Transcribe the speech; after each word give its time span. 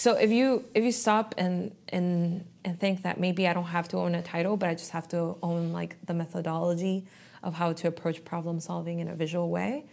so 0.00 0.14
if 0.14 0.30
you 0.30 0.64
if 0.74 0.82
you 0.82 0.92
stop 0.92 1.34
and 1.36 1.72
and 1.90 2.46
and 2.64 2.80
think 2.80 3.02
that 3.02 3.20
maybe 3.20 3.46
I 3.46 3.52
don't 3.52 3.64
have 3.64 3.86
to 3.88 3.98
own 3.98 4.14
a 4.14 4.22
title, 4.22 4.56
but 4.56 4.70
I 4.70 4.74
just 4.74 4.92
have 4.92 5.06
to 5.08 5.36
own 5.42 5.72
like 5.74 5.96
the 6.06 6.14
methodology 6.14 7.04
of 7.42 7.52
how 7.52 7.74
to 7.74 7.88
approach 7.88 8.24
problem 8.24 8.60
solving 8.60 9.00
in 9.00 9.08
a 9.08 9.14
visual 9.14 9.50
way, 9.50 9.84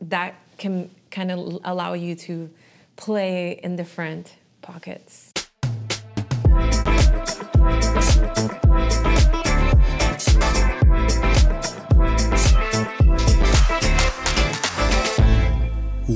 that 0.00 0.36
can 0.58 0.88
kind 1.10 1.32
of 1.32 1.58
allow 1.64 1.94
you 1.94 2.14
to 2.14 2.48
play 2.94 3.58
in 3.64 3.74
different 3.74 4.36
pockets. 4.62 5.32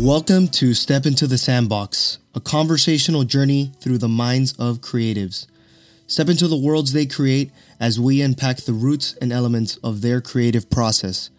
Welcome 0.02 0.48
to 0.48 0.74
Step 0.74 1.06
into 1.06 1.28
the 1.28 1.38
Sandbox, 1.38 2.18
a 2.34 2.40
conversational 2.40 3.22
journey 3.22 3.70
through 3.80 3.98
the 3.98 4.08
minds 4.08 4.52
of 4.58 4.80
creatives. 4.80 5.46
Step 6.08 6.29
into 6.29 6.48
the 6.48 6.56
worlds 6.56 6.93
they 6.93 7.06
create 7.06 7.52
as 7.79 8.00
we 8.00 8.20
unpack 8.20 8.57
the 8.57 8.72
roots 8.72 9.14
and 9.20 9.32
elements 9.32 9.76
of 9.76 10.00
their 10.00 10.20
creative 10.20 10.68
process. 10.68 11.30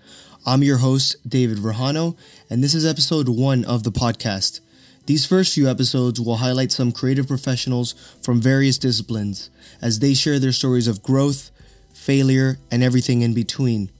I'm 0.45 0.63
your 0.63 0.77
host, 0.77 1.18
David 1.27 1.57
Verjano, 1.57 2.16
and 2.49 2.63
this 2.63 2.73
is 2.73 2.85
episode 2.85 3.27
one 3.27 3.66
of 3.66 3.84
the 3.84 3.91
podcast. 3.91 4.62
These 5.07 5.26
first 5.26 5.54
few 5.54 5.70
episodes 5.70 6.21
will 6.21 6.38
highlight 6.38 6.71
some 6.71 6.93
creative 6.93 7.27
professionals 7.27 7.95
from 8.23 8.40
various 8.40 8.77
disciplines 8.77 9.49
as 9.82 9.99
they 9.99 10.13
share 10.13 10.40
their 10.40 10.54
stories 10.54 10.88
of 10.88 11.04
growth, 11.04 11.52
failure, 11.93 12.59
and 12.71 12.82
everything 12.82 13.23
in 13.23 13.34
between. 13.34 13.91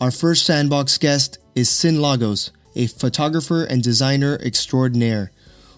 Our 0.00 0.12
first 0.12 0.46
sandbox 0.46 0.96
guest 0.96 1.38
is 1.56 1.68
Sin 1.68 2.00
Lagos, 2.00 2.52
a 2.76 2.86
photographer 2.86 3.64
and 3.64 3.82
designer 3.82 4.38
extraordinaire 4.42 5.32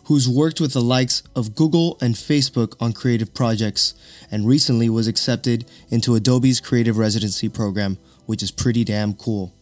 who's 0.05 0.29
worked 0.29 0.61
with 0.61 0.73
the 0.73 0.81
likes 0.81 1.23
of 1.37 1.55
Google 1.55 1.99
and 2.01 2.15
Facebook 2.15 2.75
on 2.81 2.93
creative 2.93 3.35
projects 3.35 3.95
and 4.31 4.47
recently 4.47 4.89
was 4.89 5.07
accepted 5.07 5.67
into 5.91 6.15
Adobe's 6.15 6.61
creative 6.61 6.97
residency 6.97 7.49
program, 7.49 7.99
which 8.27 8.43
is 8.43 8.51
pretty 8.51 8.85
damn 8.85 9.15
cool. 9.15 9.53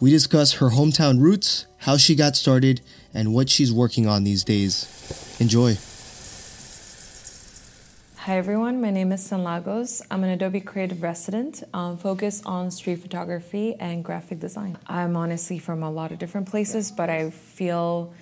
We 0.00 0.10
discuss 0.10 0.54
her 0.54 0.70
hometown 0.70 1.20
roots, 1.20 1.66
how 1.78 1.96
she 1.96 2.14
got 2.14 2.36
started, 2.36 2.80
and 3.14 3.32
what 3.32 3.48
she's 3.48 3.72
working 3.72 4.06
on 4.06 4.24
these 4.24 4.44
days. 4.44 5.36
Enjoy. 5.40 5.76
Hi 8.28 8.36
everyone, 8.36 8.82
my 8.82 8.90
name 8.90 9.10
is 9.12 9.24
San 9.24 9.42
Lagos. 9.42 10.02
I'm 10.10 10.22
an 10.22 10.28
Adobe 10.28 10.60
Creative 10.60 11.02
Resident 11.02 11.62
um, 11.72 11.96
focused 11.96 12.44
on 12.44 12.70
street 12.70 12.96
photography 12.96 13.74
and 13.76 14.04
graphic 14.04 14.38
design. 14.38 14.76
I'm 14.86 15.16
honestly 15.16 15.58
from 15.58 15.82
a 15.82 15.90
lot 15.90 16.12
of 16.12 16.18
different 16.18 16.46
places, 16.46 16.92
but 16.92 17.08
I 17.08 17.30
feel 17.30 18.12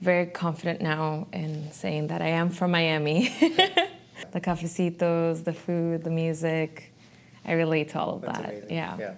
very 0.00 0.26
confident 0.26 0.80
now 0.80 1.28
in 1.32 1.70
saying 1.70 2.08
that 2.08 2.20
I 2.20 2.30
am 2.30 2.50
from 2.50 2.72
Miami. 2.72 3.28
the 4.32 4.40
cafecitos, 4.40 5.44
the 5.44 5.52
food, 5.52 6.02
the 6.02 6.10
music, 6.10 6.92
I 7.44 7.52
relate 7.52 7.90
to 7.90 8.00
all 8.00 8.16
of 8.16 8.22
That's 8.22 8.38
that. 8.38 8.48
Amazing. 8.48 8.70
Yeah. 8.72 8.96
yeah. 8.98 9.14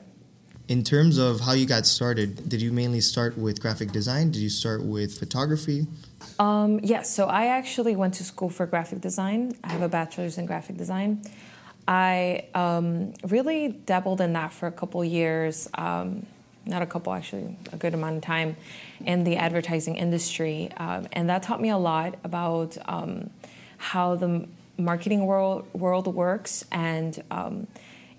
In 0.66 0.82
terms 0.82 1.18
of 1.18 1.40
how 1.40 1.52
you 1.52 1.66
got 1.66 1.84
started, 1.84 2.48
did 2.48 2.62
you 2.62 2.72
mainly 2.72 3.02
start 3.02 3.36
with 3.36 3.60
graphic 3.60 3.92
design? 3.92 4.30
Did 4.30 4.40
you 4.40 4.48
start 4.48 4.82
with 4.82 5.18
photography? 5.18 5.86
Um, 6.38 6.80
yes, 6.80 6.88
yeah, 6.90 7.02
so 7.02 7.26
I 7.26 7.46
actually 7.46 7.96
went 7.96 8.14
to 8.14 8.24
school 8.24 8.48
for 8.48 8.64
graphic 8.64 9.02
design. 9.02 9.54
I 9.62 9.72
have 9.72 9.82
a 9.82 9.90
bachelor's 9.90 10.38
in 10.38 10.46
graphic 10.46 10.78
design. 10.78 11.22
I 11.86 12.46
um, 12.54 13.12
really 13.28 13.68
dabbled 13.68 14.22
in 14.22 14.32
that 14.32 14.54
for 14.54 14.66
a 14.66 14.72
couple 14.72 15.04
years, 15.04 15.68
um, 15.74 16.24
not 16.64 16.80
a 16.80 16.86
couple, 16.86 17.12
actually, 17.12 17.58
a 17.70 17.76
good 17.76 17.92
amount 17.92 18.16
of 18.16 18.22
time 18.22 18.56
in 19.04 19.24
the 19.24 19.36
advertising 19.36 19.96
industry. 19.96 20.70
Um, 20.78 21.08
and 21.12 21.28
that 21.28 21.42
taught 21.42 21.60
me 21.60 21.68
a 21.68 21.76
lot 21.76 22.14
about 22.24 22.78
um, 22.86 23.28
how 23.76 24.14
the 24.14 24.48
marketing 24.78 25.26
world, 25.26 25.66
world 25.74 26.06
works. 26.06 26.64
And 26.72 27.22
um, 27.30 27.66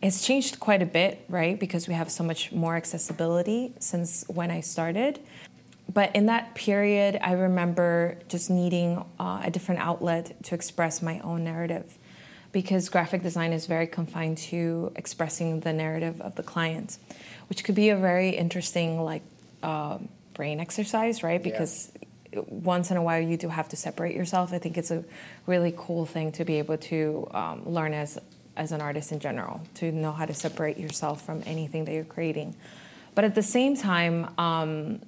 it's 0.02 0.26
changed 0.26 0.60
quite 0.60 0.82
a 0.82 0.86
bit, 0.86 1.26
right? 1.30 1.60
Because 1.60 1.88
we 1.88 1.94
have 1.94 2.11
so 2.11 2.23
much 2.23 2.52
more 2.52 2.76
accessibility 2.76 3.73
since 3.80 4.23
when 4.28 4.52
I 4.52 4.61
started 4.61 5.20
but 5.94 6.16
in 6.16 6.26
that 6.26 6.56
period, 6.56 7.20
I 7.22 7.33
remember 7.33 8.17
just 8.28 8.50
needing 8.50 9.04
uh, 9.20 9.42
a 9.44 9.52
different 9.52 9.82
outlet 9.82 10.44
to 10.44 10.55
express 10.55 11.02
my 11.02 11.20
own 11.20 11.44
narrative 11.44 11.98
because 12.52 12.89
graphic 12.89 13.22
design 13.22 13.54
is 13.54 13.66
very 13.66 13.88
confined 13.88 14.38
to 14.38 14.92
expressing 14.95 15.60
the 15.60 15.73
narrative 15.73 16.22
of 16.22 16.36
the 16.36 16.44
client, 16.44 16.98
which 17.50 17.64
could 17.64 17.76
be 17.76 17.89
a 17.89 17.98
very 17.98 18.30
interesting, 18.30 19.02
like, 19.02 19.22
uh, 19.61 19.98
brain 20.34 20.60
exercise, 20.60 21.22
right? 21.22 21.42
Because 21.42 21.92
yeah. 22.34 22.42
once 22.48 22.92
in 22.92 22.98
a 22.98 23.04
while 23.04 23.22
you 23.22 23.38
do 23.38 23.50
have 23.50 23.70
to 23.70 23.76
separate 23.76 24.16
yourself. 24.16 24.54
I 24.54 24.58
think 24.58 24.78
it's 24.78 24.92
a 24.92 25.04
really 25.45 25.73
cool 25.78 26.05
thing 26.05 26.32
to 26.34 26.45
be 26.45 26.58
able 26.60 26.78
to 26.78 27.28
um, 27.32 27.64
learn 27.66 27.94
as 27.94 28.20
as 28.55 28.71
an 28.71 28.82
artist 28.82 29.11
in 29.11 29.20
general, 29.20 29.61
to 29.76 29.92
know 29.92 30.11
how 30.11 30.26
to 30.26 30.33
separate 30.33 30.77
yourself 30.77 31.26
from 31.26 31.43
anything 31.45 31.86
that 31.86 31.93
you're 31.93 32.04
creating. 32.04 32.55
But 33.14 33.23
at 33.23 33.36
the 33.36 33.43
same 33.43 33.76
time, 33.76 34.33
um, 34.38 35.02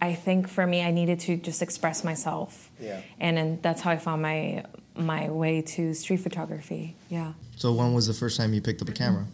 I 0.00 0.14
think 0.14 0.48
for 0.48 0.66
me, 0.66 0.82
I 0.82 0.90
needed 0.90 1.20
to 1.20 1.36
just 1.36 1.60
express 1.62 2.04
myself. 2.04 2.70
Yeah. 2.80 3.00
And, 3.18 3.38
and 3.38 3.62
that's 3.62 3.82
how 3.82 3.90
I 3.90 3.98
found 3.98 4.22
my 4.22 4.64
my 4.96 5.30
way 5.30 5.62
to 5.62 5.94
street 5.94 6.18
photography. 6.18 6.94
Yeah. 7.08 7.32
So 7.56 7.72
when 7.72 7.94
was 7.94 8.06
the 8.06 8.12
first 8.12 8.36
time 8.36 8.52
you 8.52 8.60
picked 8.60 8.82
up 8.82 8.88
a 8.88 8.92
camera? 8.92 9.26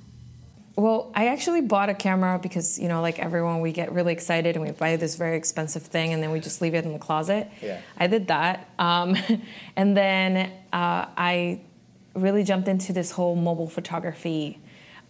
Well, 0.76 1.10
I 1.14 1.28
actually 1.28 1.62
bought 1.62 1.88
a 1.88 1.94
camera 1.94 2.38
because 2.38 2.78
you 2.78 2.88
know, 2.88 3.00
like 3.00 3.18
everyone, 3.18 3.60
we 3.60 3.72
get 3.72 3.92
really 3.92 4.12
excited 4.12 4.56
and 4.56 4.64
we 4.64 4.72
buy 4.72 4.96
this 4.96 5.16
very 5.16 5.36
expensive 5.36 5.82
thing, 5.82 6.12
and 6.12 6.22
then 6.22 6.30
we 6.30 6.40
just 6.40 6.60
leave 6.60 6.74
it 6.74 6.84
in 6.84 6.92
the 6.92 6.98
closet. 6.98 7.48
Yeah. 7.62 7.80
I 7.96 8.06
did 8.08 8.26
that, 8.28 8.68
um, 8.78 9.16
and 9.76 9.96
then 9.96 10.52
uh, 10.72 11.06
I 11.16 11.60
really 12.16 12.44
jumped 12.44 12.68
into 12.68 12.92
this 12.92 13.12
whole 13.12 13.36
mobile 13.36 13.68
photography 13.68 14.58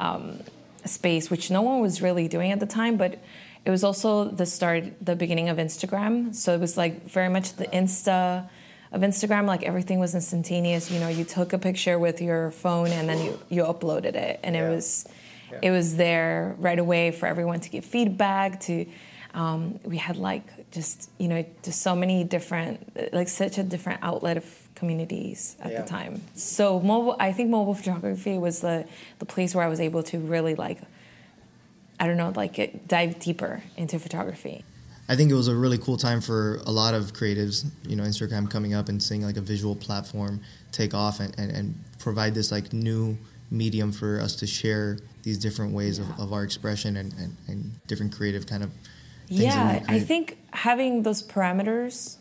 um, 0.00 0.40
space, 0.84 1.30
which 1.30 1.50
no 1.50 1.62
one 1.62 1.80
was 1.80 2.02
really 2.02 2.28
doing 2.28 2.52
at 2.52 2.60
the 2.60 2.66
time, 2.66 2.96
but 2.96 3.18
it 3.64 3.70
was 3.70 3.82
also 3.82 4.24
the 4.24 4.46
start, 4.46 4.84
the 5.04 5.16
beginning 5.16 5.48
of 5.48 5.58
Instagram. 5.58 6.34
So 6.34 6.54
it 6.54 6.60
was 6.60 6.76
like 6.76 7.08
very 7.08 7.28
much 7.28 7.54
the 7.54 7.66
Insta 7.66 8.48
of 8.92 9.00
Instagram. 9.00 9.46
Like 9.46 9.64
everything 9.64 9.98
was 9.98 10.14
instantaneous. 10.14 10.90
You 10.90 11.00
know, 11.00 11.08
you 11.08 11.24
took 11.24 11.52
a 11.52 11.58
picture 11.58 11.98
with 11.98 12.20
your 12.22 12.52
phone 12.52 12.88
and 12.88 13.08
then 13.08 13.24
you, 13.24 13.40
you 13.48 13.62
uploaded 13.64 14.14
it, 14.14 14.40
and 14.44 14.54
yeah. 14.54 14.66
it 14.66 14.70
was 14.74 15.08
yeah. 15.50 15.58
it 15.62 15.70
was 15.70 15.96
there 15.96 16.54
right 16.58 16.78
away 16.78 17.10
for 17.10 17.26
everyone 17.26 17.60
to 17.60 17.70
give 17.70 17.84
feedback. 17.84 18.60
To 18.60 18.86
um, 19.34 19.80
we 19.84 19.96
had 19.96 20.16
like 20.16 20.70
just 20.70 21.10
you 21.18 21.28
know 21.28 21.44
just 21.62 21.82
so 21.82 21.96
many 21.96 22.22
different 22.22 23.12
like 23.12 23.28
such 23.28 23.58
a 23.58 23.62
different 23.62 24.00
outlet 24.02 24.36
of 24.36 24.65
communities 24.76 25.56
at 25.60 25.72
yeah. 25.72 25.82
the 25.82 25.88
time. 25.88 26.22
So 26.34 26.78
mobile, 26.80 27.16
I 27.18 27.32
think 27.32 27.50
mobile 27.50 27.74
photography 27.74 28.38
was 28.38 28.60
the 28.60 28.86
the 29.18 29.26
place 29.26 29.54
where 29.54 29.64
I 29.64 29.68
was 29.68 29.80
able 29.80 30.02
to 30.04 30.18
really 30.18 30.54
like 30.54 30.78
I 31.98 32.06
don't 32.06 32.16
know, 32.16 32.32
like 32.36 32.86
dive 32.86 33.18
deeper 33.18 33.62
into 33.76 33.98
photography. 33.98 34.64
I 35.08 35.16
think 35.16 35.30
it 35.30 35.34
was 35.34 35.48
a 35.48 35.54
really 35.54 35.78
cool 35.78 35.96
time 35.96 36.20
for 36.20 36.56
a 36.66 36.70
lot 36.70 36.92
of 36.92 37.12
creatives, 37.12 37.64
you 37.86 37.96
know, 37.96 38.02
Instagram 38.02 38.50
coming 38.50 38.74
up 38.74 38.88
and 38.88 39.02
seeing 39.02 39.22
like 39.22 39.36
a 39.36 39.40
visual 39.40 39.76
platform 39.76 40.40
take 40.72 40.94
off 40.94 41.20
and, 41.20 41.36
and, 41.38 41.50
and 41.50 41.74
provide 41.98 42.34
this 42.34 42.50
like 42.50 42.72
new 42.72 43.16
medium 43.50 43.92
for 43.92 44.20
us 44.20 44.34
to 44.36 44.46
share 44.46 44.98
these 45.22 45.38
different 45.38 45.72
ways 45.72 45.98
yeah. 45.98 46.04
of, 46.14 46.20
of 46.20 46.32
our 46.32 46.42
expression 46.42 46.96
and, 46.96 47.12
and, 47.14 47.36
and 47.48 47.86
different 47.86 48.14
creative 48.14 48.46
kind 48.46 48.62
of 48.62 48.70
yeah 49.28 49.82
i 49.88 49.98
think 49.98 50.38
having 50.52 51.02
those 51.02 51.22
parameters 51.22 52.16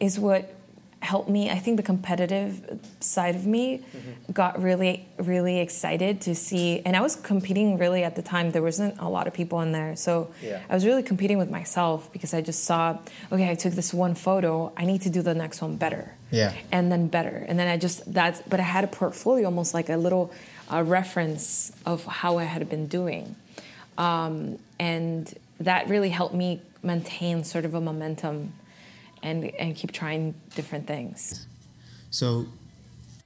is 0.00 0.18
what 0.18 0.54
helped 1.00 1.28
me. 1.28 1.50
I 1.50 1.58
think 1.58 1.76
the 1.78 1.82
competitive 1.82 2.78
side 3.00 3.34
of 3.34 3.46
me 3.46 3.78
mm-hmm. 3.78 4.32
got 4.32 4.62
really, 4.62 5.06
really 5.18 5.58
excited 5.58 6.20
to 6.22 6.34
see. 6.34 6.80
And 6.84 6.94
I 6.96 7.00
was 7.00 7.16
competing 7.16 7.78
really 7.78 8.04
at 8.04 8.16
the 8.16 8.22
time. 8.22 8.50
There 8.50 8.62
wasn't 8.62 8.98
a 8.98 9.08
lot 9.08 9.26
of 9.26 9.32
people 9.32 9.60
in 9.62 9.72
there, 9.72 9.96
so 9.96 10.30
yeah. 10.42 10.60
I 10.68 10.74
was 10.74 10.84
really 10.84 11.02
competing 11.02 11.38
with 11.38 11.50
myself 11.50 12.12
because 12.12 12.34
I 12.34 12.42
just 12.42 12.64
saw, 12.64 12.98
okay, 13.32 13.50
I 13.50 13.54
took 13.54 13.72
this 13.72 13.94
one 13.94 14.14
photo. 14.14 14.72
I 14.76 14.84
need 14.84 15.02
to 15.02 15.10
do 15.10 15.22
the 15.22 15.34
next 15.34 15.62
one 15.62 15.76
better. 15.76 16.14
Yeah. 16.30 16.52
And 16.70 16.92
then 16.92 17.08
better. 17.08 17.44
And 17.48 17.58
then 17.58 17.66
I 17.66 17.76
just 17.76 18.12
that's. 18.12 18.42
But 18.42 18.60
I 18.60 18.64
had 18.64 18.84
a 18.84 18.88
portfolio, 18.88 19.46
almost 19.46 19.74
like 19.74 19.88
a 19.88 19.96
little 19.96 20.32
uh, 20.72 20.82
reference 20.82 21.72
of 21.86 22.04
how 22.04 22.38
I 22.38 22.44
had 22.44 22.68
been 22.68 22.86
doing, 22.86 23.36
um, 23.96 24.58
and 24.78 25.34
that 25.58 25.88
really 25.88 26.10
helped 26.10 26.34
me 26.34 26.60
maintain 26.82 27.44
sort 27.44 27.64
of 27.64 27.74
a 27.74 27.80
momentum 27.80 28.52
and 29.22 29.44
and 29.58 29.76
keep 29.76 29.92
trying 29.92 30.34
different 30.54 30.86
things. 30.86 31.46
So 32.10 32.46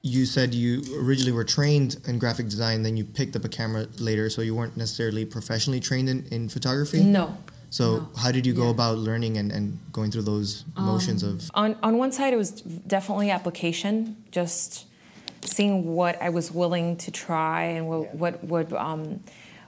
you 0.05 0.25
said 0.27 0.53
you 0.53 0.83
originally 1.01 1.31
were 1.31 1.43
trained 1.43 1.97
in 2.07 2.19
graphic 2.19 2.47
design, 2.47 2.83
then 2.83 2.95
you 2.95 3.03
picked 3.03 3.35
up 3.35 3.43
a 3.43 3.49
camera 3.49 3.87
later, 3.97 4.29
so 4.29 4.43
you 4.43 4.53
weren't 4.53 4.77
necessarily 4.77 5.25
professionally 5.25 5.79
trained 5.79 6.09
in, 6.09 6.25
in 6.27 6.47
photography? 6.47 7.03
No. 7.03 7.35
So 7.71 7.97
no. 7.97 8.09
how 8.15 8.31
did 8.31 8.45
you 8.45 8.53
go 8.53 8.65
yeah. 8.65 8.69
about 8.69 8.99
learning 8.99 9.37
and, 9.37 9.51
and 9.51 9.79
going 9.91 10.11
through 10.11 10.21
those 10.21 10.63
motions 10.77 11.23
um, 11.23 11.29
of 11.31 11.51
on 11.55 11.75
on 11.81 11.97
one 11.97 12.11
side 12.11 12.33
it 12.33 12.37
was 12.37 12.51
definitely 12.61 13.31
application, 13.31 14.15
just 14.31 14.85
seeing 15.41 15.93
what 15.95 16.21
I 16.21 16.29
was 16.29 16.51
willing 16.51 16.97
to 16.97 17.11
try 17.11 17.63
and 17.63 17.87
what 17.87 18.01
yeah. 18.03 18.09
what 18.13 18.43
would 18.43 18.73
um, 18.73 19.23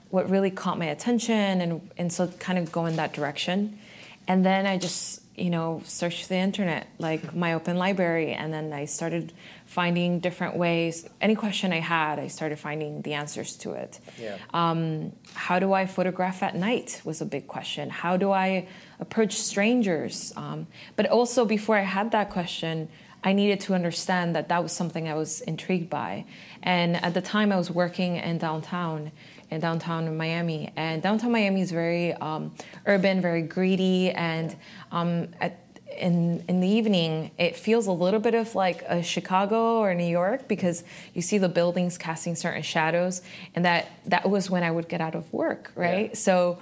what 0.10 0.30
really 0.30 0.52
caught 0.52 0.78
my 0.78 0.86
attention 0.86 1.62
and 1.62 1.90
and 1.98 2.14
so 2.14 2.28
kind 2.28 2.60
of 2.60 2.72
go 2.72 2.86
in 2.86 2.96
that 2.98 3.14
direction. 3.14 3.80
And 4.28 4.46
then 4.46 4.68
I 4.68 4.78
just 4.78 5.22
you 5.38 5.52
know, 5.52 5.82
search 5.86 6.28
the 6.28 6.36
internet, 6.36 6.88
like 6.98 7.36
my 7.44 7.54
open 7.54 7.78
library, 7.78 8.34
and 8.34 8.52
then 8.52 8.74
I 8.74 8.86
started 8.86 9.32
finding 9.66 10.20
different 10.20 10.58
ways. 10.58 11.08
Any 11.22 11.36
question 11.36 11.72
I 11.72 11.80
had, 11.80 12.20
I 12.20 12.28
started 12.28 12.58
finding 12.58 13.04
the 13.04 13.14
answers 13.14 13.56
to 13.58 13.74
it. 13.74 14.00
Yeah. 14.20 14.38
Um, 14.54 15.12
how 15.34 15.60
do 15.60 15.74
I 15.74 15.86
photograph 15.86 16.42
at 16.42 16.56
night 16.56 17.02
was 17.06 17.22
a 17.22 17.26
big 17.26 17.48
question. 17.48 17.90
How 17.90 18.18
do 18.18 18.32
I 18.32 18.68
approach 19.00 19.34
strangers? 19.34 20.34
Um, 20.36 20.68
but 20.96 21.06
also, 21.08 21.46
before 21.46 21.78
I 21.78 21.82
had 21.82 22.12
that 22.12 22.32
question, 22.32 22.90
I 23.24 23.34
needed 23.34 23.60
to 23.62 23.74
understand 23.74 24.36
that 24.36 24.50
that 24.50 24.64
was 24.64 24.72
something 24.72 25.08
I 25.08 25.14
was 25.16 25.42
intrigued 25.42 25.90
by. 25.90 26.26
And 26.64 26.96
at 27.04 27.14
the 27.14 27.22
time, 27.22 27.52
I 27.52 27.58
was 27.58 27.70
working 27.70 28.16
in 28.16 28.38
downtown, 28.38 29.12
in 29.50 29.60
downtown 29.62 30.16
Miami. 30.18 30.72
And 30.76 31.02
downtown 31.02 31.32
Miami 31.32 31.62
is 31.62 31.72
very 31.72 32.14
um, 32.14 32.54
urban, 32.86 33.22
very 33.22 33.42
greedy, 33.42 34.12
and 34.12 34.56
um, 34.92 35.30
at, 35.40 35.60
in 35.98 36.44
in 36.48 36.60
the 36.60 36.68
evening, 36.68 37.32
it 37.38 37.56
feels 37.56 37.88
a 37.88 37.92
little 37.92 38.20
bit 38.20 38.36
of 38.36 38.54
like 38.56 38.84
a 38.84 39.02
Chicago 39.02 39.80
or 39.80 39.94
New 39.96 40.06
York 40.06 40.48
because 40.48 40.84
you 41.14 41.22
see 41.22 41.38
the 41.40 41.50
buildings 41.50 41.98
casting 41.98 42.36
certain 42.36 42.62
shadows, 42.62 43.22
and 43.56 43.66
that 43.66 43.88
that 44.06 44.30
was 44.30 44.50
when 44.50 44.64
I 44.64 44.70
would 44.72 44.88
get 44.90 45.02
out 45.02 45.16
of 45.16 45.32
work, 45.34 45.72
right? 45.76 46.10
Yeah. 46.10 46.16
So. 46.16 46.60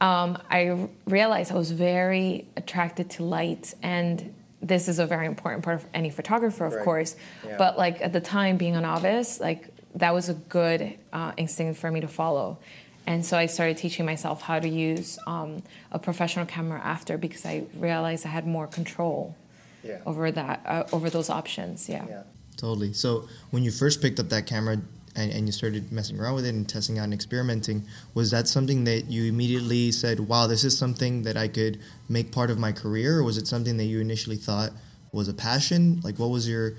Um, 0.00 0.38
I 0.48 0.88
realized 1.06 1.50
I 1.50 1.56
was 1.56 1.72
very 1.72 2.46
attracted 2.56 3.10
to 3.10 3.24
light, 3.24 3.74
and 3.82 4.32
this 4.62 4.86
is 4.86 5.00
a 5.00 5.06
very 5.06 5.26
important 5.26 5.64
part 5.64 5.80
of 5.80 5.86
any 5.92 6.08
photographer, 6.10 6.66
of 6.66 6.74
Right. 6.74 6.84
course. 6.84 7.16
Yeah. 7.44 7.56
But 7.58 7.76
like 7.76 8.00
at 8.00 8.12
the 8.12 8.20
time, 8.20 8.58
being 8.58 8.76
a 8.76 8.80
novice, 8.80 9.40
like 9.40 9.66
that 9.98 10.14
was 10.14 10.28
a 10.28 10.34
good 10.34 10.94
uh, 11.12 11.32
instinct 11.36 11.78
for 11.80 11.90
me 11.90 12.00
to 12.00 12.08
follow. 12.08 12.58
And 13.06 13.24
so 13.24 13.36
I 13.38 13.46
started 13.46 13.76
teaching 13.78 14.04
myself 14.04 14.42
how 14.42 14.58
to 14.58 14.68
use 14.68 15.18
um, 15.26 15.62
a 15.90 15.98
professional 15.98 16.46
camera 16.46 16.80
after 16.84 17.16
because 17.16 17.44
I 17.46 17.64
realized 17.74 18.26
I 18.26 18.28
had 18.28 18.46
more 18.46 18.66
control 18.66 19.34
Yeah. 19.82 19.98
over 20.04 20.30
that, 20.30 20.60
uh, 20.66 20.84
over 20.96 21.08
those 21.10 21.30
options. 21.30 21.88
Yeah. 21.88 22.04
Yeah, 22.08 22.22
totally. 22.56 22.92
So 22.92 23.28
when 23.50 23.62
you 23.62 23.70
first 23.70 24.02
picked 24.02 24.20
up 24.20 24.28
that 24.28 24.46
camera 24.46 24.74
and, 25.16 25.32
and 25.32 25.46
you 25.46 25.52
started 25.52 25.90
messing 25.90 26.20
around 26.20 26.34
with 26.34 26.44
it 26.44 26.54
and 26.54 26.68
testing 26.68 26.98
out 26.98 27.04
and 27.04 27.14
experimenting, 27.14 27.82
was 28.14 28.30
that 28.30 28.46
something 28.46 28.84
that 28.84 29.06
you 29.10 29.24
immediately 29.24 29.90
said, 29.90 30.20
wow, 30.20 30.46
this 30.46 30.62
is 30.62 30.76
something 30.76 31.22
that 31.22 31.36
I 31.36 31.48
could 31.48 31.80
make 32.10 32.30
part 32.30 32.50
of 32.50 32.58
my 32.58 32.72
career? 32.72 33.18
Or 33.18 33.22
was 33.24 33.38
it 33.38 33.46
something 33.48 33.78
that 33.78 33.84
you 33.86 34.00
initially 34.00 34.36
thought 34.36 34.70
was 35.12 35.28
a 35.28 35.34
passion? 35.34 36.00
Like, 36.04 36.18
what 36.18 36.28
was 36.28 36.46
your 36.46 36.74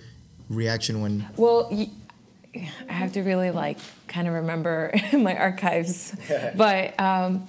reaction 0.50 1.01
when. 1.01 1.27
Well, 1.38 1.68
y- 1.71 1.89
I 2.56 2.94
have 2.94 3.13
to 3.13 3.22
really 3.22 3.51
like 3.51 3.78
kind 4.07 4.28
of 4.28 4.34
remember 4.34 4.92
my 5.13 5.38
archives, 5.38 6.16
but 6.56 7.00
um, 7.00 7.48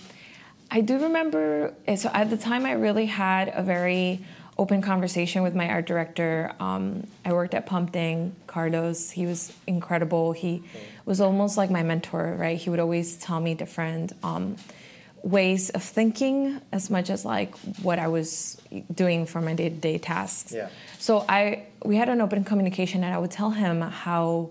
I 0.71 0.81
do 0.83 0.99
remember. 0.99 1.75
eh, 1.87 1.97
So 1.97 2.11
at 2.13 2.31
the 2.31 2.37
time, 2.37 2.67
I 2.67 2.73
really 2.73 3.07
had 3.07 3.51
a 3.55 3.63
very 3.63 4.25
open 4.59 4.83
conversation 4.83 5.43
with 5.43 5.55
my 5.55 5.69
art 5.71 5.87
director. 5.87 6.53
Um, 6.61 7.07
I 7.25 7.33
worked 7.33 7.55
at 7.55 7.65
Pumping, 7.65 8.37
Carlos. 8.47 9.11
He 9.11 9.25
was 9.25 9.53
incredible. 9.67 10.33
He 10.33 10.63
was 11.07 11.21
almost 11.21 11.57
like 11.57 11.71
my 11.71 11.83
mentor, 11.83 12.37
right? 12.39 12.59
He 12.59 12.69
would 12.69 12.81
always 12.81 13.17
tell 13.17 13.41
me 13.41 13.55
different. 13.55 14.13
Um, 14.23 14.57
ways 15.23 15.69
of 15.71 15.83
thinking 15.83 16.59
as 16.73 16.89
much 16.89 17.11
as 17.11 17.27
like 17.27 17.55
what 17.83 17.99
I 17.99 18.09
was 18.09 18.59
doing 18.95 19.27
for 19.27 19.43
my 19.43 19.53
day-to-day 19.53 19.99
tasks. 19.99 20.51
Yeah. 20.51 20.71
So 20.99 21.27
I 21.29 21.65
we 21.85 21.97
had 21.97 22.09
an 22.09 22.23
open 22.23 22.43
communication 22.43 23.05
and 23.05 23.15
I 23.15 23.19
would 23.19 23.31
tell 23.31 23.51
him 23.51 23.83
how 23.83 24.49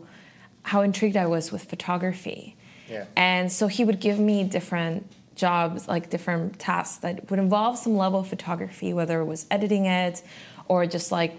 how 0.64 0.82
intrigued 0.82 1.18
I 1.18 1.26
was 1.26 1.52
with 1.52 1.64
photography. 1.66 2.56
Yeah. 2.90 3.06
And 3.16 3.52
so 3.52 3.68
he 3.68 3.84
would 3.84 4.00
give 4.00 4.20
me 4.20 4.44
different 4.44 5.06
jobs, 5.36 5.88
like 5.88 6.10
different 6.10 6.60
tasks 6.60 6.98
that 6.98 7.30
would 7.30 7.40
involve 7.40 7.78
some 7.78 7.96
level 7.96 8.20
of 8.20 8.28
photography, 8.28 8.94
whether 8.94 9.22
it 9.22 9.26
was 9.26 9.46
editing 9.50 9.86
it 9.86 10.22
or 10.68 10.86
just 10.86 11.12
like 11.12 11.36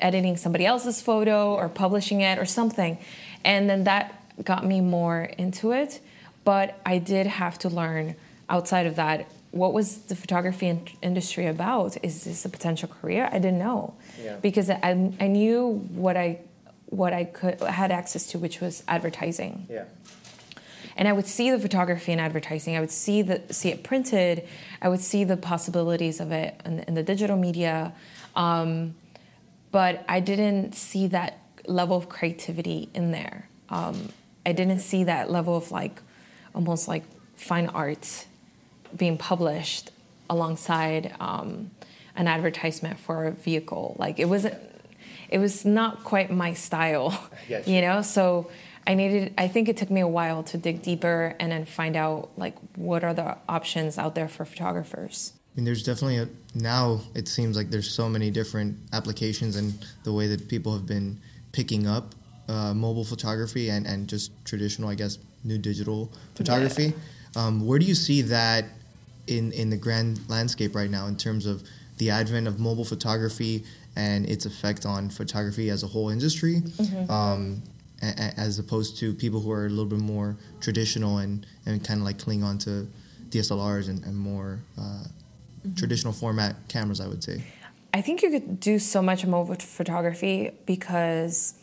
editing 0.00 0.36
somebody 0.36 0.66
else's 0.66 1.00
photo 1.00 1.54
or 1.54 1.68
publishing 1.68 2.20
it 2.20 2.38
or 2.38 2.44
something. 2.44 2.98
And 3.44 3.70
then 3.70 3.84
that 3.84 4.20
got 4.44 4.66
me 4.66 4.80
more 4.80 5.22
into 5.38 5.72
it. 5.72 6.00
But 6.44 6.78
I 6.84 6.98
did 6.98 7.26
have 7.26 7.58
to 7.60 7.68
learn 7.68 8.16
outside 8.48 8.86
of 8.86 8.96
that 8.96 9.26
what 9.52 9.74
was 9.74 9.98
the 9.98 10.16
photography 10.16 10.66
in- 10.66 10.88
industry 11.02 11.46
about? 11.46 11.98
Is 12.02 12.24
this 12.24 12.44
a 12.46 12.48
potential 12.48 12.88
career? 12.88 13.28
I 13.30 13.38
didn't 13.38 13.58
know 13.58 13.92
Yeah. 14.22 14.36
because 14.40 14.70
I, 14.70 15.12
I 15.20 15.26
knew 15.26 15.86
what 15.92 16.16
I 16.16 16.38
what 16.92 17.12
I 17.14 17.24
could 17.24 17.58
had 17.60 17.90
access 17.90 18.26
to, 18.28 18.38
which 18.38 18.60
was 18.60 18.82
advertising 18.86 19.66
Yeah. 19.70 19.84
and 20.98 21.08
I 21.08 21.12
would 21.12 21.26
see 21.26 21.50
the 21.50 21.58
photography 21.58 22.12
and 22.12 22.20
advertising. 22.20 22.76
I 22.76 22.80
would 22.80 22.90
see 22.90 23.22
the 23.22 23.40
see 23.50 23.70
it 23.70 23.82
printed. 23.82 24.46
I 24.82 24.88
would 24.90 25.00
see 25.00 25.24
the 25.24 25.38
possibilities 25.38 26.20
of 26.20 26.32
it 26.32 26.60
in, 26.66 26.80
in 26.80 26.92
the 26.94 27.02
digital 27.02 27.38
media, 27.38 27.94
um, 28.36 28.94
but 29.70 30.04
I 30.06 30.20
didn't 30.20 30.74
see 30.74 31.06
that 31.08 31.38
level 31.66 31.96
of 31.96 32.08
creativity 32.10 32.90
in 32.92 33.10
there. 33.10 33.48
Um, 33.70 34.10
I 34.44 34.52
didn't 34.52 34.80
see 34.80 35.04
that 35.04 35.30
level 35.30 35.56
of 35.56 35.70
like 35.70 35.96
almost 36.54 36.88
like 36.88 37.04
fine 37.36 37.68
art 37.68 38.26
being 38.94 39.16
published 39.16 39.90
alongside 40.28 41.14
um, 41.20 41.70
an 42.16 42.28
advertisement 42.28 42.98
for 42.98 43.24
a 43.26 43.30
vehicle. 43.30 43.96
Like 43.98 44.18
it 44.18 44.26
wasn't. 44.26 44.56
It 45.32 45.38
was 45.38 45.64
not 45.64 46.04
quite 46.04 46.30
my 46.30 46.52
style, 46.52 47.18
get 47.48 47.66
you 47.66 47.76
you. 47.76 47.80
know. 47.80 48.02
So 48.02 48.50
I 48.86 48.94
needed. 48.94 49.34
I 49.38 49.48
think 49.48 49.68
it 49.68 49.76
took 49.76 49.90
me 49.90 50.00
a 50.00 50.08
while 50.08 50.42
to 50.44 50.58
dig 50.58 50.82
deeper 50.82 51.34
and 51.40 51.50
then 51.50 51.64
find 51.64 51.96
out 51.96 52.30
like 52.36 52.54
what 52.76 53.02
are 53.02 53.14
the 53.14 53.36
options 53.48 53.98
out 53.98 54.14
there 54.14 54.28
for 54.28 54.44
photographers. 54.44 55.32
I 55.36 55.56
mean, 55.56 55.64
there's 55.64 55.82
definitely 55.82 56.18
a 56.18 56.28
now. 56.54 57.00
It 57.14 57.28
seems 57.28 57.56
like 57.56 57.70
there's 57.70 57.90
so 57.90 58.08
many 58.08 58.30
different 58.30 58.76
applications 58.92 59.56
and 59.56 59.72
the 60.04 60.12
way 60.12 60.26
that 60.28 60.48
people 60.48 60.72
have 60.72 60.86
been 60.86 61.18
picking 61.52 61.86
up 61.86 62.14
uh, 62.48 62.74
mobile 62.74 63.04
photography 63.04 63.70
and, 63.70 63.86
and 63.86 64.08
just 64.08 64.32
traditional, 64.44 64.88
I 64.88 64.94
guess, 64.94 65.18
new 65.44 65.58
digital 65.58 66.12
photography. 66.34 66.92
Um, 67.36 67.66
where 67.66 67.78
do 67.78 67.86
you 67.86 67.94
see 67.94 68.22
that 68.22 68.64
in 69.26 69.52
in 69.52 69.70
the 69.70 69.76
grand 69.76 70.20
landscape 70.28 70.74
right 70.74 70.90
now 70.90 71.06
in 71.06 71.16
terms 71.16 71.46
of 71.46 71.62
the 71.98 72.10
advent 72.10 72.48
of 72.48 72.58
mobile 72.58 72.84
photography 72.84 73.64
and 73.96 74.26
its 74.26 74.46
effect 74.46 74.86
on 74.86 75.10
photography 75.10 75.70
as 75.70 75.82
a 75.82 75.86
whole 75.86 76.08
industry, 76.10 76.62
um, 77.08 77.62
a, 78.02 78.06
a- 78.06 78.34
as 78.40 78.58
opposed 78.58 78.96
to 78.98 79.12
people 79.14 79.40
who 79.40 79.50
are 79.50 79.66
a 79.66 79.68
little 79.68 79.84
bit 79.86 80.00
more 80.00 80.36
traditional 80.60 81.18
and, 81.18 81.46
and 81.66 81.84
kind 81.84 82.00
of 82.00 82.06
like 82.06 82.18
cling 82.18 82.42
on 82.42 82.58
to 82.58 82.88
DSLRs 83.30 83.88
and, 83.88 84.02
and 84.04 84.16
more 84.16 84.60
uh, 84.78 85.04
traditional 85.76 86.12
format 86.12 86.56
cameras, 86.68 87.00
I 87.00 87.06
would 87.08 87.22
say. 87.22 87.42
I 87.94 88.00
think 88.00 88.22
you 88.22 88.30
could 88.30 88.58
do 88.60 88.78
so 88.78 89.02
much 89.02 89.26
mobile 89.26 89.54
photography 89.56 90.50
because 90.66 91.54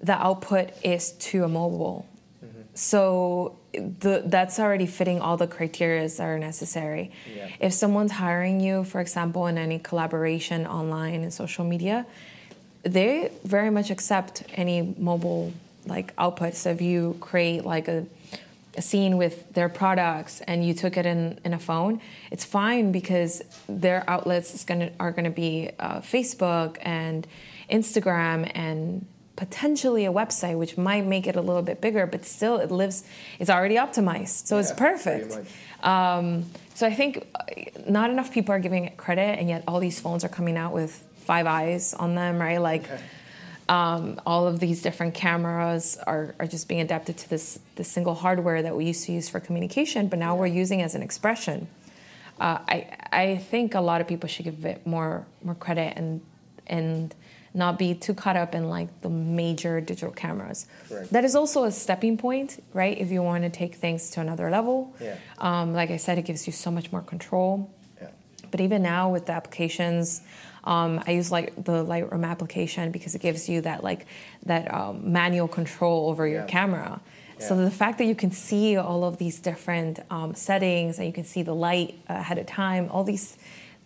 the 0.00 0.14
output 0.14 0.70
is 0.84 1.12
to 1.12 1.44
a 1.44 1.48
mobile. 1.48 2.06
So 2.74 3.57
the, 3.72 4.22
that's 4.26 4.58
already 4.58 4.86
fitting 4.86 5.20
all 5.20 5.36
the 5.36 5.46
criteria 5.46 6.08
that 6.08 6.20
are 6.20 6.38
necessary. 6.38 7.10
Yeah. 7.34 7.48
If 7.60 7.72
someone's 7.72 8.12
hiring 8.12 8.60
you, 8.60 8.84
for 8.84 9.00
example, 9.00 9.46
in 9.46 9.58
any 9.58 9.78
collaboration 9.78 10.66
online 10.66 11.22
and 11.22 11.32
social 11.32 11.64
media, 11.64 12.06
they 12.82 13.30
very 13.44 13.70
much 13.70 13.90
accept 13.90 14.44
any 14.54 14.94
mobile 14.98 15.52
like 15.86 16.14
outputs 16.16 16.54
So 16.56 16.70
if 16.70 16.80
you 16.80 17.16
create 17.20 17.64
like 17.64 17.88
a, 17.88 18.06
a 18.76 18.82
scene 18.82 19.16
with 19.16 19.52
their 19.54 19.68
products 19.68 20.40
and 20.42 20.64
you 20.64 20.74
took 20.74 20.96
it 20.96 21.06
in, 21.06 21.40
in 21.44 21.54
a 21.54 21.58
phone, 21.58 22.00
it's 22.30 22.44
fine 22.44 22.92
because 22.92 23.42
their 23.68 24.04
outlets 24.08 24.54
is 24.54 24.64
gonna 24.64 24.90
are 25.00 25.10
gonna 25.10 25.30
be 25.30 25.70
uh, 25.78 26.00
Facebook 26.00 26.76
and 26.82 27.26
Instagram 27.70 28.50
and 28.54 29.06
potentially 29.38 30.04
a 30.04 30.12
website, 30.12 30.58
which 30.58 30.76
might 30.76 31.06
make 31.06 31.28
it 31.28 31.36
a 31.36 31.40
little 31.40 31.62
bit 31.62 31.80
bigger, 31.80 32.06
but 32.06 32.24
still 32.26 32.56
it 32.58 32.72
lives. 32.72 33.04
It's 33.38 33.48
already 33.48 33.76
optimized, 33.76 34.46
so 34.48 34.58
it's 34.58 34.70
Yeah, 34.70 34.76
pretty 34.76 35.04
perfect. 35.04 35.50
Um, 35.84 36.44
so 36.74 36.88
I 36.88 36.92
think 36.92 37.24
uh, 37.36 37.44
not 37.88 38.10
enough 38.10 38.32
people 38.32 38.52
are 38.52 38.58
giving 38.58 38.84
it 38.84 38.96
credit, 38.96 39.38
and 39.38 39.48
yet 39.48 39.62
all 39.68 39.78
these 39.78 40.00
phones 40.00 40.24
are 40.24 40.28
coming 40.28 40.56
out 40.56 40.72
with 40.72 40.92
five 41.18 41.46
eyes 41.46 41.94
on 41.94 42.16
them, 42.16 42.40
right? 42.40 42.58
Like 42.58 42.84
um, 43.68 44.20
all 44.26 44.48
of 44.48 44.58
these 44.58 44.82
different 44.82 45.14
cameras 45.14 45.96
are, 46.04 46.34
are 46.40 46.48
just 46.48 46.66
being 46.66 46.80
adapted 46.80 47.16
to 47.18 47.30
this 47.30 47.60
this 47.76 47.88
single 47.88 48.14
hardware 48.14 48.60
that 48.62 48.74
we 48.74 48.86
used 48.86 49.04
to 49.06 49.12
use 49.12 49.28
for 49.28 49.38
communication, 49.38 50.08
but 50.08 50.18
now 50.18 50.34
we're 50.34 50.46
using 50.46 50.82
as 50.82 50.96
an 50.96 51.02
expression. 51.02 51.68
Uh, 52.40 52.58
I 52.66 52.96
I 53.12 53.36
think 53.36 53.76
a 53.76 53.80
lot 53.80 54.00
of 54.00 54.08
people 54.08 54.28
should 54.28 54.46
give 54.46 54.64
it 54.64 54.84
more 54.84 55.26
more 55.44 55.54
credit 55.54 55.92
and 55.96 56.22
and 56.66 57.14
not 57.54 57.78
be 57.78 57.94
too 57.94 58.14
caught 58.14 58.36
up 58.36 58.54
in 58.54 58.68
like 58.68 59.00
the 59.00 59.08
major 59.08 59.80
digital 59.80 60.12
cameras. 60.12 60.66
Correct. 60.88 61.10
That 61.12 61.24
is 61.24 61.34
also 61.34 61.64
a 61.64 61.72
stepping 61.72 62.16
point, 62.18 62.62
right? 62.74 62.96
If 62.96 63.10
you 63.10 63.22
want 63.22 63.44
to 63.44 63.50
take 63.50 63.74
things 63.76 64.10
to 64.10 64.20
another 64.20 64.50
level. 64.50 64.94
Yeah. 65.00 65.16
Um, 65.38 65.72
like 65.74 65.90
I 65.90 65.96
said, 65.96 66.18
it 66.18 66.22
gives 66.24 66.46
you 66.46 66.52
so 66.52 66.70
much 66.70 66.92
more 66.92 67.02
control. 67.02 67.70
Yeah. 68.00 68.08
But 68.50 68.60
even 68.60 68.82
now 68.82 69.10
with 69.10 69.26
the 69.26 69.32
applications, 69.32 70.20
um, 70.64 71.02
I 71.06 71.12
use 71.12 71.32
like 71.32 71.54
the 71.56 71.84
Lightroom 71.84 72.26
application 72.26 72.90
because 72.92 73.14
it 73.14 73.22
gives 73.22 73.48
you 73.48 73.62
that 73.62 73.82
like 73.82 74.06
that 74.46 74.72
um, 74.72 75.12
manual 75.12 75.48
control 75.48 76.10
over 76.10 76.26
your 76.26 76.40
Yeah. 76.42 76.46
camera. 76.46 77.00
So 77.40 77.54
the 77.56 77.70
fact 77.70 77.98
that 77.98 78.06
you 78.06 78.16
can 78.16 78.32
see 78.32 78.76
all 78.76 79.04
of 79.04 79.18
these 79.18 79.38
different 79.38 80.00
um, 80.10 80.34
settings 80.34 80.98
and 80.98 81.06
you 81.06 81.12
can 81.12 81.22
see 81.24 81.42
the 81.44 81.54
light 81.54 81.94
ahead 82.08 82.36
of 82.36 82.46
time, 82.46 82.88
all 82.90 83.04
these 83.04 83.36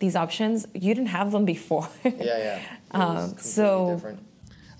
these 0.03 0.17
options, 0.17 0.67
you 0.73 0.93
didn't 0.93 1.13
have 1.19 1.31
them 1.31 1.45
before. 1.45 1.87
yeah, 2.03 2.11
yeah. 2.19 2.59
Um, 2.91 3.39
so 3.39 3.99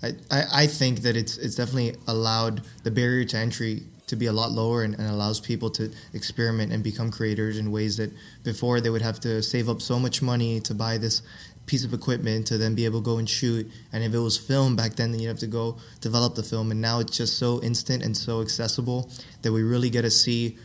I, 0.00 0.10
I, 0.30 0.42
I 0.62 0.66
think 0.68 1.00
that 1.00 1.16
it's 1.16 1.36
it's 1.36 1.56
definitely 1.56 1.96
allowed 2.06 2.62
the 2.84 2.92
barrier 2.92 3.24
to 3.24 3.36
entry 3.36 3.82
to 4.06 4.14
be 4.14 4.26
a 4.26 4.32
lot 4.32 4.52
lower 4.52 4.84
and, 4.84 4.94
and, 4.94 5.08
allows 5.10 5.40
people 5.40 5.68
to 5.70 5.90
experiment 6.12 6.70
and 6.72 6.84
become 6.84 7.10
creators 7.10 7.58
in 7.58 7.72
ways 7.72 7.96
that 7.96 8.12
before 8.44 8.80
they 8.80 8.88
would 8.88 9.02
have 9.02 9.18
to 9.18 9.42
save 9.42 9.68
up 9.68 9.82
so 9.82 9.98
much 9.98 10.22
money 10.22 10.60
to 10.60 10.74
buy 10.74 10.96
this 10.96 11.22
piece 11.66 11.84
of 11.84 11.92
equipment 11.92 12.46
to 12.46 12.56
then 12.56 12.76
be 12.76 12.84
able 12.84 13.00
to 13.00 13.04
go 13.04 13.18
and 13.18 13.28
shoot. 13.28 13.68
And 13.92 14.04
if 14.04 14.14
it 14.14 14.18
was 14.20 14.38
film 14.38 14.76
back 14.76 14.94
then, 14.94 15.10
then 15.10 15.18
you'd 15.20 15.34
have 15.34 15.38
to 15.48 15.48
go 15.48 15.78
develop 16.00 16.36
the 16.36 16.44
film. 16.44 16.70
And 16.70 16.80
now 16.80 17.00
it's 17.00 17.16
just 17.16 17.36
so 17.36 17.60
instant 17.64 18.04
and 18.04 18.16
so 18.16 18.42
accessible 18.42 19.10
that 19.42 19.50
we 19.50 19.64
really 19.64 19.90
get 19.90 20.02
to 20.02 20.10
see 20.12 20.56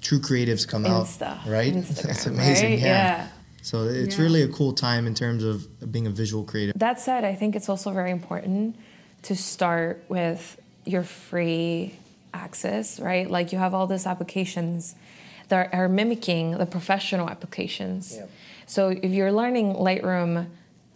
true 0.00 0.20
creatives 0.20 0.66
come 0.66 0.84
Insta, 0.84 1.40
out. 1.40 1.46
Right? 1.46 1.74
That's 2.04 2.24
amazing. 2.24 2.70
Right? 2.70 2.78
Yeah. 2.78 2.86
yeah. 2.86 3.28
So 3.64 3.84
it's 3.84 4.18
yeah. 4.18 4.24
really 4.24 4.42
a 4.42 4.48
cool 4.48 4.74
time 4.74 5.06
in 5.06 5.14
terms 5.14 5.42
of 5.42 5.90
being 5.90 6.06
a 6.06 6.10
visual 6.10 6.44
creative. 6.44 6.78
That 6.78 7.00
said, 7.00 7.24
I 7.24 7.34
think 7.34 7.56
it's 7.56 7.70
also 7.70 7.92
very 7.92 8.10
important 8.10 8.76
to 9.22 9.34
start 9.34 10.04
with 10.10 10.60
your 10.84 11.02
free 11.02 11.94
access, 12.34 13.00
right? 13.00 13.28
Like 13.28 13.52
you 13.52 13.58
have 13.58 13.72
all 13.72 13.86
these 13.86 14.06
applications 14.06 14.94
that 15.48 15.72
are 15.72 15.88
mimicking 15.88 16.58
the 16.58 16.66
professional 16.66 17.30
applications. 17.30 18.16
Yeah. 18.16 18.26
So 18.66 18.90
if 18.90 19.12
you're 19.12 19.32
learning 19.32 19.76
Lightroom 19.76 20.46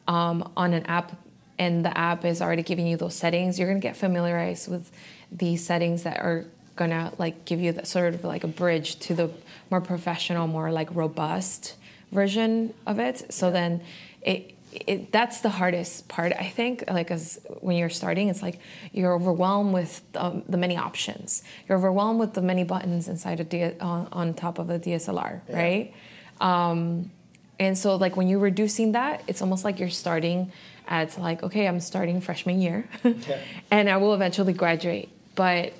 um, 0.06 0.52
on 0.54 0.74
an 0.74 0.84
app 0.84 1.16
and 1.58 1.82
the 1.82 1.96
app 1.96 2.26
is 2.26 2.42
already 2.42 2.62
giving 2.62 2.86
you 2.86 2.98
those 2.98 3.14
settings, 3.14 3.58
you're 3.58 3.68
gonna 3.68 3.80
get 3.80 3.96
familiarized 3.96 4.68
with 4.70 4.92
these 5.32 5.64
settings 5.64 6.02
that 6.02 6.20
are 6.20 6.44
gonna 6.76 7.14
like 7.16 7.46
give 7.46 7.60
you 7.60 7.72
that 7.72 7.86
sort 7.86 8.12
of 8.12 8.24
like 8.24 8.44
a 8.44 8.48
bridge 8.48 8.96
to 8.96 9.14
the 9.14 9.30
more 9.70 9.80
professional, 9.80 10.46
more 10.46 10.70
like 10.70 10.94
robust 10.94 11.74
version 12.12 12.74
of 12.86 12.98
it. 12.98 13.32
So 13.32 13.50
then 13.50 13.82
it 14.22 14.54
it, 14.72 15.12
that's 15.12 15.40
the 15.40 15.48
hardest 15.48 16.08
part 16.08 16.32
i 16.38 16.46
think 16.46 16.84
like 16.88 17.10
as 17.10 17.40
when 17.60 17.76
you're 17.76 17.88
starting 17.88 18.28
it's 18.28 18.42
like 18.42 18.60
you're 18.92 19.14
overwhelmed 19.14 19.72
with 19.72 20.02
um, 20.14 20.42
the 20.48 20.58
many 20.58 20.76
options 20.76 21.42
you're 21.66 21.78
overwhelmed 21.78 22.20
with 22.20 22.34
the 22.34 22.42
many 22.42 22.64
buttons 22.64 23.08
inside 23.08 23.40
a 23.40 23.44
D- 23.44 23.72
on, 23.80 24.08
on 24.12 24.34
top 24.34 24.58
of 24.58 24.68
a 24.68 24.78
dslr 24.78 25.40
yeah. 25.48 25.56
right 25.56 25.94
um, 26.40 27.10
and 27.58 27.76
so 27.76 27.96
like 27.96 28.16
when 28.16 28.28
you're 28.28 28.38
reducing 28.38 28.92
that 28.92 29.22
it's 29.26 29.40
almost 29.40 29.64
like 29.64 29.80
you're 29.80 29.88
starting 29.88 30.52
at 30.86 31.18
like 31.18 31.42
okay 31.42 31.66
i'm 31.66 31.80
starting 31.80 32.20
freshman 32.20 32.60
year 32.60 32.88
yeah. 33.04 33.38
and 33.70 33.88
i 33.88 33.96
will 33.96 34.14
eventually 34.14 34.52
graduate 34.52 35.08
but 35.34 35.72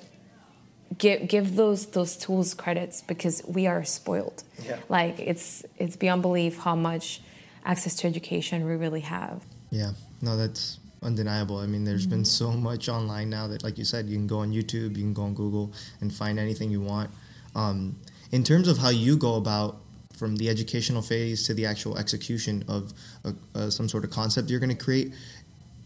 give 0.99 1.27
give 1.27 1.55
those 1.55 1.87
those 1.87 2.15
tools 2.15 2.53
credits 2.53 3.01
because 3.01 3.41
we 3.47 3.65
are 3.65 3.83
spoiled 3.83 4.43
yeah. 4.63 4.77
like 4.89 5.19
it's 5.19 5.65
it's 5.77 5.95
beyond 5.95 6.21
belief 6.21 6.59
how 6.59 6.75
much 6.75 7.21
access 7.65 7.95
to 7.95 8.07
education 8.07 8.65
we 8.65 8.75
really 8.75 9.01
have. 9.01 9.43
Yeah, 9.71 9.91
no, 10.21 10.37
that's 10.37 10.79
undeniable. 11.03 11.57
I 11.57 11.67
mean, 11.67 11.83
there's 11.83 12.03
mm-hmm. 12.03 12.17
been 12.17 12.25
so 12.25 12.51
much 12.51 12.89
online 12.89 13.29
now 13.29 13.47
that, 13.47 13.63
like 13.63 13.77
you 13.77 13.85
said, 13.85 14.07
you 14.07 14.17
can 14.17 14.27
go 14.27 14.39
on 14.39 14.51
YouTube, 14.51 14.97
you 14.97 15.03
can 15.03 15.13
go 15.13 15.23
on 15.23 15.33
Google, 15.33 15.73
and 16.01 16.13
find 16.13 16.39
anything 16.39 16.71
you 16.71 16.81
want. 16.81 17.11
Um, 17.55 17.97
in 18.31 18.43
terms 18.43 18.67
of 18.67 18.77
how 18.77 18.89
you 18.89 19.17
go 19.17 19.35
about 19.35 19.81
from 20.15 20.35
the 20.35 20.49
educational 20.49 21.01
phase 21.01 21.45
to 21.47 21.53
the 21.53 21.65
actual 21.65 21.97
execution 21.97 22.63
of 22.67 22.93
a, 23.23 23.33
uh, 23.55 23.69
some 23.69 23.87
sort 23.87 24.03
of 24.03 24.09
concept 24.09 24.49
you're 24.49 24.59
going 24.59 24.75
to 24.75 24.83
create, 24.83 25.13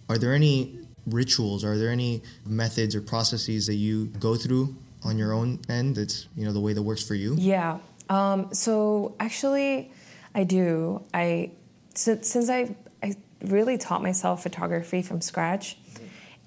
are 0.10 0.18
there 0.18 0.34
any 0.34 0.80
rituals? 1.06 1.64
Are 1.64 1.78
there 1.78 1.90
any 1.90 2.24
methods 2.46 2.96
or 2.96 3.02
processes 3.02 3.68
that 3.68 3.76
you 3.76 4.08
go 4.08 4.36
through 4.36 4.76
on 5.06 5.18
your 5.18 5.34
own 5.34 5.60
end? 5.70 5.98
It's 5.98 6.28
you 6.36 6.46
know 6.46 6.54
the 6.54 6.60
way 6.60 6.74
that 6.74 6.82
works 6.82 7.04
for 7.04 7.16
you. 7.16 7.36
Yeah. 7.38 7.80
Um, 8.10 8.54
so 8.54 9.16
actually, 9.20 9.92
I 10.36 10.44
do. 10.44 11.04
I 11.14 11.52
since, 11.96 12.30
since 12.30 12.50
I, 12.50 12.76
I 13.02 13.16
really 13.42 13.78
taught 13.78 14.02
myself 14.02 14.44
photography 14.44 15.02
from 15.02 15.22
scratch, 15.22 15.78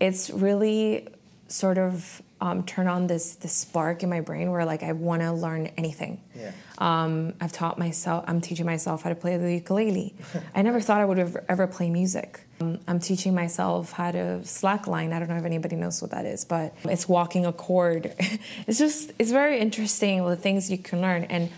it's 0.00 0.30
really 0.30 1.08
sort 1.48 1.78
of 1.78 2.22
um, 2.40 2.64
turn 2.64 2.86
on 2.86 3.06
this 3.06 3.36
this 3.36 3.52
spark 3.52 4.02
in 4.02 4.10
my 4.10 4.20
brain 4.20 4.50
where 4.50 4.64
like 4.64 4.82
I 4.82 4.92
want 4.92 5.22
to 5.22 5.32
learn 5.32 5.68
anything. 5.78 6.20
Yeah. 6.34 6.52
Um, 6.78 7.32
I've 7.40 7.52
taught 7.52 7.78
myself. 7.78 8.24
I'm 8.28 8.40
teaching 8.40 8.66
myself 8.66 9.02
how 9.02 9.08
to 9.08 9.16
play 9.16 9.36
the 9.38 9.54
ukulele. 9.54 10.14
I 10.54 10.62
never 10.62 10.80
thought 10.80 11.00
I 11.00 11.06
would 11.06 11.18
ever, 11.18 11.44
ever 11.48 11.66
play 11.66 11.88
music. 11.88 12.40
Um, 12.60 12.78
I'm 12.86 13.00
teaching 13.00 13.34
myself 13.34 13.92
how 13.92 14.10
to 14.10 14.40
slackline. 14.42 15.12
I 15.14 15.18
don't 15.18 15.28
know 15.28 15.36
if 15.36 15.44
anybody 15.44 15.76
knows 15.76 16.02
what 16.02 16.10
that 16.10 16.26
is, 16.26 16.44
but 16.44 16.74
it's 16.84 17.08
walking 17.08 17.46
a 17.46 17.52
cord. 17.52 18.14
it's 18.66 18.78
just 18.78 19.12
it's 19.18 19.30
very 19.30 19.58
interesting 19.58 20.26
the 20.26 20.36
things 20.36 20.70
you 20.70 20.78
can 20.78 21.00
learn, 21.00 21.24
and 21.24 21.50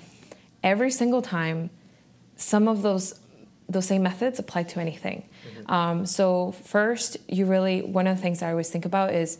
every 0.62 0.90
single 0.90 1.23
time, 1.23 1.70
some 2.37 2.68
of 2.68 2.82
those 2.82 3.18
those 3.68 3.87
same 3.87 4.02
methods 4.02 4.38
apply 4.38 4.62
to 4.62 4.80
anything. 4.80 5.25
Mm-hmm. 5.47 5.73
Um, 5.73 6.06
so, 6.06 6.52
first, 6.52 7.18
you 7.28 7.44
really, 7.44 7.82
one 7.82 8.06
of 8.06 8.16
the 8.16 8.23
things 8.23 8.42
I 8.42 8.50
always 8.50 8.70
think 8.70 8.85
about 8.85 9.12
is 9.12 9.38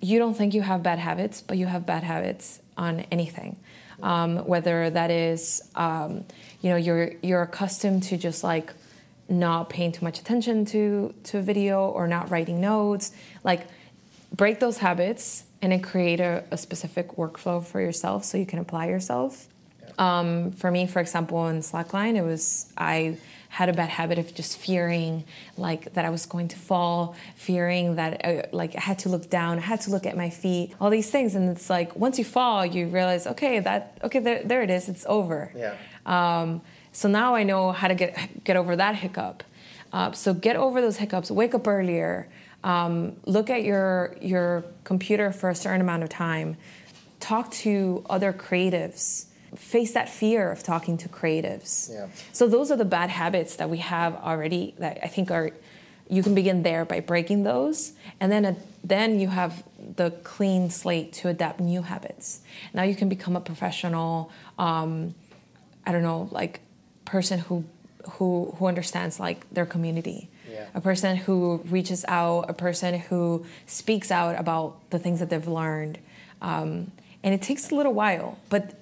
you 0.00 0.18
don't 0.18 0.34
think 0.34 0.54
you 0.54 0.62
have 0.62 0.82
bad 0.82 0.98
habits, 0.98 1.40
but 1.40 1.56
you 1.56 1.66
have 1.66 1.86
bad 1.86 2.02
habits 2.02 2.60
on 2.76 3.00
anything. 3.10 3.56
Um, 4.02 4.38
whether 4.46 4.90
that 4.90 5.10
is, 5.10 5.62
um, 5.74 6.24
you 6.60 6.70
know, 6.70 6.76
you're 6.76 7.12
you're 7.22 7.42
accustomed 7.42 8.02
to 8.04 8.16
just 8.18 8.44
like 8.44 8.72
not 9.28 9.70
paying 9.70 9.92
too 9.92 10.04
much 10.04 10.20
attention 10.20 10.64
to 10.66 11.14
to 11.24 11.38
a 11.38 11.42
video 11.42 11.88
or 11.88 12.06
not 12.06 12.30
writing 12.30 12.60
notes, 12.60 13.12
like 13.42 13.66
break 14.32 14.60
those 14.60 14.78
habits 14.78 15.44
and 15.62 15.72
then 15.72 15.80
create 15.80 16.20
a, 16.20 16.44
a 16.50 16.58
specific 16.58 17.16
workflow 17.16 17.64
for 17.64 17.80
yourself 17.80 18.24
so 18.24 18.36
you 18.36 18.46
can 18.46 18.58
apply 18.58 18.88
yourself. 18.88 19.48
Um, 19.98 20.52
for 20.52 20.70
me, 20.70 20.86
for 20.86 21.00
example, 21.00 21.48
in 21.48 21.60
Slackline, 21.60 22.16
it 22.16 22.22
was 22.22 22.70
I 22.76 23.16
had 23.56 23.70
a 23.70 23.72
bad 23.72 23.88
habit 23.88 24.18
of 24.18 24.34
just 24.34 24.58
fearing 24.58 25.24
like 25.56 25.94
that 25.94 26.04
I 26.04 26.10
was 26.10 26.26
going 26.26 26.48
to 26.48 26.58
fall, 26.58 27.16
fearing 27.36 27.96
that 27.96 28.12
uh, 28.22 28.42
like 28.52 28.76
I 28.76 28.80
had 28.80 28.98
to 29.04 29.08
look 29.08 29.30
down, 29.30 29.56
I 29.56 29.62
had 29.62 29.80
to 29.86 29.90
look 29.90 30.04
at 30.04 30.14
my 30.14 30.28
feet, 30.28 30.74
all 30.78 30.90
these 30.90 31.10
things. 31.10 31.34
And 31.34 31.48
it's 31.48 31.70
like 31.70 31.96
once 31.96 32.18
you 32.18 32.24
fall, 32.24 32.66
you 32.66 32.86
realize, 32.88 33.26
okay, 33.26 33.60
that 33.60 33.96
okay, 34.04 34.18
there, 34.18 34.42
there 34.44 34.62
it 34.62 34.68
is, 34.68 34.90
it's 34.90 35.06
over. 35.08 35.50
Yeah. 35.56 35.74
Um, 36.04 36.60
so 36.92 37.08
now 37.08 37.34
I 37.34 37.44
know 37.44 37.72
how 37.72 37.88
to 37.88 37.94
get 37.94 38.44
get 38.44 38.56
over 38.58 38.76
that 38.76 38.94
hiccup. 38.94 39.42
Uh, 39.90 40.12
so 40.12 40.34
get 40.34 40.56
over 40.56 40.82
those 40.82 40.98
hiccups. 40.98 41.30
Wake 41.30 41.54
up 41.54 41.66
earlier. 41.66 42.28
Um, 42.62 43.16
look 43.24 43.48
at 43.48 43.62
your 43.62 44.16
your 44.20 44.64
computer 44.84 45.32
for 45.32 45.48
a 45.48 45.54
certain 45.54 45.80
amount 45.80 46.02
of 46.02 46.10
time. 46.10 46.58
Talk 47.20 47.50
to 47.64 48.04
other 48.10 48.34
creatives 48.34 49.26
face 49.56 49.92
that 49.92 50.08
fear 50.08 50.50
of 50.50 50.62
talking 50.62 50.96
to 50.98 51.08
creatives. 51.08 51.90
Yeah. 51.92 52.08
So 52.32 52.46
those 52.46 52.70
are 52.70 52.76
the 52.76 52.84
bad 52.84 53.10
habits 53.10 53.56
that 53.56 53.68
we 53.70 53.78
have 53.78 54.14
already 54.16 54.74
that 54.78 54.98
I 55.02 55.08
think 55.08 55.30
are 55.30 55.50
you 56.08 56.22
can 56.22 56.34
begin 56.36 56.62
there 56.62 56.84
by 56.84 57.00
breaking 57.00 57.42
those 57.42 57.92
and 58.20 58.30
then 58.30 58.44
uh, 58.44 58.54
then 58.84 59.18
you 59.18 59.28
have 59.28 59.64
the 59.96 60.12
clean 60.22 60.70
slate 60.70 61.12
to 61.14 61.28
adapt 61.28 61.58
new 61.58 61.82
habits. 61.82 62.40
Now 62.72 62.84
you 62.84 62.94
can 62.94 63.08
become 63.08 63.34
a 63.36 63.40
professional 63.40 64.30
um, 64.58 65.14
I 65.84 65.92
don't 65.92 66.02
know 66.02 66.28
like 66.30 66.60
person 67.04 67.40
who 67.40 67.64
who 68.12 68.54
who 68.58 68.66
understands 68.66 69.18
like 69.18 69.48
their 69.52 69.66
community. 69.66 70.28
Yeah. 70.50 70.66
A 70.74 70.80
person 70.80 71.16
who 71.16 71.60
reaches 71.68 72.04
out, 72.08 72.48
a 72.48 72.54
person 72.54 72.98
who 72.98 73.44
speaks 73.66 74.10
out 74.10 74.38
about 74.38 74.90
the 74.90 74.98
things 74.98 75.18
that 75.20 75.28
they've 75.28 75.46
learned. 75.46 75.98
Um, 76.40 76.92
and 77.22 77.34
it 77.34 77.42
takes 77.42 77.70
a 77.70 77.74
little 77.74 77.92
while, 77.92 78.38
but 78.48 78.74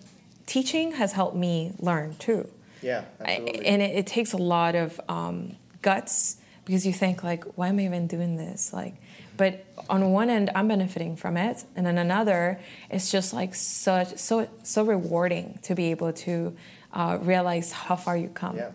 teaching 0.47 0.93
has 0.93 1.13
helped 1.13 1.37
me 1.37 1.73
learn 1.79 2.17
too. 2.17 2.49
Yeah, 2.83 3.05
absolutely. 3.21 3.67
I, 3.67 3.71
and 3.71 3.83
it, 3.83 3.97
it, 3.97 4.07
takes 4.07 4.33
a 4.33 4.37
lot 4.37 4.75
of 4.75 5.01
um, 5.09 5.57
guts 5.81 6.37
because 6.65 6.87
you 6.87 6.93
think 6.93 7.25
like, 7.25 7.45
why 7.57 7.69
am 7.69 7.79
I 7.79 7.85
even 7.85 8.07
doing 8.07 8.37
this? 8.37 8.73
Like, 8.73 8.95
but 9.37 9.65
on 9.89 10.13
one 10.13 10.31
end, 10.31 10.51
I'm 10.55 10.69
benefiting 10.69 11.17
from 11.17 11.37
it, 11.37 11.65
and 11.75 11.87
on 11.87 11.99
another, 11.99 12.61
it's 12.91 13.11
just 13.11 13.33
like 13.33 13.55
such 13.55 14.17
so 14.19 14.49
so 14.63 14.85
rewarding 14.85 15.59
to 15.63 15.75
be 15.75 15.91
able 15.91 16.13
to 16.13 16.57
uh, 16.93 17.19
realize 17.21 17.73
how 17.73 17.97
far 17.97 18.17
you 18.17 18.29
come. 18.29 18.57
Yeah. 18.57 18.71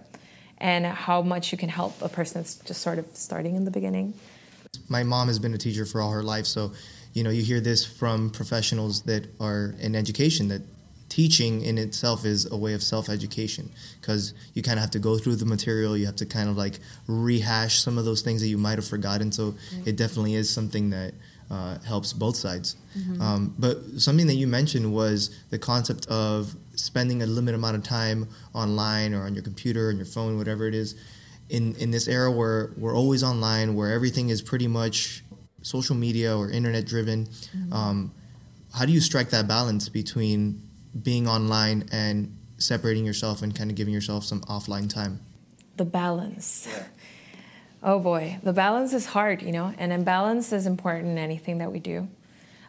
And 0.62 0.86
how 0.86 1.22
much 1.22 1.54
you 1.54 1.58
can 1.58 1.70
help 1.70 2.02
a 2.02 2.10
person 2.10 2.42
that's 2.42 2.56
just 2.56 2.82
sort 2.82 3.00
of 3.00 3.06
starting 3.14 3.56
in 3.56 3.64
the 3.64 3.72
beginning. 3.72 4.14
My 4.90 5.04
mom 5.04 5.30
has 5.30 5.40
been 5.40 5.54
a 5.54 5.58
teacher 5.58 5.86
for 5.86 6.02
all 6.02 6.12
her 6.12 6.22
life, 6.22 6.46
so 6.46 6.74
you 7.14 7.24
know 7.24 7.30
you 7.30 7.44
hear 7.44 7.62
this 7.62 7.86
from 7.86 8.30
professionals 8.30 9.04
that 9.04 9.30
are 9.40 9.74
in 9.80 9.96
education 9.96 10.50
that 10.50 10.62
teaching 11.20 11.62
in 11.66 11.78
itself 11.78 12.24
is 12.24 12.50
a 12.50 12.56
way 12.56 12.74
of 12.74 12.82
self-education 12.82 13.70
because 14.00 14.34
you 14.54 14.62
kind 14.64 14.78
of 14.78 14.82
have 14.82 14.90
to 14.90 15.00
go 15.00 15.18
through 15.18 15.36
the 15.36 15.46
material 15.46 15.98
you 15.98 16.06
have 16.06 16.16
to 16.16 16.26
kind 16.26 16.48
of 16.48 16.56
like 16.56 16.80
rehash 17.08 17.80
some 17.80 17.98
of 17.98 18.06
those 18.06 18.22
things 18.22 18.40
that 18.40 18.48
you 18.48 18.58
might 18.58 18.78
have 18.78 18.88
forgotten 18.88 19.30
so 19.30 19.54
it 19.86 19.98
definitely 19.98 20.34
is 20.34 20.50
something 20.50 20.92
that 20.92 21.12
uh, 21.52 21.78
helps 21.80 22.14
both 22.14 22.38
sides 22.38 22.78
mm-hmm. 22.98 23.22
um, 23.22 23.54
but 23.60 23.76
something 23.98 24.28
that 24.28 24.36
you 24.36 24.48
mentioned 24.48 24.94
was 24.94 25.30
the 25.50 25.60
concept 25.60 26.08
of 26.08 26.56
spending 26.76 27.22
a 27.22 27.26
limited 27.26 27.58
amount 27.58 27.76
of 27.76 27.84
time 27.84 28.26
online 28.54 29.14
or 29.14 29.24
on 29.24 29.34
your 29.34 29.44
computer 29.44 29.90
and 29.90 30.00
your 30.00 30.06
phone 30.06 30.38
whatever 30.38 30.70
it 30.70 30.74
is 30.74 30.96
in, 31.50 31.76
in 31.76 31.92
this 31.92 32.08
era 32.08 32.32
where 32.32 32.72
we're 32.78 32.96
always 32.96 33.24
online 33.24 33.76
where 33.76 33.92
everything 33.92 34.30
is 34.30 34.42
pretty 34.42 34.70
much 34.70 35.22
social 35.64 35.98
media 35.98 36.38
or 36.38 36.50
internet 36.50 36.86
driven 36.86 37.26
mm-hmm. 37.26 37.74
um, 37.74 38.14
how 38.74 38.86
do 38.86 38.94
you 38.94 39.02
strike 39.02 39.32
that 39.32 39.50
balance 39.50 39.90
between 39.90 40.69
being 41.04 41.28
online 41.28 41.88
and 41.92 42.36
separating 42.58 43.06
yourself 43.06 43.42
and 43.42 43.56
kind 43.56 43.70
of 43.70 43.76
giving 43.76 43.94
yourself 43.94 44.24
some 44.24 44.42
offline 44.42 44.90
time? 44.90 45.22
the 45.80 45.86
balance. 45.86 46.68
Yeah. 46.70 46.84
Oh 47.82 48.00
boy, 48.00 48.38
the 48.44 48.52
balance 48.52 48.94
is 48.94 49.06
hard, 49.06 49.42
you 49.42 49.54
know, 49.54 49.74
and 49.78 49.94
imbalance 49.94 50.52
is 50.52 50.68
important 50.68 51.08
in 51.08 51.18
anything 51.18 51.60
that 51.60 51.72
we 51.72 51.80
do. 51.80 52.10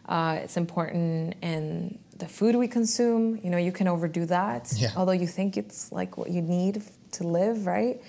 Uh, 0.07 0.39
it's 0.41 0.55
important 0.55 1.35
in 1.41 1.99
the 2.17 2.27
food 2.27 2.55
we 2.55 2.69
consume. 2.69 3.37
You 3.43 3.49
know, 3.49 3.57
you 3.57 3.73
can 3.73 3.89
overdo 3.89 4.25
that, 4.27 4.71
yeah. 4.75 4.91
although 4.95 5.11
you 5.11 5.27
think 5.27 5.57
it's 5.57 5.91
like 5.91 6.17
what 6.17 6.29
you 6.29 6.41
need 6.41 6.81
to 7.11 7.27
live, 7.27 7.65
right? 7.65 8.01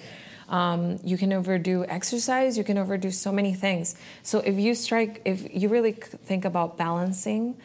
Um, 0.49 1.01
you 1.03 1.19
can 1.19 1.33
overdo 1.33 1.85
exercise. 1.85 2.57
You 2.57 2.63
can 2.63 2.79
overdo 2.79 3.11
so 3.11 3.33
many 3.33 3.53
things. 3.53 3.97
So 4.23 4.39
if 4.39 4.55
you 4.55 4.77
strike, 4.77 5.23
if 5.25 5.53
you 5.53 5.69
really 5.69 5.93
think 5.93 6.45
about 6.45 6.79
balancing, 6.79 7.57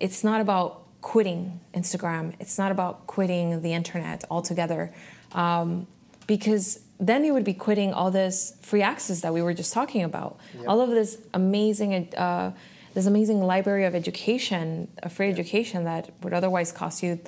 it's 0.00 0.24
not 0.24 0.40
about 0.40 0.85
quitting 1.12 1.60
Instagram. 1.72 2.34
It's 2.40 2.58
not 2.58 2.72
about 2.72 3.06
quitting 3.06 3.62
the 3.62 3.72
internet 3.72 4.24
altogether, 4.28 4.92
um, 5.30 5.86
because 6.26 6.80
then 6.98 7.24
you 7.24 7.32
would 7.32 7.44
be 7.44 7.54
quitting 7.54 7.92
all 7.92 8.10
this 8.10 8.56
free 8.60 8.82
access 8.82 9.20
that 9.20 9.32
we 9.32 9.40
were 9.40 9.54
just 9.54 9.72
talking 9.72 10.02
about. 10.02 10.40
Yep. 10.58 10.64
All 10.68 10.80
of 10.80 10.90
this 10.90 11.18
amazing. 11.32 11.92
Uh, 12.14 12.52
this 12.94 13.04
amazing 13.04 13.42
library 13.42 13.84
of 13.84 13.94
education, 13.94 14.88
a 15.02 15.10
free 15.10 15.28
education 15.28 15.84
that 15.84 16.10
would 16.22 16.32
otherwise 16.32 16.72
cost 16.72 17.02
you 17.02 17.20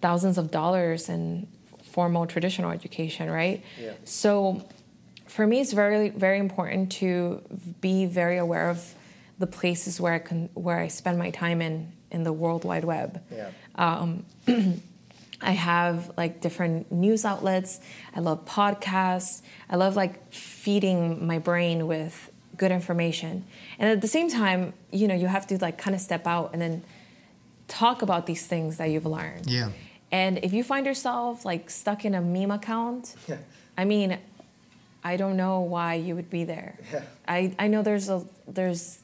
thousands 0.00 0.38
of 0.38 0.50
dollars 0.50 1.08
in 1.08 1.46
formal 1.94 2.26
traditional 2.26 2.72
education, 2.72 3.30
right? 3.30 3.62
Yeah. 3.80 3.92
So 4.02 4.66
for 5.28 5.46
me, 5.46 5.60
it's 5.60 5.72
very, 5.72 6.08
very 6.08 6.40
important 6.40 6.90
to 7.00 7.40
be 7.80 8.06
very 8.06 8.38
aware 8.38 8.68
of 8.68 8.80
the 9.38 9.46
places 9.46 10.00
where 10.00 10.14
I 10.14 10.18
can, 10.18 10.50
where 10.54 10.80
I 10.80 10.88
spend 10.88 11.16
my 11.16 11.30
time 11.30 11.62
in 11.62 11.92
in 12.14 12.24
the 12.24 12.32
World 12.32 12.64
Wide 12.64 12.84
Web. 12.84 13.22
Yeah. 13.30 13.50
Um, 13.74 14.24
I 15.40 15.50
have 15.50 16.12
like 16.16 16.40
different 16.40 16.90
news 16.90 17.24
outlets. 17.24 17.80
I 18.14 18.20
love 18.20 18.46
podcasts. 18.46 19.42
I 19.68 19.76
love 19.76 19.96
like 19.96 20.32
feeding 20.32 21.26
my 21.26 21.38
brain 21.38 21.86
with 21.86 22.30
good 22.56 22.70
information. 22.70 23.44
And 23.78 23.90
at 23.90 24.00
the 24.00 24.08
same 24.08 24.30
time, 24.30 24.72
you 24.90 25.08
know, 25.08 25.14
you 25.14 25.26
have 25.26 25.46
to 25.48 25.58
like 25.58 25.76
kind 25.76 25.94
of 25.94 26.00
step 26.00 26.26
out 26.26 26.50
and 26.52 26.62
then 26.62 26.84
talk 27.68 28.02
about 28.02 28.26
these 28.26 28.46
things 28.46 28.76
that 28.78 28.90
you've 28.90 29.06
learned. 29.06 29.50
Yeah. 29.50 29.70
And 30.10 30.38
if 30.44 30.52
you 30.52 30.62
find 30.62 30.86
yourself 30.86 31.44
like 31.44 31.68
stuck 31.68 32.04
in 32.04 32.14
a 32.14 32.22
meme 32.22 32.52
account, 32.52 33.14
yeah. 33.28 33.38
I 33.76 33.84
mean, 33.84 34.18
I 35.02 35.16
don't 35.16 35.36
know 35.36 35.60
why 35.60 35.94
you 35.94 36.14
would 36.14 36.30
be 36.30 36.44
there. 36.44 36.78
Yeah. 36.92 37.02
I, 37.26 37.54
I 37.58 37.66
know 37.66 37.82
there's 37.82 38.08
a 38.08 38.24
there's 38.46 39.00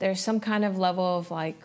there's 0.00 0.20
some 0.20 0.40
kind 0.40 0.64
of 0.64 0.76
level 0.78 1.18
of 1.18 1.30
like 1.30 1.58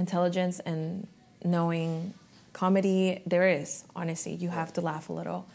intelligence 0.00 0.60
and 0.60 1.06
knowing 1.44 2.12
comedy 2.52 3.22
there 3.26 3.48
is 3.48 3.84
honestly 3.94 4.34
you 4.34 4.48
have 4.48 4.72
to 4.72 4.80
laugh 4.80 5.08
a 5.08 5.12
little 5.12 5.46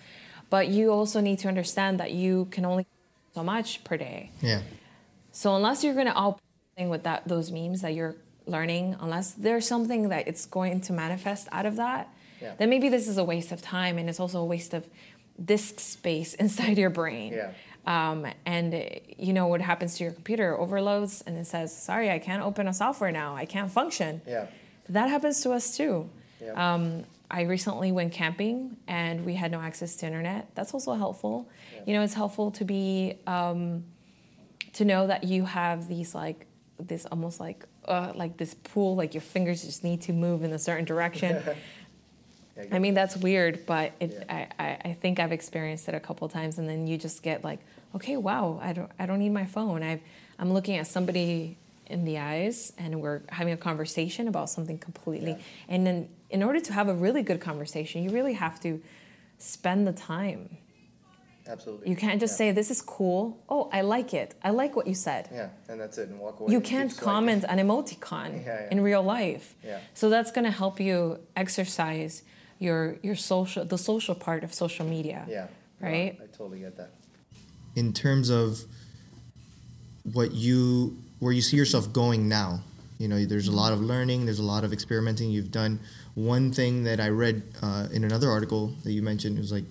but 0.49 0.69
you 0.69 0.91
also 0.91 1.19
need 1.19 1.37
to 1.39 1.47
understand 1.47 1.99
that 1.99 2.11
you 2.11 2.47
can 2.51 2.63
only 2.65 2.85
so 3.33 3.43
much 3.43 3.83
per 3.83 3.97
day 3.97 4.31
yeah 4.41 4.61
so 5.31 5.55
unless 5.55 5.83
you're 5.83 5.93
going 5.93 6.07
to 6.07 6.13
all 6.13 6.39
with 6.77 7.03
that 7.03 7.27
those 7.27 7.51
memes 7.51 7.81
that 7.81 7.93
you're 7.93 8.15
learning, 8.47 8.95
unless 8.99 9.31
there's 9.31 9.67
something 9.67 10.09
that 10.09 10.27
it's 10.27 10.45
going 10.45 10.81
to 10.81 10.93
manifest 10.93 11.47
out 11.51 11.65
of 11.65 11.77
that, 11.77 12.13
yeah. 12.41 12.53
then 12.57 12.69
maybe 12.69 12.89
this 12.89 13.07
is 13.07 13.17
a 13.17 13.23
waste 13.23 13.51
of 13.51 13.61
time 13.61 13.97
and 13.97 14.09
it's 14.09 14.19
also 14.19 14.41
a 14.41 14.45
waste 14.45 14.73
of 14.73 14.87
disk 15.43 15.79
space 15.79 16.33
inside 16.43 16.77
your 16.77 16.89
brain. 16.89 17.33
Yeah. 17.33 17.51
Um, 17.85 18.25
and 18.45 18.99
you 19.17 19.33
know 19.33 19.47
what 19.47 19.61
happens 19.61 19.97
to 19.97 20.03
your 20.03 20.13
computer 20.13 20.57
overloads 20.59 21.23
and 21.25 21.37
it 21.37 21.45
says, 21.45 21.75
"Sorry, 21.75 22.09
I 22.09 22.19
can't 22.19 22.43
open 22.43 22.67
a 22.67 22.73
software 22.73 23.11
now. 23.11 23.35
I 23.35 23.45
can't 23.45 23.71
function." 23.71 24.21
Yeah. 24.27 24.47
That 24.89 25.09
happens 25.09 25.41
to 25.41 25.51
us 25.51 25.77
too. 25.77 26.09
Yeah. 26.41 26.73
Um, 26.73 27.05
I 27.29 27.41
recently 27.41 27.91
went 27.91 28.13
camping 28.13 28.77
and 28.87 29.25
we 29.25 29.33
had 29.35 29.51
no 29.51 29.59
access 29.59 29.95
to 29.97 30.05
internet. 30.05 30.53
That's 30.55 30.73
also 30.73 30.93
helpful. 30.93 31.49
Yeah. 31.73 31.81
You 31.87 31.93
know, 31.93 32.01
it's 32.03 32.13
helpful 32.13 32.51
to 32.51 32.65
be 32.65 33.15
um, 33.25 33.83
to 34.73 34.85
know 34.85 35.07
that 35.07 35.23
you 35.23 35.45
have 35.45 35.87
these 35.87 36.13
like 36.13 36.45
this 36.79 37.05
almost 37.05 37.39
like 37.39 37.65
uh, 37.87 38.11
like 38.15 38.37
this 38.37 38.53
pool, 38.53 38.95
like 38.95 39.13
your 39.13 39.21
fingers 39.21 39.63
just 39.63 39.83
need 39.83 40.01
to 40.01 40.13
move 40.13 40.43
in 40.43 40.53
a 40.53 40.59
certain 40.59 40.85
direction. 40.85 41.41
I 42.71 42.79
mean 42.79 42.93
that's 42.93 43.17
weird, 43.17 43.65
but 43.65 43.91
it, 43.99 44.11
yeah. 44.13 44.47
I, 44.57 44.77
I 44.89 44.93
think 44.93 45.19
I've 45.19 45.31
experienced 45.31 45.89
it 45.89 45.95
a 45.95 45.99
couple 45.99 46.27
times, 46.29 46.57
and 46.57 46.69
then 46.69 46.87
you 46.87 46.97
just 46.97 47.21
get 47.21 47.43
like, 47.43 47.59
okay, 47.95 48.17
wow, 48.17 48.59
I 48.61 48.73
don't 48.73 48.91
I 48.97 49.05
don't 49.05 49.19
need 49.19 49.33
my 49.33 49.45
phone. 49.45 49.83
i 49.83 49.99
I'm 50.37 50.51
looking 50.51 50.75
at 50.77 50.87
somebody 50.87 51.57
in 51.85 52.05
the 52.05 52.19
eyes, 52.19 52.73
and 52.77 53.01
we're 53.01 53.21
having 53.29 53.53
a 53.53 53.57
conversation 53.57 54.27
about 54.27 54.49
something 54.49 54.77
completely. 54.77 55.31
Yeah. 55.31 55.37
And 55.69 55.85
then 55.85 56.09
in 56.29 56.43
order 56.43 56.59
to 56.59 56.73
have 56.73 56.89
a 56.89 56.93
really 56.93 57.23
good 57.23 57.41
conversation, 57.41 58.03
you 58.03 58.09
really 58.09 58.33
have 58.33 58.59
to 58.61 58.81
spend 59.37 59.85
the 59.85 59.93
time 59.93 60.57
Absolutely. 61.47 61.89
You 61.89 61.95
can't 61.95 62.19
just 62.19 62.33
yeah. 62.33 62.49
say 62.49 62.51
this 62.51 62.71
is 62.71 62.81
cool. 62.81 63.43
Oh, 63.49 63.69
I 63.71 63.81
like 63.81 64.13
it. 64.13 64.33
I 64.43 64.49
like 64.49 64.75
what 64.75 64.87
you 64.87 64.95
said. 64.95 65.29
Yeah, 65.31 65.49
and 65.69 65.79
that's 65.79 65.97
it, 65.97 66.09
and 66.09 66.19
walk 66.19 66.39
away. 66.39 66.51
You 66.51 66.61
can't 66.61 66.95
comment 66.97 67.45
an 67.47 67.59
emoticon 67.59 68.69
in 68.71 68.81
real 68.81 69.03
life. 69.03 69.55
Yeah. 69.63 69.79
So 69.93 70.09
that's 70.09 70.31
going 70.31 70.45
to 70.45 70.51
help 70.51 70.79
you 70.79 71.19
exercise 71.35 72.23
your 72.59 72.97
your 73.01 73.15
social 73.15 73.65
the 73.65 73.77
social 73.77 74.15
part 74.15 74.43
of 74.43 74.53
social 74.53 74.85
media. 74.85 75.25
Yeah. 75.27 75.47
Right. 75.79 76.17
I 76.21 76.25
totally 76.35 76.59
get 76.59 76.77
that. 76.77 76.91
In 77.75 77.91
terms 77.93 78.29
of 78.29 78.63
what 80.13 80.31
you 80.31 80.97
where 81.19 81.33
you 81.33 81.41
see 81.41 81.57
yourself 81.57 81.91
going 81.91 82.27
now, 82.27 82.61
you 82.97 83.07
know, 83.07 83.23
there's 83.25 83.47
a 83.47 83.51
lot 83.51 83.73
of 83.73 83.81
learning, 83.81 84.25
there's 84.25 84.39
a 84.39 84.43
lot 84.43 84.63
of 84.63 84.71
experimenting 84.71 85.29
you've 85.31 85.51
done. 85.51 85.79
One 86.13 86.51
thing 86.51 86.83
that 86.85 86.99
I 86.99 87.09
read 87.09 87.43
uh, 87.61 87.87
in 87.91 88.03
another 88.03 88.29
article 88.29 88.73
that 88.83 88.91
you 88.91 89.01
mentioned 89.01 89.37
was 89.37 89.51
like, 89.51 89.65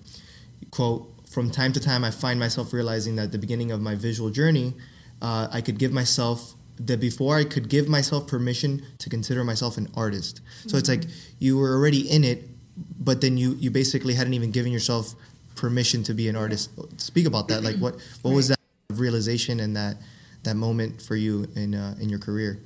quote 0.71 1.11
from 1.35 1.51
time 1.51 1.73
to 1.73 1.81
time, 1.81 2.05
I 2.05 2.13
find 2.13 2.39
myself 2.39 2.73
realizing 2.73 3.17
that 3.17 3.25
at 3.25 3.33
the 3.33 3.39
beginning 3.39 3.73
of 3.73 3.81
my 3.81 3.97
visual 3.97 4.31
journey, 4.31 4.73
uh, 5.21 5.49
I 5.51 5.61
could 5.61 5.79
give 5.79 5.93
myself 5.93 6.55
that 6.79 7.01
before 7.01 7.37
I 7.37 7.45
could 7.45 7.69
give 7.69 7.89
myself 7.89 8.27
permission 8.29 8.83
to 8.99 9.11
consider 9.11 9.43
myself 9.43 9.77
an 9.77 9.89
artist. 9.97 10.41
So 10.63 10.69
mm-hmm. 10.69 10.79
it's 10.79 10.89
like 10.89 11.03
you 11.41 11.59
were 11.59 11.75
already 11.75 12.09
in 12.09 12.23
it, 12.23 12.49
but 12.77 13.21
then 13.21 13.37
you 13.37 13.55
you 13.55 13.71
basically 13.71 14.15
hadn't 14.15 14.35
even 14.35 14.51
given 14.51 14.73
yourself 14.73 15.15
permission 15.57 16.03
to 16.05 16.15
be 16.15 16.29
an 16.29 16.37
artist. 16.37 16.71
Speak 17.01 17.27
about 17.27 17.49
that. 17.49 17.63
Like 17.63 17.77
what 17.77 17.95
what 18.23 18.31
right. 18.31 18.37
was 18.37 18.49
that 18.49 18.59
realization 18.91 19.61
and 19.61 19.77
that 19.77 19.97
that 20.43 20.57
moment 20.57 21.03
for 21.03 21.17
you 21.17 21.47
in 21.55 21.75
uh, 21.75 21.95
in 22.01 22.09
your 22.09 22.19
career? 22.19 22.61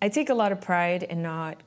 I 0.00 0.08
take 0.08 0.30
a 0.30 0.34
lot 0.34 0.52
of 0.52 0.60
pride 0.60 1.02
in 1.02 1.22
not 1.22 1.60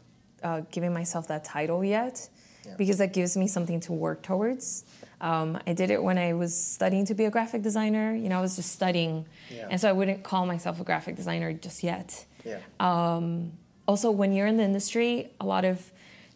uh, 0.44 0.62
giving 0.72 0.94
myself 0.94 1.28
that 1.28 1.44
title 1.44 1.84
yet, 1.84 2.30
yeah. 2.66 2.74
because 2.78 2.98
that 3.00 3.14
gives 3.14 3.36
me 3.36 3.48
something 3.48 3.80
to 3.82 3.94
work 3.94 4.22
towards. 4.24 4.86
Um, 5.20 5.60
I 5.68 5.74
did 5.74 5.92
it 5.92 6.02
when 6.02 6.18
I 6.18 6.34
was 6.34 6.56
studying 6.56 7.06
to 7.06 7.14
be 7.14 7.26
a 7.26 7.30
graphic 7.30 7.62
designer. 7.62 8.16
You 8.16 8.30
know, 8.30 8.40
I 8.40 8.42
was 8.42 8.56
just 8.56 8.72
studying, 8.72 9.26
yeah. 9.50 9.68
and 9.70 9.80
so 9.80 9.90
I 9.90 9.92
wouldn't 9.92 10.24
call 10.24 10.46
myself 10.46 10.80
a 10.80 10.84
graphic 10.84 11.16
designer 11.16 11.54
just 11.54 11.84
yet. 11.84 12.26
Yeah. 12.44 12.60
Um, 12.80 13.52
also, 13.88 14.10
when 14.10 14.34
you're 14.34 14.48
in 14.48 14.58
the 14.58 14.64
industry, 14.64 15.30
a 15.40 15.46
lot 15.46 15.66
of 15.66 15.92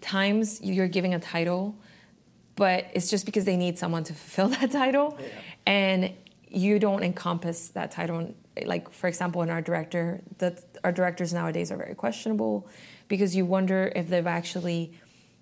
times 0.06 0.62
you're 0.62 0.88
giving 0.88 1.14
a 1.14 1.20
title, 1.20 1.76
but 2.56 2.86
it's 2.94 3.10
just 3.10 3.26
because 3.26 3.44
they 3.46 3.58
need 3.58 3.78
someone 3.78 4.04
to 4.06 4.14
fulfill 4.14 4.48
that 4.60 4.72
title, 4.72 5.18
yeah. 5.20 5.28
and 5.66 6.14
you 6.48 6.80
don't 6.80 7.04
encompass 7.04 7.70
that 7.70 7.92
title. 7.92 8.34
Like, 8.66 8.90
for 8.92 9.08
example, 9.08 9.42
in 9.42 9.50
our 9.50 9.62
director, 9.62 10.22
that 10.38 10.64
our 10.84 10.92
directors 10.92 11.34
nowadays 11.34 11.72
are 11.72 11.78
very 11.78 11.96
questionable 11.96 12.70
because 13.08 13.36
you 13.36 13.46
wonder 13.46 13.92
if 13.96 14.08
they've 14.08 14.26
actually 14.26 14.94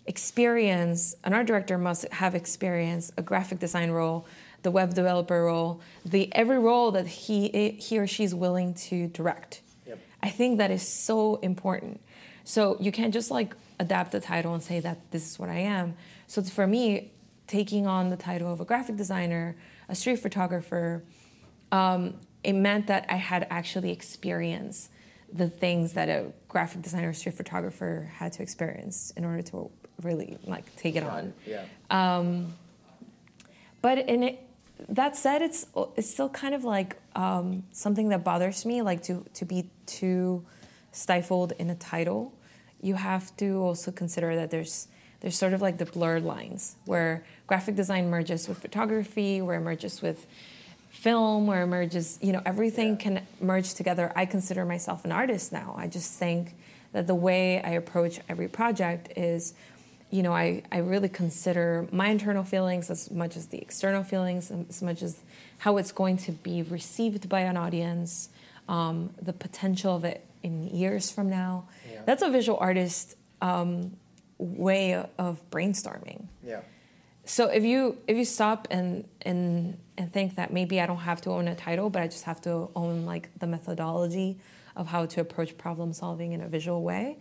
experience, 0.06 1.16
an 1.24 1.34
art 1.34 1.46
director 1.46 1.78
must 1.78 2.08
have 2.12 2.34
experience 2.34 3.12
a 3.18 3.22
graphic 3.22 3.60
design 3.60 3.92
role, 3.92 4.26
the 4.64 4.72
web 4.72 4.94
developer 4.94 5.44
role, 5.44 5.82
the 6.06 6.34
every 6.34 6.58
role 6.58 6.92
that 6.92 7.06
he 7.06 7.78
he 7.80 8.00
or 8.00 8.08
she's 8.08 8.34
willing 8.34 8.74
to 8.74 9.08
direct. 9.08 9.62
Yep. 9.86 10.00
I 10.24 10.30
think 10.30 10.58
that 10.58 10.72
is 10.72 10.88
so 10.88 11.36
important. 11.36 12.02
So 12.44 12.78
you 12.80 12.92
can't 12.92 13.14
just 13.14 13.30
like 13.30 13.56
adapt 13.80 14.12
the 14.12 14.20
title 14.20 14.54
and 14.54 14.64
say 14.64 14.80
that 14.80 15.12
this 15.12 15.30
is 15.30 15.40
what 15.40 15.50
I 15.50 15.60
am. 15.60 15.96
So 16.28 16.42
for 16.42 16.68
me, 16.68 17.12
taking 17.48 17.88
on 17.88 18.10
the 18.10 18.18
title 18.18 18.52
of 18.52 18.60
a 18.60 18.66
graphic 18.66 18.96
designer, 18.96 19.56
a 19.90 19.96
street 19.96 20.20
photographer, 20.20 21.04
um, 21.72 22.16
it 22.44 22.54
meant 22.54 22.88
that 22.88 23.06
I 23.10 23.16
had 23.16 23.48
actually 23.50 23.92
experienced 23.92 24.90
the 25.32 25.50
things 25.50 25.94
that 25.94 26.10
a 26.10 26.32
graphic 26.48 26.82
designer, 26.84 27.12
street 27.14 27.36
photographer 27.36 28.12
had 28.16 28.34
to 28.34 28.44
experience 28.44 29.12
in 29.18 29.26
order 29.26 29.42
to 29.42 29.72
really 30.02 30.38
like 30.46 30.76
take 30.76 30.96
it 30.96 31.04
on. 31.04 31.34
Yeah. 31.46 31.66
Um, 31.90 32.54
but 33.82 33.98
in 33.98 34.24
it, 34.24 34.48
that 34.90 35.16
said, 35.16 35.42
it's 35.42 35.66
it's 35.96 36.10
still 36.10 36.30
kind 36.30 36.54
of 36.54 36.64
like 36.64 36.98
um, 37.16 37.64
something 37.72 38.10
that 38.10 38.24
bothers 38.24 38.66
me, 38.66 38.82
like 38.82 39.04
to 39.04 39.26
to 39.34 39.46
be 39.46 39.70
too 39.86 40.46
stifled 40.92 41.54
in 41.54 41.70
a 41.70 41.76
title. 41.76 42.34
You 42.84 42.96
have 42.96 43.36
to 43.38 43.58
also 43.62 43.92
consider 43.92 44.36
that 44.36 44.52
there's 44.52 44.88
there's 45.22 45.38
sort 45.38 45.54
of 45.54 45.62
like 45.62 45.78
the 45.78 45.86
blurred 45.86 46.24
lines 46.24 46.76
where 46.84 47.24
graphic 47.48 47.76
design 47.76 48.10
merges 48.10 48.50
with 48.50 48.58
photography, 48.60 49.42
where 49.42 49.56
it 49.56 49.62
merges 49.62 50.02
with 50.02 50.28
film, 50.90 51.48
where 51.48 51.64
it 51.64 51.68
merges, 51.68 52.20
you 52.22 52.34
know, 52.34 52.42
everything 52.46 52.90
yeah. 52.90 52.96
can 52.98 53.28
merge 53.40 53.74
together. 53.74 54.12
I 54.18 54.26
consider 54.26 54.66
myself 54.66 55.06
an 55.06 55.14
artist 55.14 55.54
now. 55.54 55.76
I 55.78 55.88
just 55.88 56.20
think 56.20 56.56
that 56.92 57.08
the 57.08 57.16
way 57.16 57.62
I 57.64 57.70
approach 57.70 58.20
every 58.28 58.50
project 58.50 59.18
is 59.18 59.54
you 60.14 60.22
know, 60.22 60.32
I, 60.32 60.62
I 60.72 60.78
really 60.78 61.10
consider 61.10 61.88
my 61.92 62.10
internal 62.10 62.44
feelings 62.44 62.92
as 62.92 63.10
much 63.10 63.36
as 63.36 63.48
the 63.48 63.58
external 63.58 64.04
feelings, 64.04 64.52
as 64.52 64.84
much 64.84 65.02
as 65.02 65.18
how 65.58 65.78
it's 65.78 65.92
going 65.92 66.18
to 66.18 66.32
be 66.32 66.62
received 66.62 67.28
by 67.28 67.40
an 67.40 67.58
audience, 67.58 68.30
um, 68.70 69.10
the 69.20 69.34
potential 69.34 69.96
of 69.96 70.06
it 70.06 70.24
in 70.44 70.68
years 70.68 71.10
from 71.10 71.32
now. 71.32 71.64
Yeah. 72.04 72.06
That's 72.06 72.24
a 72.24 72.30
visual 72.30 72.58
artist 72.60 73.16
um, 73.42 73.98
way 74.38 75.04
of 75.18 75.50
brainstorming. 75.50 76.28
Yeah. 76.46 76.62
So 77.26 77.48
if 77.48 77.64
you 77.64 77.98
if 78.08 78.18
you 78.18 78.26
stop 78.26 78.68
and 78.70 79.08
and 79.22 79.78
and 79.98 80.12
think 80.12 80.36
that 80.36 80.52
maybe 80.52 80.82
I 80.82 80.86
don't 80.86 80.98
have 80.98 81.22
to 81.22 81.30
own 81.32 81.48
a 81.48 81.56
title, 81.56 81.90
but 81.90 82.02
I 82.02 82.08
just 82.08 82.26
have 82.26 82.42
to 82.42 82.70
own 82.76 83.06
like 83.06 83.30
the 83.40 83.48
methodology 83.48 84.38
of 84.76 84.88
how 84.88 85.06
to 85.06 85.22
approach 85.22 85.58
problem 85.58 85.94
solving 85.94 86.34
in 86.34 86.42
a 86.42 86.48
visual 86.48 86.84
way, 86.84 87.18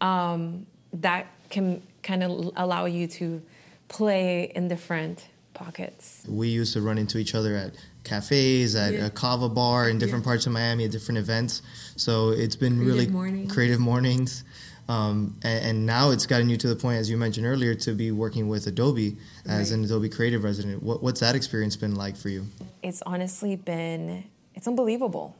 um, 0.00 0.66
that 0.92 1.26
can 1.48 1.82
kind 2.02 2.22
of 2.22 2.50
allow 2.56 2.84
you 2.84 3.06
to 3.06 3.40
play 3.88 4.52
in 4.54 4.68
different 4.68 5.28
pockets. 5.54 6.24
We 6.28 6.48
used 6.48 6.72
to 6.74 6.80
run 6.80 6.98
into 6.98 7.18
each 7.18 7.34
other 7.34 7.56
at 7.56 7.74
cafes, 8.04 8.74
at 8.76 8.92
Yeah. 8.94 9.06
a 9.06 9.10
kava 9.10 9.48
bar 9.48 9.88
in 9.88 9.98
different 9.98 10.24
Yeah. 10.24 10.30
parts 10.30 10.46
of 10.46 10.52
Miami 10.52 10.84
at 10.84 10.90
different 10.90 11.18
events. 11.18 11.62
So 11.96 12.30
it's 12.30 12.56
been 12.56 12.76
Creative 12.78 12.94
really 12.94 13.06
mornings. 13.08 13.52
creative 13.52 13.80
mornings. 13.80 14.44
Um, 14.88 15.36
and, 15.44 15.64
and 15.64 15.86
now 15.86 16.10
it's 16.10 16.26
gotten 16.26 16.48
you 16.48 16.56
to 16.56 16.66
the 16.68 16.74
point, 16.74 16.98
as 16.98 17.08
you 17.08 17.16
mentioned 17.16 17.46
earlier, 17.46 17.74
to 17.76 17.92
be 17.92 18.10
working 18.10 18.48
with 18.48 18.66
Adobe 18.66 19.16
as 19.46 19.70
Right. 19.70 19.78
an 19.78 19.84
Adobe 19.84 20.08
Creative 20.08 20.42
Resident. 20.42 20.82
What, 20.82 21.00
what's 21.02 21.20
that 21.20 21.36
experience 21.36 21.76
been 21.76 21.94
like 21.94 22.16
for 22.16 22.28
you? 22.28 22.46
it's 22.82 23.02
honestly 23.06 23.54
been 23.56 24.24
it's 24.54 24.66
unbelievable 24.66 25.36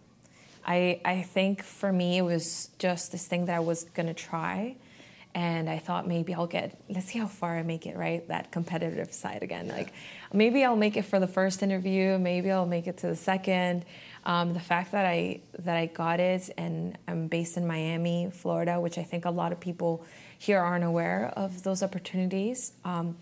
i 0.67 1.01
i 1.07 1.23
think 1.23 1.63
for 1.63 1.91
me 1.91 2.19
it 2.19 2.23
was 2.23 2.69
just 2.79 3.13
this 3.13 3.27
thing 3.27 3.47
that 3.47 3.57
i 3.57 3.59
was 3.59 3.85
gonna 3.95 4.13
try 4.13 4.77
and 5.35 5.71
i 5.71 5.79
thought 5.79 6.09
maybe 6.09 6.35
i'll 6.35 6.47
get 6.47 6.81
let's 6.89 7.07
see 7.07 7.19
how 7.19 7.27
far 7.27 7.57
i 7.57 7.63
make 7.63 7.87
it 7.87 7.97
right 7.97 8.27
that 8.29 8.51
competitive 8.51 9.13
side 9.13 9.43
again. 9.43 9.69
Like 9.69 9.93
maybe 10.33 10.65
i'll 10.65 10.77
make 10.77 10.97
it 10.97 11.05
for 11.05 11.21
the 11.21 11.29
first 11.29 11.63
interview 11.63 12.19
maybe 12.19 12.51
i'll 12.51 12.67
make 12.67 12.87
it 12.87 12.99
to 12.99 13.07
the 13.07 13.17
second. 13.17 13.85
Um, 14.27 14.53
the 14.53 14.61
fact 14.61 14.93
that 14.93 15.07
i 15.07 15.41
that 15.61 15.77
i 15.77 15.87
got 15.87 16.21
it 16.21 16.51
and 16.59 16.99
i'm 17.09 17.29
based 17.29 17.57
in 17.57 17.67
miami 17.67 18.31
florida 18.33 18.81
which 18.81 18.99
i 18.99 19.03
think 19.03 19.25
a 19.25 19.31
lot 19.31 19.53
of 19.53 19.61
people 19.61 20.05
here 20.39 20.59
aren't 20.59 20.85
aware 20.85 21.33
of 21.37 21.63
those 21.63 21.83
opportunities. 21.83 22.73
Um, 22.85 23.17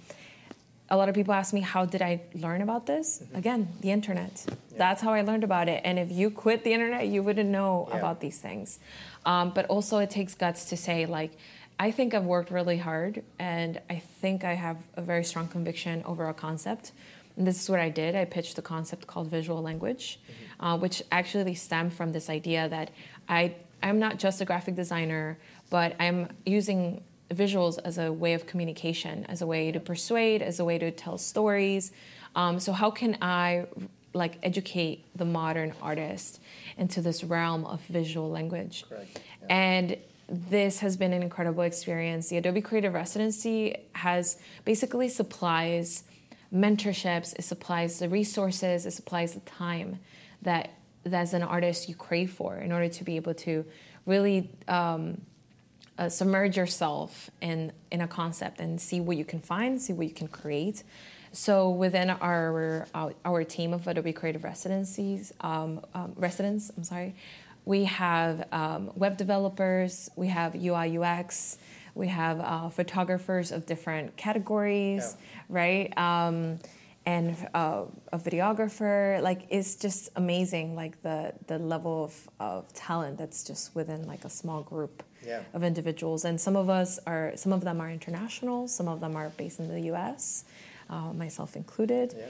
a 0.91 0.97
lot 0.97 1.09
of 1.11 1.15
people 1.15 1.35
ask 1.35 1.53
me 1.53 1.61
how 1.61 1.85
did 1.85 2.01
i 2.01 2.23
learn 2.35 2.63
about 2.63 2.87
this? 2.87 3.23
Again 3.35 3.69
the 3.83 3.91
internet. 3.91 4.47
That's 4.77 5.03
how 5.03 5.13
i 5.13 5.21
learned 5.23 5.45
about 5.45 5.69
it. 5.69 5.83
And 5.85 5.99
if 5.99 6.11
you 6.11 6.31
quit 6.31 6.65
the 6.65 6.73
internet 6.73 7.07
you 7.09 7.23
wouldn't 7.23 7.51
know 7.51 7.87
Yeah. 7.91 7.99
about 7.99 8.21
these 8.21 8.39
things. 8.39 8.79
Um, 9.27 9.51
but 9.55 9.67
also 9.67 9.99
it 9.99 10.09
takes 10.11 10.35
guts 10.35 10.65
to 10.71 10.77
say 10.77 11.05
like 11.07 11.33
i 11.79 11.91
think 11.91 12.15
i've 12.15 12.25
worked 12.25 12.51
really 12.51 12.79
hard 12.79 13.23
and 13.39 13.81
i 13.91 13.97
think 13.97 14.45
i 14.45 14.55
have 14.55 14.77
a 14.97 15.03
very 15.03 15.25
strong 15.25 15.49
conviction 15.49 16.03
over 16.05 16.29
a 16.29 16.35
concept 16.35 16.93
and 17.37 17.47
this 17.47 17.61
is 17.63 17.71
what 17.71 17.81
i 17.81 17.89
did 17.89 18.15
i 18.15 18.25
pitched 18.25 18.59
a 18.59 18.63
concept 18.63 19.07
called 19.07 19.29
visual 19.29 19.63
language 19.63 20.21
uh, 20.61 20.77
which 20.77 21.03
actually 21.13 21.55
stemmed 21.55 21.93
from 21.93 22.13
this 22.13 22.29
idea 22.29 22.69
that 22.69 22.91
i 23.29 23.55
i'm 23.83 23.99
not 23.99 24.19
just 24.19 24.41
a 24.41 24.45
graphic 24.45 24.75
designer 24.75 25.39
but 25.71 25.95
i'm 26.01 26.29
using 26.47 27.03
visuals 27.31 27.79
as 27.85 27.99
a 27.99 28.13
way 28.13 28.35
of 28.35 28.47
communication, 28.47 29.25
as 29.27 29.43
a 29.43 29.47
way 29.47 29.71
to 29.73 29.81
persuade, 29.81 30.43
as 30.43 30.61
a 30.61 30.65
way 30.65 30.79
to 30.79 30.91
tell 30.91 31.19
stories. 31.19 31.93
Um, 32.35 32.59
so 32.59 32.73
how 32.73 32.91
can 32.91 33.19
I 33.21 33.67
like 34.15 34.39
educate 34.43 35.05
the 35.15 35.25
modern 35.25 35.75
artist 35.83 36.41
into 36.77 37.03
this 37.03 37.23
realm 37.23 37.65
of 37.67 37.81
visual 37.83 38.31
language? 38.31 38.85
Correct, 38.89 39.21
yeah. 39.43 39.47
And 39.55 39.97
this 40.29 40.81
has 40.81 40.97
been 40.97 41.13
an 41.13 41.23
incredible 41.23 41.63
experience. 41.63 42.29
The 42.29 42.37
Adobe 42.37 42.61
Creative 42.61 42.93
Residency 42.93 43.77
has 43.95 44.39
basically 44.65 45.09
supplies 45.09 46.05
mentorships, 46.55 47.35
it 47.39 47.43
supplies 47.43 47.99
the 47.99 48.09
resources, 48.09 48.87
it 48.87 48.93
supplies 48.93 49.35
the 49.35 49.41
time 49.41 49.99
that, 50.43 50.71
that 51.05 51.21
as 51.21 51.35
an 51.35 51.43
artist 51.43 51.89
you 51.89 51.95
crave 51.95 52.31
for 52.31 52.57
in 52.57 52.73
order 52.73 52.89
to 52.89 53.05
be 53.05 53.17
able 53.17 53.35
to 53.35 53.65
really 54.07 54.51
um, 54.69 55.21
uh, 55.99 56.09
submerge 56.09 56.57
yourself 56.57 57.31
in 57.41 57.73
in 57.91 58.01
a 58.01 58.09
concept 58.09 58.61
and 58.61 58.81
see 58.81 59.01
what 59.01 59.17
you 59.17 59.25
can 59.25 59.41
find, 59.41 59.81
see 59.81 59.93
what 59.93 60.07
you 60.07 60.15
can 60.15 60.29
create. 60.29 60.83
So 61.33 61.71
within 61.71 62.11
our 62.11 62.87
our, 62.95 63.13
our 63.25 63.45
team 63.45 63.75
of 63.75 63.87
Adobe 63.87 64.13
Creative 64.13 64.43
Residencies 64.45 65.33
um, 65.41 65.85
um, 65.95 66.13
residents, 66.17 66.71
I'm 66.77 66.85
sorry, 66.85 67.15
we 67.69 67.85
have 67.85 68.49
um, 68.51 68.91
web 68.97 69.19
developers, 69.19 70.09
we 70.17 70.29
have 70.29 70.55
UI 70.55 70.97
UX, 70.99 71.59
we 71.95 72.09
have 72.09 72.41
uh, 72.41 72.71
photographers 72.71 73.53
of 73.53 73.67
different 73.67 74.17
categories, 74.17 75.17
right? 75.51 75.93
Um, 75.99 76.59
and 77.05 77.37
uh, 77.53 77.85
a 78.11 78.19
videographer. 78.19 79.21
Like 79.23 79.43
it's 79.51 79.77
just 79.77 80.09
amazing, 80.17 80.77
like 80.77 81.03
the 81.03 81.35
the 81.47 81.59
level 81.59 82.05
of, 82.05 82.15
of 82.41 82.73
talent 82.73 83.19
that's 83.19 83.45
just 83.45 83.75
within 83.75 84.07
like 84.07 84.25
a 84.25 84.31
small 84.31 84.63
group 84.63 85.03
Yeah. 85.27 85.43
of 85.53 85.63
individuals. 85.63 86.25
And 86.25 86.41
some 86.41 86.57
of 86.57 86.69
us 86.71 86.99
are, 87.07 87.33
some 87.37 87.53
of 87.53 87.61
them 87.69 87.81
are 87.83 87.91
international, 87.99 88.67
some 88.69 88.89
of 88.89 88.99
them 89.01 89.15
are 89.21 89.29
based 89.43 89.59
in 89.61 89.69
the 89.69 89.83
U.S. 89.93 90.45
Uh, 90.91 91.13
myself 91.13 91.55
included. 91.55 92.15
Yeah. 92.17 92.25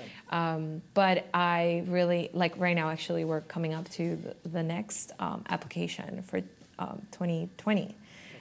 Um, 0.55 0.83
but 0.93 1.27
I 1.33 1.85
really 1.87 2.29
like 2.33 2.55
right 2.59 2.75
now. 2.75 2.91
Actually, 2.91 3.25
we're 3.25 3.43
coming 3.43 3.73
up 3.73 3.89
to 3.91 4.17
the, 4.17 4.49
the 4.49 4.63
next 4.65 5.13
um, 5.21 5.45
application 5.49 6.23
for 6.23 6.43
um, 6.81 7.01
2020. 7.13 7.83
Okay. 7.85 7.95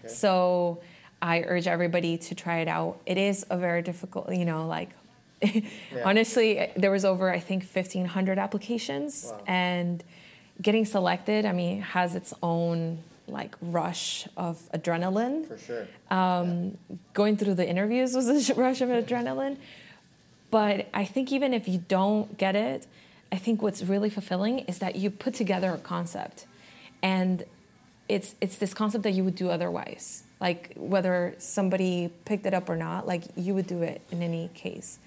So 0.08 0.82
I 1.21 1.41
urge 1.41 1.67
everybody 1.67 2.17
to 2.17 2.34
try 2.34 2.60
it 2.62 2.67
out. 2.67 2.99
It 3.06 3.19
is 3.19 3.45
a 3.51 3.58
very 3.60 3.84
difficult, 3.84 4.34
you 4.34 4.45
know, 4.45 4.65
like 4.65 4.89
honestly, 6.03 6.71
there 6.75 6.91
was 6.91 7.06
over 7.06 7.30
I 7.32 7.39
think 7.39 7.63
1,500 7.63 8.39
applications, 8.39 9.27
Wow. 9.32 9.41
and 9.47 10.03
getting 10.62 10.86
selected, 10.86 11.45
I 11.45 11.51
mean, 11.51 11.82
has 11.82 12.15
its 12.15 12.34
own 12.41 13.03
like 13.27 13.56
rush 13.62 14.27
of 14.38 14.58
adrenaline. 14.73 15.47
For 15.47 15.58
sure. 15.58 15.88
Um, 16.10 16.77
Going 17.13 17.38
through 17.38 17.56
the 17.56 17.67
interviews 17.67 18.15
was 18.15 18.49
a 18.49 18.53
rush 18.67 18.82
of 18.82 18.89
adrenaline. 18.89 19.58
But 20.49 20.88
I 20.93 21.05
think 21.05 21.31
even 21.31 21.53
if 21.53 21.67
you 21.67 21.83
don't 21.88 22.38
get 22.38 22.55
it, 22.55 22.88
I 23.31 23.36
think 23.38 23.62
what's 23.62 23.83
really 23.83 24.10
fulfilling 24.10 24.60
is 24.60 24.79
that 24.79 24.95
you 24.95 25.10
put 25.10 25.33
together 25.33 25.71
a 25.71 25.77
concept, 25.77 26.45
and 27.01 27.43
it's 28.07 28.36
it's 28.39 28.57
this 28.57 28.73
concept 28.73 29.03
that 29.03 29.12
you 29.12 29.23
would 29.23 29.36
do 29.36 29.49
otherwise. 29.49 30.23
Like 30.39 30.73
whether 30.75 31.36
somebody 31.39 32.12
picked 32.25 32.45
it 32.45 32.53
up 32.53 32.69
or 32.69 32.75
not, 32.75 33.05
like 33.07 33.23
you 33.36 33.53
would 33.55 33.67
do 33.67 33.81
it 33.81 34.01
in 34.12 34.21
any 34.21 34.49
case. 34.53 34.99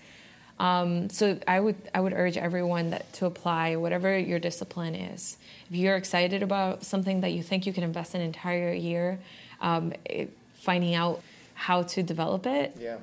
Um, 0.59 1.09
so 1.09 1.39
I 1.49 1.59
would 1.61 1.77
I 1.95 2.01
would 2.01 2.13
urge 2.13 2.37
everyone 2.37 2.91
that 2.91 3.11
to 3.15 3.27
apply 3.27 3.77
whatever 3.77 4.19
your 4.19 4.39
discipline 4.39 4.95
is. 4.95 5.39
If 5.71 5.77
you're 5.77 5.97
excited 5.97 6.43
about 6.43 6.85
something 6.85 7.23
that 7.23 7.33
you 7.33 7.43
think 7.43 7.65
you 7.65 7.73
can 7.73 7.83
invest 7.83 8.15
an 8.15 8.21
entire 8.21 8.75
year, 8.75 9.21
um, 9.63 9.95
it, 10.05 10.37
finding 10.55 10.95
out 10.95 11.23
how 11.55 11.83
to 11.85 12.03
develop 12.03 12.47
it, 12.47 12.77
Yeah. 12.79 12.97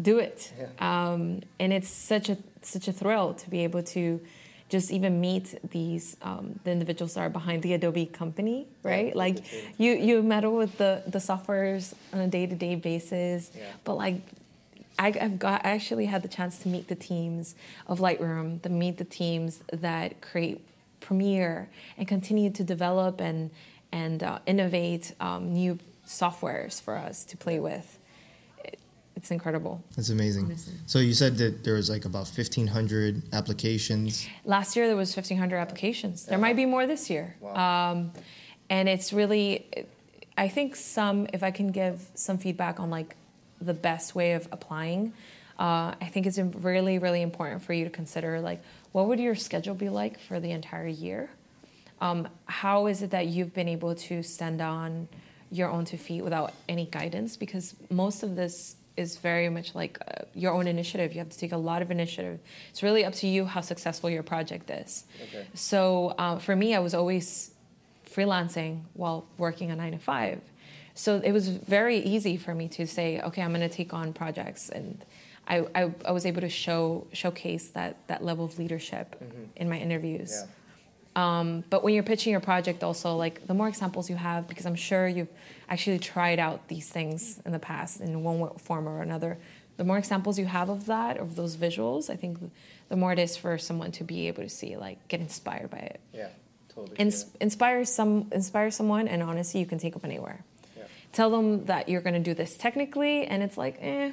Do 0.00 0.18
it. 0.18 0.52
Yeah. 0.58 0.66
Um, 1.12 1.42
and 1.60 1.72
it's 1.72 1.88
such 1.88 2.28
a 2.28 2.36
such 2.62 2.88
a 2.88 2.92
thrill 2.92 3.34
to 3.34 3.50
be 3.50 3.60
able 3.64 3.82
to 3.82 4.20
just 4.70 4.90
even 4.90 5.20
meet 5.20 5.54
these 5.70 6.16
um, 6.22 6.58
the 6.64 6.70
individuals 6.72 7.14
that 7.14 7.20
are 7.20 7.30
behind 7.30 7.62
the 7.62 7.74
Adobe 7.74 8.06
company, 8.06 8.66
right? 8.82 9.08
Yeah, 9.08 9.18
like 9.24 9.38
you 9.78 9.92
you 9.92 10.22
meddle 10.22 10.56
with 10.56 10.78
the 10.78 11.02
the 11.06 11.18
softwares 11.18 11.94
on 12.12 12.20
a 12.20 12.28
day 12.28 12.46
to 12.46 12.54
day 12.54 12.74
basis, 12.74 13.50
Yeah. 13.56 13.64
but 13.84 13.94
like. 13.96 14.20
I, 14.96 15.08
I've 15.20 15.40
got 15.40 15.66
I 15.66 15.70
actually 15.70 16.06
had 16.06 16.22
the 16.22 16.28
chance 16.28 16.58
to 16.58 16.68
meet 16.68 16.86
the 16.86 16.94
teams 16.94 17.56
of 17.88 17.98
Lightroom, 17.98 18.62
to 18.62 18.68
meet 18.68 18.96
the 18.96 19.04
teams 19.04 19.60
that 19.72 20.20
create 20.20 20.64
Premiere 21.00 21.68
and 21.98 22.06
continue 22.06 22.48
to 22.50 22.62
develop 22.62 23.20
and 23.20 23.50
and 23.90 24.22
uh, 24.22 24.38
innovate 24.46 25.12
um, 25.18 25.52
new 25.52 25.80
softwares 26.06 26.80
for 26.80 26.96
us 26.96 27.24
to 27.24 27.36
play 27.36 27.58
with. 27.58 27.98
It, 29.14 29.18
it's 29.24 29.30
incredible. 29.30 29.82
That's 29.96 30.10
amazing. 30.10 30.46
Honestly. 30.46 30.74
So 30.86 30.98
you 30.98 31.14
said 31.14 31.36
that 31.38 31.64
there 31.64 31.74
was 31.74 31.90
like 31.90 32.04
about 32.04 32.26
1,500 32.26 33.22
applications. 33.32 34.26
Last 34.44 34.76
year 34.76 34.86
there 34.86 34.96
was 34.96 35.16
1,500 35.16 35.56
applications. 35.56 36.26
There 36.26 36.38
might 36.38 36.56
be 36.56 36.66
more 36.66 36.86
this 36.86 37.10
year. 37.10 37.36
Wow. 37.40 37.92
Um, 37.92 38.12
and 38.70 38.88
it's 38.88 39.12
really, 39.12 39.66
I 40.36 40.48
think 40.48 40.76
some, 40.76 41.28
if 41.32 41.42
I 41.42 41.50
can 41.50 41.70
give 41.70 42.06
some 42.14 42.38
feedback 42.38 42.80
on 42.80 42.90
like 42.90 43.16
the 43.60 43.74
best 43.74 44.14
way 44.14 44.32
of 44.32 44.48
applying, 44.52 45.12
uh, 45.58 45.94
I 46.00 46.10
think 46.10 46.26
it's 46.26 46.38
really, 46.38 46.98
really 46.98 47.22
important 47.22 47.62
for 47.62 47.72
you 47.72 47.84
to 47.84 47.90
consider 47.90 48.40
like, 48.40 48.62
what 48.92 49.06
would 49.06 49.20
your 49.20 49.34
schedule 49.34 49.74
be 49.74 49.88
like 49.88 50.18
for 50.18 50.40
the 50.40 50.50
entire 50.50 50.86
year? 50.86 51.30
Um, 52.00 52.28
how 52.46 52.86
is 52.86 53.02
it 53.02 53.10
that 53.10 53.26
you've 53.26 53.54
been 53.54 53.68
able 53.68 53.94
to 53.94 54.22
stand 54.22 54.60
on 54.60 55.08
your 55.50 55.70
own 55.70 55.84
two 55.84 55.96
feet 55.96 56.22
without 56.22 56.52
any 56.68 56.86
guidance? 56.86 57.36
Because 57.36 57.74
most 57.90 58.22
of 58.22 58.36
this 58.36 58.76
is 58.96 59.16
very 59.16 59.48
much 59.48 59.74
like 59.74 59.98
uh, 60.06 60.24
your 60.34 60.52
own 60.52 60.66
initiative. 60.66 61.12
You 61.12 61.18
have 61.18 61.30
to 61.30 61.38
take 61.38 61.52
a 61.52 61.56
lot 61.56 61.82
of 61.82 61.90
initiative. 61.90 62.38
It's 62.70 62.82
really 62.82 63.04
up 63.04 63.14
to 63.14 63.26
you 63.26 63.44
how 63.44 63.60
successful 63.60 64.08
your 64.10 64.22
project 64.22 64.70
is. 64.70 65.04
Okay. 65.24 65.46
So 65.54 66.14
uh, 66.18 66.38
for 66.38 66.54
me, 66.54 66.74
I 66.74 66.78
was 66.78 66.94
always 66.94 67.50
freelancing 68.08 68.82
while 68.94 69.26
working 69.38 69.70
a 69.70 69.76
nine 69.76 69.92
to 69.92 69.98
five. 69.98 70.40
So 70.94 71.20
it 71.24 71.32
was 71.32 71.48
very 71.48 71.98
easy 71.98 72.36
for 72.36 72.54
me 72.54 72.68
to 72.68 72.86
say, 72.86 73.20
okay, 73.20 73.42
I'm 73.42 73.50
going 73.50 73.68
to 73.68 73.74
take 73.74 73.92
on 73.92 74.12
projects, 74.12 74.68
and 74.68 75.04
I, 75.48 75.66
I, 75.74 75.92
I 76.04 76.12
was 76.12 76.24
able 76.24 76.40
to 76.40 76.48
show 76.48 77.08
showcase 77.12 77.70
that 77.70 77.96
that 78.06 78.24
level 78.24 78.44
of 78.44 78.58
leadership 78.58 79.20
in 79.56 79.68
my 79.68 79.78
interviews. 79.78 80.32
Yeah. 80.32 80.46
Um, 81.16 81.62
but 81.70 81.84
when 81.84 81.94
you're 81.94 82.02
pitching 82.02 82.32
your 82.32 82.40
project, 82.40 82.82
also 82.82 83.16
like 83.16 83.46
the 83.46 83.54
more 83.54 83.68
examples 83.68 84.10
you 84.10 84.16
have, 84.16 84.48
because 84.48 84.66
I'm 84.66 84.74
sure 84.74 85.06
you've 85.06 85.28
actually 85.68 85.98
tried 86.00 86.38
out 86.40 86.66
these 86.68 86.88
things 86.88 87.40
in 87.46 87.52
the 87.52 87.58
past 87.58 88.00
in 88.00 88.22
one 88.24 88.50
form 88.58 88.88
or 88.88 89.00
another. 89.00 89.38
The 89.76 89.84
more 89.84 89.98
examples 89.98 90.38
you 90.38 90.46
have 90.46 90.68
of 90.68 90.86
that, 90.86 91.16
of 91.18 91.36
those 91.36 91.56
visuals, 91.56 92.08
I 92.10 92.16
think 92.16 92.38
the 92.88 92.96
more 92.96 93.12
it 93.12 93.18
is 93.18 93.36
for 93.36 93.58
someone 93.58 93.92
to 93.92 94.04
be 94.04 94.28
able 94.28 94.42
to 94.42 94.48
see, 94.48 94.76
like, 94.76 95.06
get 95.08 95.20
inspired 95.20 95.70
by 95.70 95.78
it. 95.78 96.00
Yeah. 96.12 96.28
Totally. 96.74 96.96
Ins- 96.98 97.26
inspire 97.40 97.84
some, 97.84 98.28
inspire 98.32 98.70
someone, 98.70 99.06
and 99.08 99.22
honestly, 99.22 99.60
you 99.60 99.66
can 99.66 99.78
take 99.78 99.92
them 99.94 100.02
anywhere. 100.04 100.44
yeah. 100.76 100.84
Tell 101.12 101.30
them 101.30 101.64
that 101.66 101.88
you're 101.88 102.00
going 102.00 102.14
to 102.14 102.20
do 102.20 102.34
this 102.34 102.56
technically, 102.56 103.26
and 103.26 103.42
it's 103.42 103.56
like, 103.56 103.78
eh, 103.80 104.12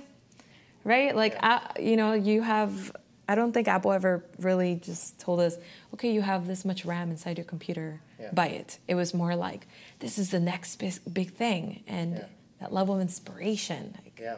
right? 0.84 1.16
Like, 1.16 1.34
Yeah. 1.34 1.60
uh, 1.76 1.80
you 1.82 1.96
know, 1.96 2.14
you 2.14 2.42
have. 2.44 2.96
I 3.32 3.36
don't 3.36 3.54
think 3.54 3.68
Apple 3.70 3.94
ever 3.94 4.24
really 4.40 4.76
just 4.76 5.18
told 5.20 5.40
us, 5.40 5.56
okay, 5.94 6.12
you 6.12 6.22
have 6.22 6.48
this 6.48 6.66
much 6.66 6.84
RAM 6.84 7.10
inside 7.12 7.38
your 7.38 7.46
computer, 7.46 8.02
Yeah. 8.20 8.32
buy 8.34 8.48
it. 8.48 8.78
It 8.90 8.96
was 8.96 9.14
more 9.14 9.36
like, 9.38 9.68
this 10.00 10.18
is 10.18 10.32
the 10.32 10.40
next 10.40 10.76
big, 10.80 10.94
big 11.20 11.34
thing, 11.34 11.84
and 11.88 12.16
Yeah. 12.16 12.26
that 12.60 12.74
level 12.74 12.96
of 12.96 13.02
inspiration, 13.02 13.96
like, 14.04 14.20
Yeah. 14.22 14.36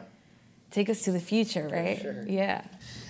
take 0.70 0.88
us 0.88 1.02
to 1.02 1.10
the 1.12 1.18
future, 1.20 1.68
right? 1.68 2.00
sure. 2.00 2.24
Yeah. 2.28 2.62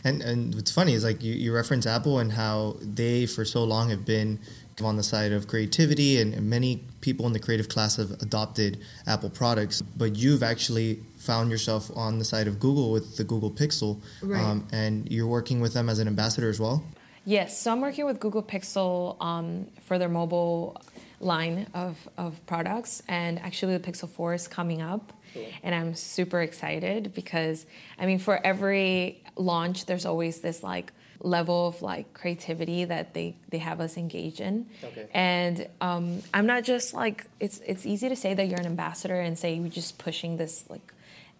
And 0.04 0.22
and 0.22 0.54
what's 0.54 0.70
funny 0.70 0.94
is 0.94 1.04
like 1.04 1.22
you, 1.22 1.34
you 1.34 1.52
reference 1.54 1.86
Apple 1.86 2.18
and 2.18 2.32
how 2.32 2.76
they 2.80 3.26
for 3.26 3.44
so 3.44 3.62
long 3.64 3.90
have 3.90 4.04
been 4.06 4.38
on 4.82 4.96
the 4.96 5.02
side 5.02 5.32
of 5.32 5.46
creativity 5.46 6.20
and, 6.20 6.34
and 6.34 6.48
many 6.50 6.82
people 7.00 7.26
in 7.26 7.32
the 7.32 7.38
creative 7.38 7.68
class 7.68 7.96
have 7.96 8.10
adopted 8.22 8.80
Apple 9.06 9.30
products, 9.30 9.82
but 9.82 10.16
you've 10.16 10.42
actually 10.42 11.00
found 11.24 11.50
yourself 11.50 11.90
on 11.96 12.18
the 12.18 12.24
side 12.24 12.46
of 12.46 12.60
Google 12.60 12.92
with 12.92 13.16
the 13.16 13.24
Google 13.24 13.50
Pixel, 13.50 14.00
um, 14.22 14.68
and 14.72 15.10
you're 15.10 15.26
working 15.26 15.60
with 15.60 15.72
them 15.74 15.88
as 15.88 15.98
an 15.98 16.06
ambassador 16.06 16.48
as 16.48 16.60
well. 16.60 16.84
Yes, 17.24 17.58
so 17.58 17.72
I'm 17.72 17.80
working 17.80 18.04
with 18.04 18.20
Google 18.20 18.42
Pixel 18.42 19.20
um, 19.22 19.66
for 19.80 19.98
their 19.98 20.10
mobile 20.10 20.80
line 21.20 21.66
of, 21.72 21.96
of 22.18 22.44
products, 22.46 23.02
and 23.08 23.38
actually 23.40 23.76
the 23.78 23.90
Pixel 23.90 24.08
4 24.08 24.34
is 24.34 24.48
coming 24.48 24.82
up. 24.82 25.12
Cool. 25.32 25.46
And 25.62 25.74
I'm 25.74 25.94
super 25.94 26.42
excited 26.42 27.14
because, 27.14 27.66
I 27.98 28.06
mean, 28.06 28.18
for 28.18 28.38
every 28.46 29.22
launch, 29.36 29.86
there's 29.86 30.04
always 30.06 30.40
this 30.40 30.62
like 30.62 30.92
level 31.24 31.68
of 31.68 31.82
like 31.82 32.12
creativity 32.14 32.84
that 32.84 33.14
they, 33.14 33.34
they 33.48 33.58
have 33.58 33.80
us 33.80 33.96
engage 33.96 34.40
in. 34.40 34.66
Okay. 34.82 35.08
And 35.12 35.68
um, 35.80 36.22
I'm 36.32 36.46
not 36.46 36.64
just 36.64 36.94
like, 36.94 37.26
it's, 37.40 37.60
it's 37.66 37.86
easy 37.86 38.08
to 38.08 38.16
say 38.16 38.34
that 38.34 38.46
you're 38.46 38.60
an 38.60 38.66
ambassador 38.66 39.18
and 39.20 39.38
say 39.38 39.54
you're 39.54 39.68
just 39.68 39.98
pushing 39.98 40.36
this 40.36 40.64
like 40.68 40.92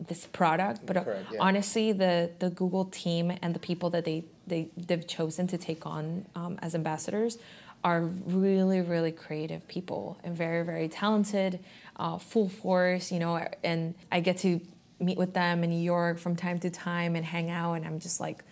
this 0.09 0.27
product, 0.27 0.81
but 0.85 0.97
uh, 0.97 1.05
Correct, 1.05 1.27
yeah. 1.33 1.39
honestly, 1.41 1.93
the 1.93 2.31
the 2.39 2.51
Google 2.51 2.87
team 2.87 3.33
and 3.43 3.55
the 3.55 3.59
people 3.59 3.91
that 3.91 4.05
they 4.05 4.25
they 4.47 4.69
they've 4.77 5.07
chosen 5.07 5.47
to 5.49 5.59
take 5.59 5.87
on 5.87 6.27
um, 6.35 6.59
as 6.61 6.75
ambassadors 6.75 7.39
are 7.85 8.03
really 8.03 8.81
really 8.81 9.13
creative 9.13 9.67
people 9.69 10.19
and 10.25 10.37
very 10.37 10.65
very 10.65 10.89
talented, 10.89 11.61
uh, 11.97 12.19
full 12.19 12.49
force, 12.49 13.13
you 13.13 13.19
know. 13.19 13.47
And 13.63 13.95
I 14.11 14.21
get 14.21 14.39
to 14.39 14.61
meet 14.99 15.17
with 15.17 15.33
them 15.33 15.63
in 15.65 15.71
New 15.71 15.83
York 15.83 16.19
from 16.19 16.37
time 16.37 16.59
to 16.61 16.71
time 16.71 17.15
and 17.15 17.25
hang 17.25 17.51
out, 17.51 17.75
and 17.75 17.87
I'm 17.87 18.01
just 18.01 18.21
like 18.21 18.43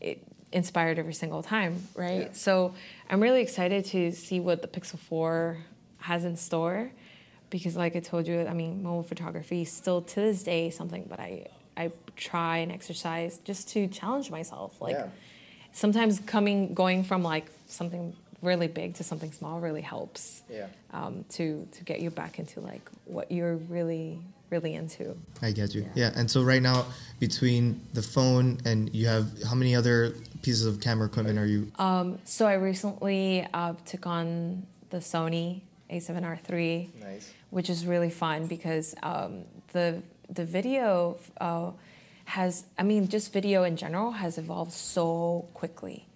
it, 0.00 0.26
inspired 0.52 0.98
every 0.98 1.14
single 1.14 1.42
time, 1.42 1.82
right? 1.94 2.22
Yeah. 2.28 2.32
So 2.32 2.74
I'm 3.10 3.20
really 3.20 3.42
excited 3.42 3.84
to 3.86 4.12
see 4.12 4.40
what 4.40 4.62
the 4.62 4.68
Pixel 4.68 4.98
4 4.98 5.58
has 5.98 6.24
in 6.24 6.36
store 6.36 6.90
because 7.50 7.76
like 7.76 7.96
I 7.96 8.00
told 8.00 8.26
you, 8.26 8.46
I 8.46 8.54
mean, 8.54 8.82
mobile 8.82 9.02
photography 9.02 9.62
is 9.62 9.72
still 9.72 10.02
to 10.02 10.20
this 10.20 10.42
day 10.42 10.70
something 10.70 11.06
that 11.10 11.20
I 11.20 11.46
I 11.76 11.92
try 12.16 12.58
and 12.58 12.72
exercise 12.72 13.38
just 13.44 13.68
to 13.70 13.86
challenge 13.86 14.30
myself. 14.30 14.80
Like 14.80 14.96
Yeah. 14.96 15.06
sometimes 15.72 16.18
coming 16.20 16.74
going 16.74 17.04
from 17.04 17.22
like 17.22 17.46
something 17.68 18.14
really 18.42 18.68
big 18.68 18.94
to 18.94 19.04
something 19.04 19.32
small 19.32 19.60
really 19.60 19.80
helps 19.82 20.42
Yeah. 20.50 20.66
um, 20.92 21.24
to 21.30 21.66
to 21.72 21.84
get 21.84 22.00
you 22.00 22.10
back 22.10 22.38
into 22.38 22.60
like 22.60 22.88
what 23.04 23.30
you're 23.30 23.56
really 23.56 24.18
really 24.50 24.74
into. 24.74 25.14
I 25.42 25.50
get 25.52 25.74
you. 25.74 25.82
Yeah. 25.82 25.88
Yeah. 26.10 26.12
And 26.18 26.30
so 26.30 26.42
right 26.42 26.62
now, 26.62 26.86
between 27.20 27.82
the 27.92 28.02
phone 28.02 28.58
and 28.64 28.92
you 28.94 29.06
have 29.06 29.26
how 29.42 29.54
many 29.54 29.76
other 29.76 30.14
pieces 30.42 30.66
of 30.66 30.80
camera 30.80 31.06
equipment 31.06 31.38
are 31.38 31.46
you? 31.46 31.70
Um, 31.78 32.18
so 32.24 32.46
I 32.46 32.54
recently 32.54 33.46
uh, 33.52 33.74
took 33.84 34.06
on 34.06 34.66
the 34.90 34.98
Sony 34.98 35.62
A7R3. 35.90 36.94
Nice. 37.00 37.32
which 37.50 37.70
is 37.70 37.86
really 37.86 38.10
fun 38.10 38.46
because 38.46 38.94
um, 39.02 39.44
the 39.72 40.02
the 40.30 40.44
video 40.44 41.16
uh, 41.40 41.70
has 42.26 42.64
I 42.78 42.82
mean 42.82 43.08
just 43.08 43.32
video 43.32 43.64
in 43.64 43.76
general 43.76 44.12
has 44.12 44.36
evolved 44.38 44.72
so 44.72 45.48
quickly, 45.54 46.06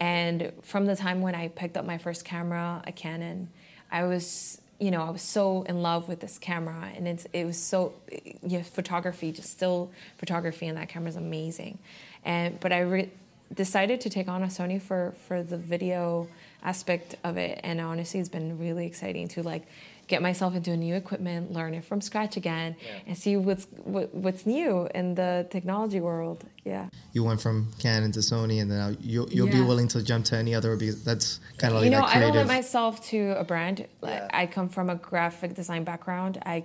and 0.00 0.52
from 0.62 0.86
the 0.86 0.96
time 0.96 1.20
when 1.22 1.34
I 1.34 1.48
picked 1.48 1.76
up 1.76 1.84
my 1.84 1.98
first 1.98 2.24
camera, 2.24 2.82
a 2.86 2.92
Canon, 2.92 3.50
I 3.92 4.04
was 4.04 4.60
you 4.80 4.90
know 4.90 5.02
I 5.02 5.10
was 5.10 5.22
so 5.22 5.62
in 5.62 5.80
love 5.82 6.08
with 6.08 6.18
this 6.18 6.36
camera 6.38 6.90
and 6.96 7.06
it's 7.06 7.26
it 7.32 7.44
was 7.44 7.56
so 7.56 7.94
yeah 8.42 8.62
photography 8.62 9.30
just 9.30 9.50
still 9.50 9.92
photography 10.18 10.66
and 10.66 10.76
that 10.76 10.88
camera 10.88 11.10
is 11.10 11.16
amazing, 11.16 11.78
and 12.24 12.58
but 12.60 12.72
I. 12.72 12.80
Re- 12.80 13.10
decided 13.52 14.00
to 14.02 14.10
take 14.10 14.28
on 14.28 14.42
a 14.42 14.46
Sony 14.46 14.80
for 14.80 15.14
for 15.26 15.42
the 15.42 15.56
video 15.58 16.28
aspect 16.62 17.14
of 17.24 17.36
it 17.36 17.60
and 17.62 17.80
honestly 17.80 18.18
it's 18.20 18.28
been 18.28 18.58
really 18.58 18.86
exciting 18.86 19.28
to 19.28 19.42
like 19.42 19.66
get 20.06 20.20
myself 20.22 20.54
into 20.54 20.70
a 20.70 20.76
new 20.76 20.94
equipment 20.94 21.52
learn 21.52 21.74
it 21.74 21.84
from 21.84 22.00
scratch 22.00 22.36
again 22.38 22.74
Yeah. 22.80 22.90
and 23.08 23.18
see 23.18 23.36
what's 23.36 23.66
what, 23.84 24.14
what's 24.14 24.46
new 24.46 24.88
in 24.94 25.14
the 25.14 25.46
technology 25.50 26.00
world 26.00 26.44
yeah 26.64 26.88
You 27.12 27.22
went 27.24 27.40
from 27.40 27.70
Canon 27.78 28.12
to 28.12 28.20
Sony, 28.20 28.60
and 28.62 28.70
then 28.70 28.78
now 28.78 28.96
you'll, 29.00 29.28
you'll 29.30 29.48
be 29.48 29.60
willing 29.60 29.88
to 29.88 30.02
jump 30.02 30.24
to 30.26 30.36
any 30.36 30.54
other 30.54 30.76
because 30.76 31.04
that's 31.04 31.38
kind 31.58 31.72
of 31.74 31.80
like 31.80 31.84
you 31.84 31.90
know 31.90 32.00
that 32.00 32.08
i 32.16 32.20
don't 32.20 32.30
creative. 32.32 32.48
limit 32.48 32.56
myself 32.64 33.04
to 33.10 33.34
a 33.38 33.44
brand 33.44 33.86
Yeah. 34.02 34.28
i 34.32 34.46
come 34.46 34.68
from 34.70 34.88
a 34.90 34.94
graphic 34.96 35.54
design 35.54 35.84
background 35.84 36.38
i 36.46 36.64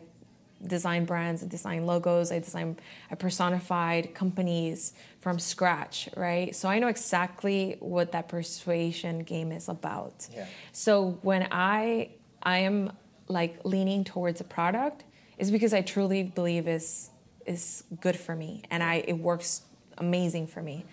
design 0.66 1.06
brands 1.06 1.42
i 1.44 1.48
design 1.48 1.86
logos 1.86 2.32
i 2.32 2.40
design 2.40 2.76
i 3.10 3.16
personified 3.16 4.14
companies 4.14 4.94
from 5.22 5.40
scratch 5.40 6.10
right 6.18 6.56
so 6.56 6.68
i 6.68 6.80
know 6.80 6.88
exactly 6.88 7.78
what 7.80 8.12
that 8.12 8.28
persuasion 8.28 9.20
game 9.24 9.52
is 9.52 9.70
about 9.70 10.28
Yeah. 10.36 10.46
so 10.74 11.18
when 11.22 11.48
i 11.52 12.10
i 12.44 12.58
am 12.60 12.92
like 13.28 13.64
leaning 13.64 14.04
towards 14.04 14.42
a 14.42 14.44
product 14.44 15.04
is 15.38 15.50
because 15.50 15.74
i 15.74 15.82
truly 15.82 16.24
believe 16.24 16.68
is 16.68 17.10
is 17.46 17.84
good 18.02 18.18
for 18.18 18.36
me 18.36 18.64
and 18.70 18.84
i 18.84 18.96
it 19.08 19.18
works 19.18 19.62
amazing 19.98 20.46
for 20.48 20.62
me 20.62 20.84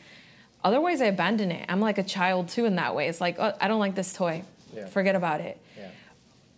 otherwise 0.62 1.00
i 1.00 1.06
abandon 1.06 1.50
it 1.50 1.64
i'm 1.68 1.80
like 1.80 1.98
a 1.98 2.04
child 2.04 2.48
too 2.48 2.64
in 2.66 2.76
that 2.76 2.94
way 2.94 3.08
it's 3.08 3.20
like 3.20 3.36
oh, 3.40 3.52
i 3.60 3.66
don't 3.68 3.80
like 3.80 3.94
this 3.96 4.12
toy 4.12 4.42
Yeah. 4.74 4.86
forget 4.86 5.14
about 5.16 5.40
it. 5.40 5.56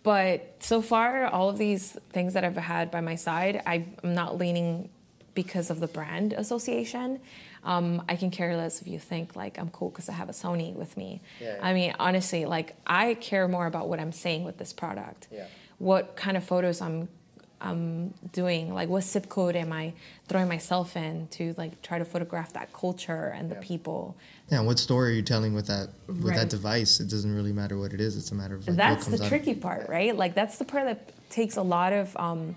But 0.08 0.54
so 0.72 0.80
far 0.92 1.26
all 1.26 1.48
of 1.52 1.58
these 1.58 1.84
things 2.14 2.30
that 2.34 2.42
i've 2.46 2.56
had 2.74 2.84
by 2.96 3.00
my 3.10 3.16
side 3.28 3.54
i'm 3.70 3.84
not 4.20 4.30
leaning 4.42 4.88
because 5.40 5.68
of 5.72 5.78
the 5.84 5.86
brand 5.98 6.28
association 6.44 7.08
um, 7.72 7.86
i 8.08 8.14
can 8.20 8.30
care 8.38 8.56
less 8.56 8.80
if 8.82 8.86
you 8.88 8.98
think 8.98 9.36
like 9.42 9.54
i'm 9.60 9.70
cool 9.78 9.90
because 9.90 10.08
i 10.08 10.14
have 10.22 10.30
a 10.34 10.36
sony 10.44 10.70
with 10.82 10.92
me 10.96 11.10
Yeah, 11.40 11.56
yeah. 11.56 11.66
i 11.68 11.70
mean 11.78 11.92
honestly 12.06 12.42
like 12.56 12.68
i 12.86 13.04
care 13.28 13.46
more 13.56 13.66
about 13.72 13.88
what 13.90 13.98
i'm 14.00 14.12
saying 14.24 14.44
with 14.48 14.56
this 14.62 14.72
product 14.72 15.28
Yeah. 15.30 15.46
what 15.88 16.04
kind 16.24 16.36
of 16.38 16.44
photos 16.52 16.80
i'm 16.80 17.08
I'm 17.60 18.14
doing 18.32 18.72
like 18.72 18.88
what 18.88 19.02
zip 19.02 19.28
code 19.28 19.56
am 19.56 19.72
I 19.72 19.92
throwing 20.28 20.48
myself 20.48 20.96
in 20.96 21.26
to 21.32 21.54
like 21.58 21.82
try 21.82 21.98
to 21.98 22.04
photograph 22.04 22.52
that 22.52 22.72
culture 22.72 23.34
and 23.36 23.50
the 23.50 23.56
Yeah. 23.56 23.60
people 23.62 24.16
yeah. 24.50 24.60
What 24.60 24.78
story 24.78 25.10
are 25.10 25.14
you 25.14 25.22
telling 25.22 25.52
with 25.54 25.66
that 25.66 25.88
with 26.06 26.22
Right. 26.24 26.36
that 26.36 26.48
device? 26.50 27.00
It 27.00 27.08
doesn't 27.10 27.34
really 27.34 27.52
matter 27.52 27.76
what 27.76 27.92
it 27.92 28.00
is. 28.00 28.16
It's 28.16 28.30
a 28.30 28.34
matter 28.34 28.54
of 28.54 28.60
like, 28.62 28.68
what 28.68 28.76
that's 28.76 29.04
comes 29.06 29.18
the 29.18 29.24
out. 29.24 29.28
tricky 29.28 29.54
part 29.54 29.88
right 29.88 30.16
like 30.16 30.34
that's 30.34 30.58
the 30.58 30.64
part 30.64 30.84
that 30.86 31.10
takes 31.30 31.56
a 31.56 31.62
lot 31.62 31.92
of 31.92 32.16
um, 32.16 32.54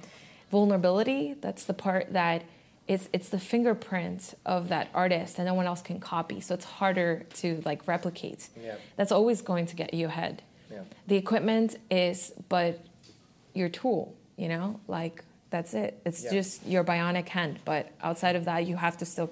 vulnerability 0.52 1.36
that's 1.42 1.64
the 1.66 1.74
part 1.74 2.14
that 2.14 2.44
it's, 2.88 3.08
it's 3.14 3.30
the 3.30 3.40
fingerprint 3.40 4.34
of 4.46 4.68
that 4.70 4.90
artist 4.94 5.38
and 5.38 5.48
no 5.48 5.54
one 5.54 5.66
else 5.66 5.82
can 5.82 6.00
copy 6.00 6.42
so 6.42 6.54
it's 6.54 6.66
harder 6.66 7.26
to 7.36 7.62
like 7.66 7.88
replicate 7.88 8.50
Yeah. 8.62 8.76
that's 8.98 9.12
always 9.12 9.42
going 9.42 9.66
to 9.68 9.76
get 9.76 9.94
you 9.94 10.08
ahead 10.08 10.42
Yeah. 10.70 10.80
the 11.08 11.16
equipment 11.16 11.78
is 11.90 12.34
but 12.50 12.84
your 13.54 13.70
tool 13.70 14.14
you 14.42 14.48
know 14.54 14.80
like 14.88 15.24
that's 15.52 15.74
it 15.84 15.92
it's 16.08 16.24
Yeah. 16.24 16.32
just 16.38 16.66
your 16.66 16.84
bionic 16.84 17.28
hand 17.38 17.60
but 17.64 17.84
outside 18.02 18.36
of 18.40 18.44
that 18.46 18.66
you 18.70 18.76
have 18.86 18.96
to 19.02 19.06
still 19.06 19.30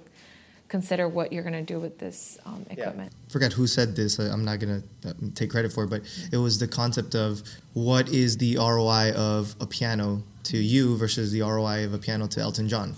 consider 0.68 1.08
what 1.08 1.34
you're 1.34 1.42
going 1.50 1.60
to 1.66 1.74
do 1.74 1.80
with 1.80 1.98
this 1.98 2.38
um, 2.46 2.64
equipment 2.70 3.12
forget 3.36 3.52
who 3.54 3.66
said 3.66 3.96
this. 3.96 4.20
I- 4.20 4.30
I'm 4.34 4.46
not 4.46 4.60
gonna 4.60 4.84
uh, 5.08 5.14
take 5.34 5.50
credit 5.50 5.72
for 5.74 5.84
it, 5.86 5.90
but 5.90 6.02
it 6.32 6.38
was 6.38 6.60
the 6.60 6.68
concept 6.68 7.16
of 7.16 7.42
what 7.74 8.06
is 8.10 8.38
the 8.38 8.52
ROI 8.58 9.12
of 9.16 9.56
a 9.60 9.66
piano 9.66 10.22
to 10.44 10.58
you 10.58 10.96
versus 10.98 11.32
the 11.32 11.42
ROI 11.42 11.86
of 11.86 11.94
a 11.94 11.98
piano 11.98 12.28
to 12.28 12.40
Elton 12.40 12.68
John. 12.70 12.96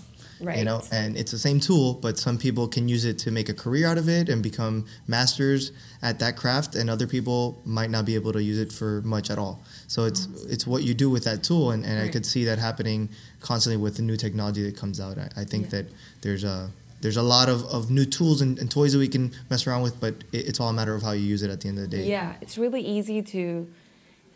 You 0.58 0.64
know, 0.64 0.82
and 0.90 1.16
it's 1.16 1.30
the 1.30 1.38
same 1.38 1.60
tool, 1.60 1.94
but 1.94 2.18
some 2.18 2.36
people 2.38 2.68
can 2.68 2.88
use 2.88 3.04
it 3.04 3.18
to 3.20 3.30
make 3.30 3.48
a 3.48 3.54
career 3.54 3.86
out 3.86 3.98
of 3.98 4.08
it 4.08 4.28
and 4.28 4.42
become 4.42 4.86
masters 5.06 5.72
at 6.02 6.18
that 6.18 6.36
craft, 6.36 6.74
and 6.74 6.90
other 6.90 7.06
people 7.06 7.60
might 7.64 7.90
not 7.90 8.04
be 8.04 8.14
able 8.14 8.32
to 8.32 8.42
use 8.42 8.58
it 8.58 8.72
for 8.72 9.02
much 9.02 9.30
at 9.30 9.38
all. 9.38 9.60
So 9.86 10.04
it's 10.04 10.26
mm-hmm. 10.26 10.52
it's 10.52 10.66
what 10.66 10.82
you 10.82 10.94
do 10.94 11.08
with 11.10 11.24
that 11.24 11.42
tool, 11.42 11.70
and, 11.70 11.84
and 11.84 12.02
I 12.02 12.08
could 12.08 12.26
see 12.26 12.44
that 12.44 12.58
happening 12.58 13.08
constantly 13.40 13.76
with 13.80 13.96
the 13.96 14.02
new 14.02 14.16
technology 14.16 14.62
that 14.64 14.76
comes 14.76 15.00
out. 15.00 15.18
I, 15.18 15.28
I 15.36 15.44
think 15.44 15.64
Yeah. 15.64 15.82
that 15.82 15.86
there's 16.22 16.44
a 16.44 16.70
there's 17.02 17.16
a 17.16 17.22
lot 17.22 17.48
of, 17.48 17.64
of 17.64 17.90
new 17.90 18.04
tools 18.04 18.40
and, 18.40 18.58
and 18.60 18.70
toys 18.70 18.92
that 18.92 19.00
we 19.00 19.08
can 19.08 19.32
mess 19.50 19.66
around 19.66 19.82
with, 19.82 20.00
but 20.00 20.14
it, 20.30 20.46
it's 20.48 20.60
all 20.60 20.68
a 20.68 20.72
matter 20.72 20.94
of 20.94 21.02
how 21.02 21.10
you 21.10 21.24
use 21.24 21.42
it 21.42 21.50
at 21.50 21.60
the 21.60 21.68
end 21.68 21.78
of 21.78 21.90
the 21.90 21.96
day. 21.96 22.08
Yeah, 22.08 22.34
it's 22.40 22.56
really 22.56 22.80
easy 22.80 23.22
to 23.22 23.68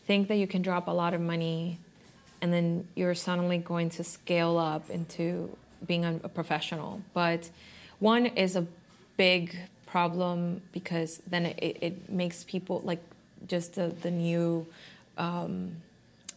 think 0.04 0.26
that 0.28 0.36
you 0.36 0.48
can 0.48 0.62
drop 0.62 0.88
a 0.88 0.90
lot 0.90 1.14
of 1.14 1.20
money 1.20 1.78
and 2.42 2.52
then 2.52 2.86
you're 2.94 3.14
suddenly 3.14 3.58
going 3.58 3.88
to 3.90 4.04
scale 4.04 4.58
up 4.58 4.90
into 4.90 5.56
being 5.86 6.04
a, 6.04 6.28
professional. 6.28 7.00
But 7.14 7.50
one 7.98 8.26
is 8.26 8.56
a 8.56 8.66
big 9.16 9.56
problem 9.86 10.62
because 10.72 11.20
then 11.26 11.46
it, 11.46 11.78
it 11.80 12.10
makes 12.10 12.44
people 12.44 12.82
like 12.84 13.00
just 13.46 13.74
the, 13.74 13.88
the 14.02 14.10
new 14.10 14.66
um, 15.16 15.76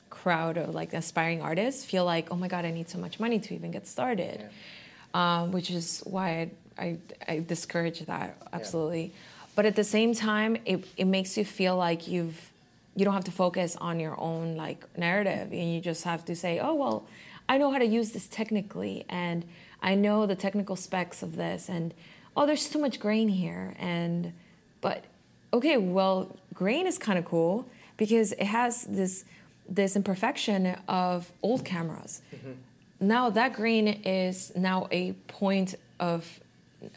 crowd 0.09 0.57
of 0.57 0.73
like 0.73 0.93
aspiring 0.93 1.41
artists 1.41 1.85
feel 1.85 2.05
like, 2.05 2.31
oh 2.31 2.35
my 2.35 2.47
God, 2.47 2.65
I 2.65 2.71
need 2.71 2.89
so 2.89 2.97
much 2.97 3.19
money 3.19 3.39
to 3.39 3.53
even 3.53 3.71
get 3.71 3.87
started. 3.87 4.49
Um, 5.13 5.51
which 5.51 5.71
is 5.71 6.03
why 6.05 6.51
I, 6.77 6.83
I, 6.83 6.97
I 7.27 7.39
discourage 7.39 8.01
that 8.01 8.37
absolutely. 8.53 9.11
But 9.55 9.65
at 9.65 9.75
the 9.75 9.83
same 9.83 10.13
time, 10.13 10.57
it, 10.65 10.85
it 10.97 11.05
makes 11.05 11.35
you 11.35 11.43
feel 11.43 11.75
like 11.75 12.07
you've 12.07 12.49
you 12.95 13.05
don't 13.05 13.13
have 13.13 13.23
to 13.25 13.31
focus 13.31 13.75
on 13.77 13.99
your 13.99 14.19
own 14.19 14.57
like 14.57 14.85
narrative 14.97 15.51
and 15.51 15.73
you 15.73 15.79
just 15.79 16.03
have 16.03 16.25
to 16.25 16.35
say 16.35 16.59
oh 16.59 16.73
well 16.73 17.05
i 17.49 17.57
know 17.57 17.69
how 17.71 17.77
to 17.77 17.85
use 17.85 18.11
this 18.11 18.27
technically 18.27 19.03
and 19.09 19.43
i 19.81 19.93
know 19.93 20.25
the 20.25 20.35
technical 20.35 20.77
specs 20.77 21.21
of 21.21 21.35
this 21.35 21.67
and 21.67 21.93
oh 22.37 22.45
there's 22.45 22.69
too 22.69 22.79
much 22.79 22.99
grain 22.99 23.27
here 23.27 23.75
and 23.77 24.31
but 24.79 25.03
okay 25.51 25.75
well 25.75 26.37
grain 26.53 26.87
is 26.87 26.97
kind 26.97 27.19
of 27.19 27.25
cool 27.25 27.67
because 27.97 28.31
it 28.31 28.45
has 28.45 28.83
this 28.85 29.25
this 29.69 29.95
imperfection 29.95 30.75
of 30.87 31.31
old 31.43 31.63
cameras. 31.63 32.21
Mm-hmm. 32.35 32.51
Now 33.01 33.29
that 33.29 33.53
grain 33.53 33.87
is 33.87 34.51
now 34.55 34.87
a 34.91 35.13
point 35.27 35.75
of 35.99 36.39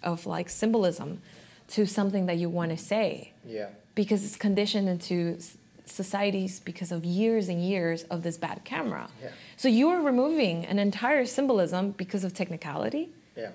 of 0.02 0.26
like 0.26 0.48
symbolism 0.48 1.20
to 1.68 1.86
something 1.86 2.26
that 2.26 2.38
you 2.38 2.48
want 2.48 2.70
to 2.70 2.76
say. 2.76 3.32
Yeah. 3.44 3.68
because 3.94 4.24
it's 4.24 4.36
conditioned 4.36 4.88
into 4.88 5.38
societies 5.84 6.60
because 6.60 6.92
of 6.92 7.04
years 7.04 7.48
and 7.48 7.62
years 7.64 8.04
of 8.04 8.22
this 8.22 8.36
bad 8.36 8.64
camera. 8.64 9.08
Yeah. 9.22 9.30
So 9.56 9.68
you 9.68 9.88
are 9.88 10.00
removing 10.00 10.64
an 10.66 10.78
entire 10.78 11.26
symbolism 11.26 11.92
because 11.92 12.24
of 12.24 12.34
technicality. 12.34 13.10
Yeah. 13.36 13.50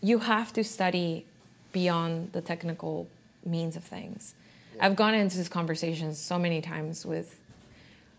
You 0.00 0.20
have 0.20 0.52
to 0.54 0.64
study 0.64 1.24
beyond 1.72 2.32
the 2.32 2.40
technical 2.40 3.08
means 3.44 3.76
of 3.76 3.84
things. 3.84 4.34
I've 4.80 4.96
gone 4.96 5.14
into 5.14 5.38
this 5.38 5.48
conversation 5.48 6.14
so 6.14 6.38
many 6.38 6.60
times 6.60 7.06
with 7.06 7.40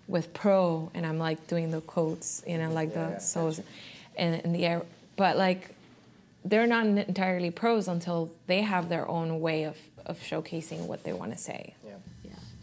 with 0.08 0.34
pro 0.34 0.90
and 0.94 1.06
I'm 1.06 1.20
like 1.20 1.48
doing 1.48 1.70
the 1.70 1.82
quotes, 1.82 2.42
you 2.48 2.58
know, 2.58 2.72
like 2.72 2.90
Yeah, 2.90 3.06
the 3.06 3.12
yeah, 3.12 3.18
so's 3.20 3.62
in, 4.18 4.36
in 4.36 4.54
the 4.54 4.66
air. 4.66 4.82
But 5.18 5.38
like 5.38 5.76
they're 6.46 6.68
not 6.68 6.86
entirely 6.86 7.52
pros 7.52 7.88
until 7.88 8.32
they 8.48 8.62
have 8.62 8.88
their 8.90 9.08
own 9.08 9.42
way 9.42 9.64
of, 9.64 9.78
of 10.06 10.18
showcasing 10.20 10.86
what 10.88 11.04
they 11.04 11.12
want 11.14 11.32
to 11.34 11.38
say. 11.38 11.74
Yeah. 11.86 11.92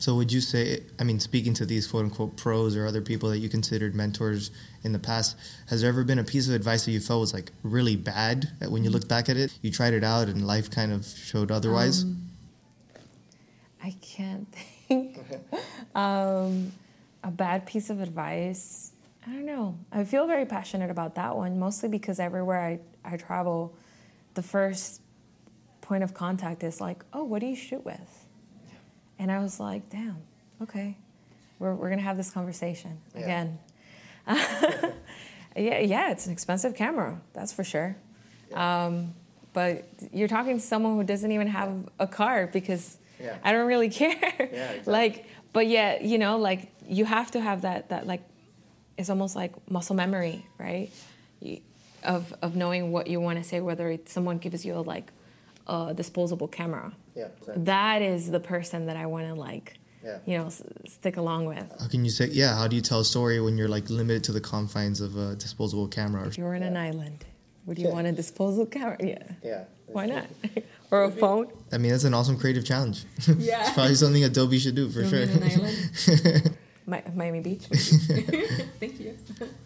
Yeah. 0.05 0.11
So 0.13 0.15
would 0.17 0.31
you 0.31 0.43
say, 0.43 0.83
I 0.99 1.05
mean, 1.05 1.19
speaking 1.19 1.55
to 1.55 1.65
these 1.65 1.87
quote 1.87 2.05
unquote 2.05 2.37
pros 2.37 2.77
or 2.77 2.87
other 2.87 3.01
people 3.01 3.31
that 3.31 3.39
you 3.39 3.49
considered 3.49 3.95
mentors 3.95 4.51
in 4.83 4.93
the 4.93 4.99
past, 4.99 5.35
has 5.69 5.81
there 5.81 5.89
ever 5.89 6.05
been 6.05 6.19
a 6.19 6.25
piece 6.25 6.47
of 6.47 6.55
advice 6.55 6.85
that 6.85 6.91
you 6.91 7.01
felt 7.01 7.21
was 7.21 7.33
like 7.33 7.53
really 7.63 7.97
bad 7.97 8.51
that 8.61 8.71
when 8.71 8.85
you 8.85 8.91
look 8.91 9.09
back 9.09 9.31
at 9.31 9.39
it? 9.39 9.59
You 9.63 9.71
tried 9.71 9.95
it 9.95 10.05
out 10.05 10.29
and 10.29 10.47
life 10.47 10.71
kind 10.71 10.93
of 10.93 11.07
showed 11.07 11.51
otherwise? 11.51 12.03
Um, 12.03 12.29
I 13.83 13.95
can't 14.03 14.49
think. 14.53 15.19
um, 15.95 16.73
a 17.23 17.31
bad 17.31 17.65
piece 17.65 17.89
of 17.89 18.03
advice. 18.03 18.93
I 19.27 19.31
don't 19.31 19.47
know. 19.47 19.79
I 19.91 20.05
feel 20.05 20.27
very 20.27 20.45
passionate 20.45 20.91
about 20.91 21.15
that 21.15 21.35
one, 21.35 21.59
mostly 21.59 21.89
because 21.89 22.21
everywhere 22.21 22.61
I, 22.61 22.81
I 23.03 23.17
travel, 23.17 23.75
the 24.35 24.43
first 24.43 25.01
point 25.81 26.05
of 26.05 26.13
contact 26.13 26.63
is 26.63 26.79
like, 26.79 27.05
oh, 27.15 27.25
what 27.25 27.41
do 27.41 27.47
you 27.47 27.57
shoot 27.57 27.87
with? 27.87 28.24
And 29.19 29.31
I 29.31 29.39
was 29.41 29.61
like, 29.61 29.89
damn, 29.91 30.17
okay. 30.63 30.97
We're, 31.59 31.75
we're 31.75 31.89
going 31.89 31.99
to 31.99 32.05
have 32.05 32.17
this 32.17 32.31
conversation 32.31 33.01
Yeah. 33.15 33.21
again. 33.23 33.59
yeah, 35.57 35.79
yeah, 35.81 36.11
it's 36.11 36.27
an 36.27 36.33
expensive 36.33 36.75
camera, 36.75 37.21
that's 37.33 37.53
for 37.53 37.65
sure. 37.65 37.97
Um, 38.53 39.15
but 39.53 39.89
you're 40.13 40.29
talking 40.29 40.55
to 40.59 40.61
someone 40.63 40.97
who 40.97 41.05
doesn't 41.05 41.31
even 41.31 41.47
have 41.49 41.89
a 41.99 42.07
car 42.07 42.49
because 42.53 42.99
Yeah. 43.21 43.37
I 43.45 43.53
don't 43.53 43.67
really 43.67 43.89
care. 44.03 44.17
exactly. 44.39 44.93
Like, 44.93 45.27
but 45.53 45.67
yeah, 45.69 46.03
you 46.03 46.19
know, 46.19 46.39
like 46.39 46.73
you 46.87 47.05
have 47.05 47.31
to 47.33 47.41
have 47.41 47.63
that 47.63 47.89
that 47.91 48.07
like 48.07 48.23
it's 48.99 49.11
almost 49.11 49.37
like 49.37 49.53
muscle 49.71 49.95
memory, 49.97 50.45
right? 50.59 50.91
Of 52.03 52.35
of 52.43 52.55
knowing 52.57 52.91
what 52.93 53.07
you 53.07 53.21
want 53.21 53.39
to 53.39 53.45
say, 53.45 53.61
whether 53.61 53.89
it's 53.89 54.13
someone 54.13 54.39
gives 54.39 54.65
you 54.67 54.75
a 54.75 54.81
like 54.81 55.11
a 55.67 55.95
disposable 55.95 56.49
camera. 56.49 56.93
Yeah. 57.15 57.29
That 57.57 58.03
is 58.03 58.31
the 58.31 58.41
person 58.41 58.87
that 58.87 58.97
I 58.97 59.07
want 59.07 59.27
to 59.29 59.35
like, 59.35 59.79
Yeah. 60.05 60.19
you 60.27 60.37
know, 60.39 60.47
s- 60.47 60.63
stick 60.89 61.17
along 61.17 61.47
with. 61.47 61.65
How 61.81 61.89
can 61.89 62.05
you 62.05 62.11
say, 62.11 62.27
yeah, 62.27 62.57
how 62.57 62.69
do 62.69 62.77
you 62.77 62.83
tell 62.83 63.01
a 63.01 63.05
story 63.05 63.41
when 63.41 63.57
you're 63.57 63.69
like 63.69 63.89
limited 63.91 64.25
to 64.25 64.33
the 64.33 64.41
confines 64.41 65.01
of 65.01 65.17
a 65.17 65.35
disposable 65.37 65.89
camera? 65.89 66.27
If 66.27 66.37
you 66.39 66.45
were 66.45 66.55
in 66.55 66.63
an 66.63 66.77
island, 66.77 67.25
would 67.67 67.79
you 67.79 67.87
Yeah. 67.89 67.95
want 67.95 68.07
a 68.07 68.13
disposable 68.13 68.67
camera? 68.67 68.97
Yeah. 69.01 69.23
Yeah. 69.43 69.65
Why 69.87 70.07
not? 70.07 70.27
or 70.91 71.05
a 71.05 71.11
phone? 71.11 71.49
I 71.73 71.79
mean, 71.79 71.93
that's 71.93 72.05
an 72.05 72.15
awesome 72.15 72.39
creative 72.39 72.65
challenge. 72.65 73.05
Yeah. 73.39 73.63
it's 73.63 73.71
probably 73.73 73.95
something 73.95 74.25
Adobe 74.25 74.59
should 74.59 74.75
do 74.75 74.89
for 74.91 75.05
sure. 75.09 75.27
Mi- 76.87 77.01
Miami 77.15 77.41
Beach. 77.41 77.63
Thank 78.81 79.01
you. 79.01 79.17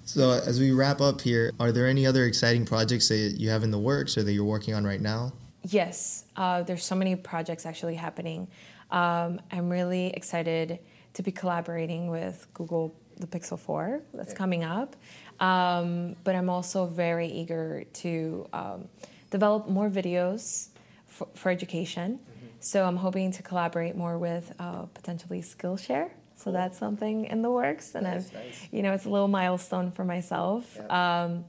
So 0.04 0.30
as 0.30 0.60
we 0.60 0.70
wrap 0.70 1.00
up 1.00 1.20
here, 1.20 1.50
are 1.58 1.72
there 1.72 1.88
any 1.88 2.06
other 2.06 2.24
exciting 2.26 2.64
projects 2.64 3.08
that 3.08 3.34
you 3.40 3.50
have 3.50 3.64
in 3.64 3.72
the 3.72 3.78
works 3.78 4.16
or 4.16 4.22
that 4.22 4.32
you're 4.32 4.44
working 4.44 4.74
on 4.74 4.84
right 4.84 5.00
now? 5.00 5.32
Yes, 5.62 6.24
uh, 6.36 6.62
there's 6.62 6.84
so 6.84 6.94
many 6.94 7.16
projects 7.16 7.66
actually 7.66 7.94
happening. 7.96 8.48
Um, 8.90 9.40
I'm 9.50 9.68
really 9.68 10.08
excited 10.08 10.78
to 11.14 11.22
be 11.22 11.32
collaborating 11.32 12.08
with 12.08 12.46
Google 12.54 12.94
the 13.16 13.26
Pixel 13.26 13.58
4 13.58 14.00
that's 14.14 14.32
coming 14.32 14.62
up. 14.64 14.94
Um, 15.40 16.16
but 16.24 16.34
I'm 16.34 16.48
also 16.48 16.86
very 16.86 17.26
eager 17.28 17.84
to 17.94 18.46
um, 18.52 18.88
develop 19.30 19.68
more 19.68 19.90
videos 19.90 20.68
for, 21.06 21.28
for 21.34 21.50
education. 21.50 22.20
So 22.60 22.84
I'm 22.84 22.96
hoping 22.96 23.30
to 23.32 23.42
collaborate 23.42 23.96
more 23.96 24.18
with 24.18 24.52
uh, 24.58 24.82
potentially 24.94 25.42
Skillshare. 25.42 26.10
So 26.36 26.52
that's 26.52 26.78
something 26.78 27.24
in 27.26 27.42
the 27.42 27.50
works, 27.50 27.96
and 27.96 28.04
Nice, 28.04 28.28
I've, 28.28 28.34
nice. 28.34 28.68
you 28.70 28.82
know, 28.82 28.92
it's 28.92 29.06
a 29.06 29.10
little 29.10 29.26
milestone 29.26 29.90
for 29.90 30.04
myself. 30.04 30.76
Yeah. 30.76 31.24
Um, 31.24 31.44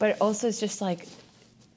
but 0.00 0.20
also, 0.20 0.48
it's 0.48 0.58
just 0.58 0.80
like 0.80 1.06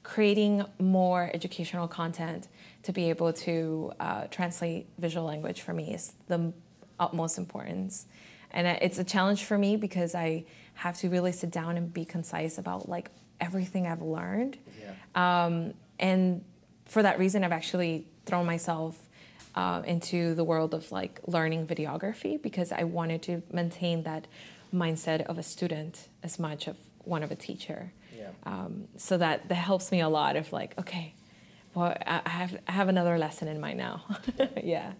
creating 0.06 0.64
more 0.78 1.28
educational 1.34 1.88
content 1.88 2.46
to 2.84 2.92
be 2.92 3.10
able 3.10 3.32
to 3.32 3.92
uh, 3.98 4.24
translate 4.28 4.86
visual 4.98 5.26
language 5.26 5.62
for 5.62 5.74
me 5.74 5.92
is 5.92 6.12
the 6.28 6.52
utmost 7.00 7.38
importance. 7.38 8.06
And 8.52 8.68
it's 8.68 8.98
a 9.00 9.04
challenge 9.04 9.42
for 9.44 9.58
me 9.58 9.76
because 9.76 10.14
i 10.14 10.44
have 10.74 10.96
to 10.98 11.08
really 11.08 11.32
sit 11.32 11.50
down 11.50 11.76
and 11.76 11.92
be 11.92 12.04
concise 12.04 12.56
about 12.56 12.88
like 12.88 13.10
everything 13.40 13.88
i've 13.88 14.00
learned. 14.00 14.56
Yeah. 14.80 15.44
um, 15.44 15.74
and 15.98 16.44
for 16.84 17.02
that 17.02 17.18
reason 17.18 17.42
i've 17.42 17.58
actually 17.60 18.06
thrown 18.26 18.46
myself 18.46 18.96
uh, 19.56 19.82
into 19.84 20.34
the 20.34 20.44
world 20.44 20.72
of 20.72 20.92
like 20.92 21.20
learning 21.26 21.66
videography 21.66 22.40
because 22.40 22.70
i 22.70 22.84
wanted 22.84 23.22
to 23.22 23.42
maintain 23.52 24.04
that 24.04 24.28
mindset 24.72 25.22
of 25.22 25.36
a 25.36 25.42
student 25.42 26.08
as 26.22 26.38
much 26.38 26.68
of 26.68 26.76
one 27.04 27.22
of 27.24 27.30
a 27.32 27.36
teacher 27.36 27.92
Yeah. 28.26 28.52
um, 28.52 28.88
so 28.96 29.16
that 29.18 29.48
that 29.48 29.54
helps 29.54 29.90
me 29.92 30.00
a 30.00 30.08
lot 30.08 30.36
of 30.36 30.52
like 30.52 30.78
okay 30.78 31.14
well 31.74 31.94
i 32.06 32.20
I 32.24 32.28
have, 32.28 32.52
I 32.68 32.72
have 32.72 32.88
another 32.88 33.16
lesson 33.18 33.48
in 33.48 33.60
mind 33.60 33.78
now 33.78 34.04
yeah 34.62 34.92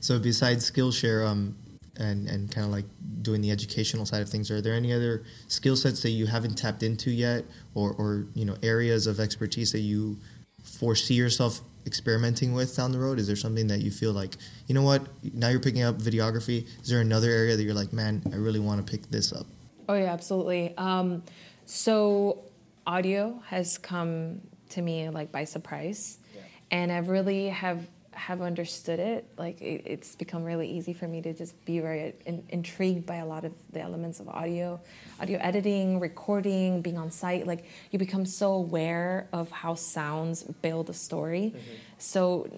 So 0.00 0.18
besides 0.18 0.70
Skillshare 0.70 1.26
um, 1.26 1.56
and, 1.98 2.28
and 2.28 2.50
kind 2.54 2.64
of 2.66 2.72
like 2.72 2.84
doing 3.22 3.40
the 3.40 3.50
educational 3.50 4.04
side 4.06 4.22
of 4.22 4.28
things, 4.28 4.50
are 4.50 4.60
there 4.60 4.74
any 4.74 4.92
other 4.92 5.24
skill 5.48 5.76
sets 5.76 6.02
that 6.02 6.10
you 6.10 6.26
haven't 6.26 6.54
tapped 6.56 6.82
into 6.82 7.10
yet 7.10 7.44
or, 7.74 7.88
or 7.98 8.26
you 8.34 8.44
know 8.44 8.56
areas 8.62 9.06
of 9.06 9.18
expertise 9.18 9.72
that 9.72 9.80
you 9.80 10.18
foresee 10.62 11.14
yourself 11.14 11.60
experimenting 11.86 12.52
with 12.52 12.76
down 12.76 12.92
the 12.92 12.98
road? 12.98 13.18
Is 13.18 13.26
there 13.26 13.36
something 13.46 13.66
that 13.68 13.80
you 13.80 13.90
feel 13.90 14.12
like, 14.12 14.36
you 14.68 14.74
know 14.74 14.82
what, 14.82 15.02
now 15.34 15.48
you're 15.48 15.60
picking 15.68 15.82
up 15.82 15.96
videography. 15.98 16.66
Is 16.82 16.88
there 16.90 17.00
another 17.00 17.30
area 17.30 17.56
that 17.56 17.62
you're 17.62 17.74
like, 17.82 17.92
man, 17.92 18.22
I 18.32 18.36
really 18.36 18.60
want 18.60 18.84
to 18.84 18.86
pick 18.92 19.10
this 19.10 19.32
up? 19.32 19.46
Oh 19.88 19.94
yeah, 19.94 20.12
absolutely. 20.12 20.74
Um, 20.76 21.22
so 21.64 22.44
audio 22.86 23.42
has 23.46 23.78
come 23.78 24.40
to 24.70 24.82
me 24.82 25.08
like 25.10 25.32
by 25.32 25.44
surprise, 25.44 26.18
Yeah. 26.34 26.40
and 26.70 26.92
I've 26.92 27.08
really 27.08 27.48
have 27.48 27.86
have 28.16 28.40
understood 28.40 28.98
it, 28.98 29.26
like 29.36 29.60
it, 29.60 29.82
it's 29.84 30.16
become 30.16 30.42
really 30.42 30.66
easy 30.68 30.94
for 30.94 31.06
me 31.06 31.20
to 31.20 31.34
just 31.34 31.62
be 31.66 31.80
very 31.80 32.14
in, 32.24 32.42
intrigued 32.48 33.04
by 33.04 33.16
a 33.16 33.26
lot 33.26 33.44
of 33.44 33.52
the 33.72 33.80
elements 33.80 34.20
of 34.20 34.28
audio, 34.28 34.80
audio 35.20 35.38
editing, 35.38 36.00
recording, 36.00 36.80
being 36.80 36.96
on 36.96 37.10
site. 37.10 37.46
Like 37.46 37.66
you 37.90 37.98
become 37.98 38.24
so 38.24 38.52
aware 38.52 39.28
of 39.34 39.50
how 39.50 39.74
sounds 39.74 40.44
build 40.44 40.88
a 40.88 40.94
story. 40.94 41.52
Mm-hmm. 41.54 41.74
So 41.98 42.48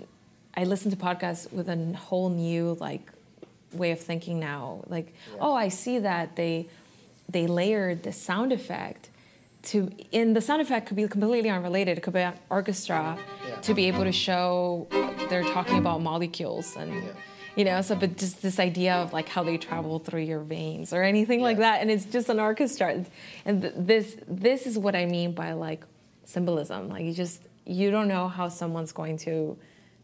I 0.54 0.62
listen 0.62 0.92
to 0.92 0.96
podcasts 0.96 1.52
with 1.52 1.68
a 1.68 1.92
whole 1.96 2.30
new 2.30 2.76
like 2.78 3.10
way 3.72 3.90
of 3.90 4.00
thinking 4.00 4.38
now. 4.38 4.84
Like, 4.86 5.12
yeah. 5.32 5.38
oh, 5.40 5.54
I 5.54 5.68
see 5.68 5.98
that 5.98 6.36
they 6.36 6.68
they 7.28 7.46
layered 7.48 8.04
the 8.04 8.12
sound 8.12 8.52
effect 8.52 9.10
to 9.62 9.90
in 10.12 10.34
the 10.34 10.40
sound 10.40 10.62
effect 10.62 10.86
could 10.86 10.96
be 10.96 11.06
completely 11.08 11.50
unrelated. 11.50 11.98
It 11.98 12.00
could 12.02 12.14
be 12.14 12.20
an 12.20 12.34
orchestra 12.50 13.18
yeah. 13.48 13.56
to 13.56 13.74
be 13.74 13.86
able 13.86 14.04
to 14.04 14.12
show 14.12 14.86
they're 15.28 15.42
talking 15.42 15.78
about 15.78 16.00
molecules 16.00 16.76
and 16.76 16.92
yeah. 16.94 17.12
you 17.56 17.64
know 17.64 17.82
so 17.82 17.94
but 17.94 18.16
just 18.16 18.40
this 18.40 18.58
idea 18.58 18.94
of 18.94 19.12
like 19.12 19.28
how 19.28 19.42
they 19.42 19.58
travel 19.58 19.98
through 19.98 20.22
your 20.22 20.40
veins 20.40 20.92
or 20.92 21.02
anything 21.02 21.40
yeah. 21.40 21.46
like 21.46 21.58
that 21.58 21.82
and 21.82 21.90
it's 21.90 22.06
just 22.06 22.30
an 22.30 22.40
orchestra 22.40 23.04
and 23.44 23.60
th- 23.62 23.74
this 23.76 24.16
this 24.26 24.66
is 24.66 24.78
what 24.78 24.94
I 24.94 25.04
mean 25.04 25.32
by 25.32 25.52
like 25.52 25.84
symbolism. 26.28 26.88
Like 26.88 27.04
you 27.04 27.12
just 27.12 27.42
you 27.64 27.90
don't 27.90 28.08
know 28.08 28.28
how 28.28 28.48
someone's 28.48 28.92
going 28.92 29.18
to 29.18 29.58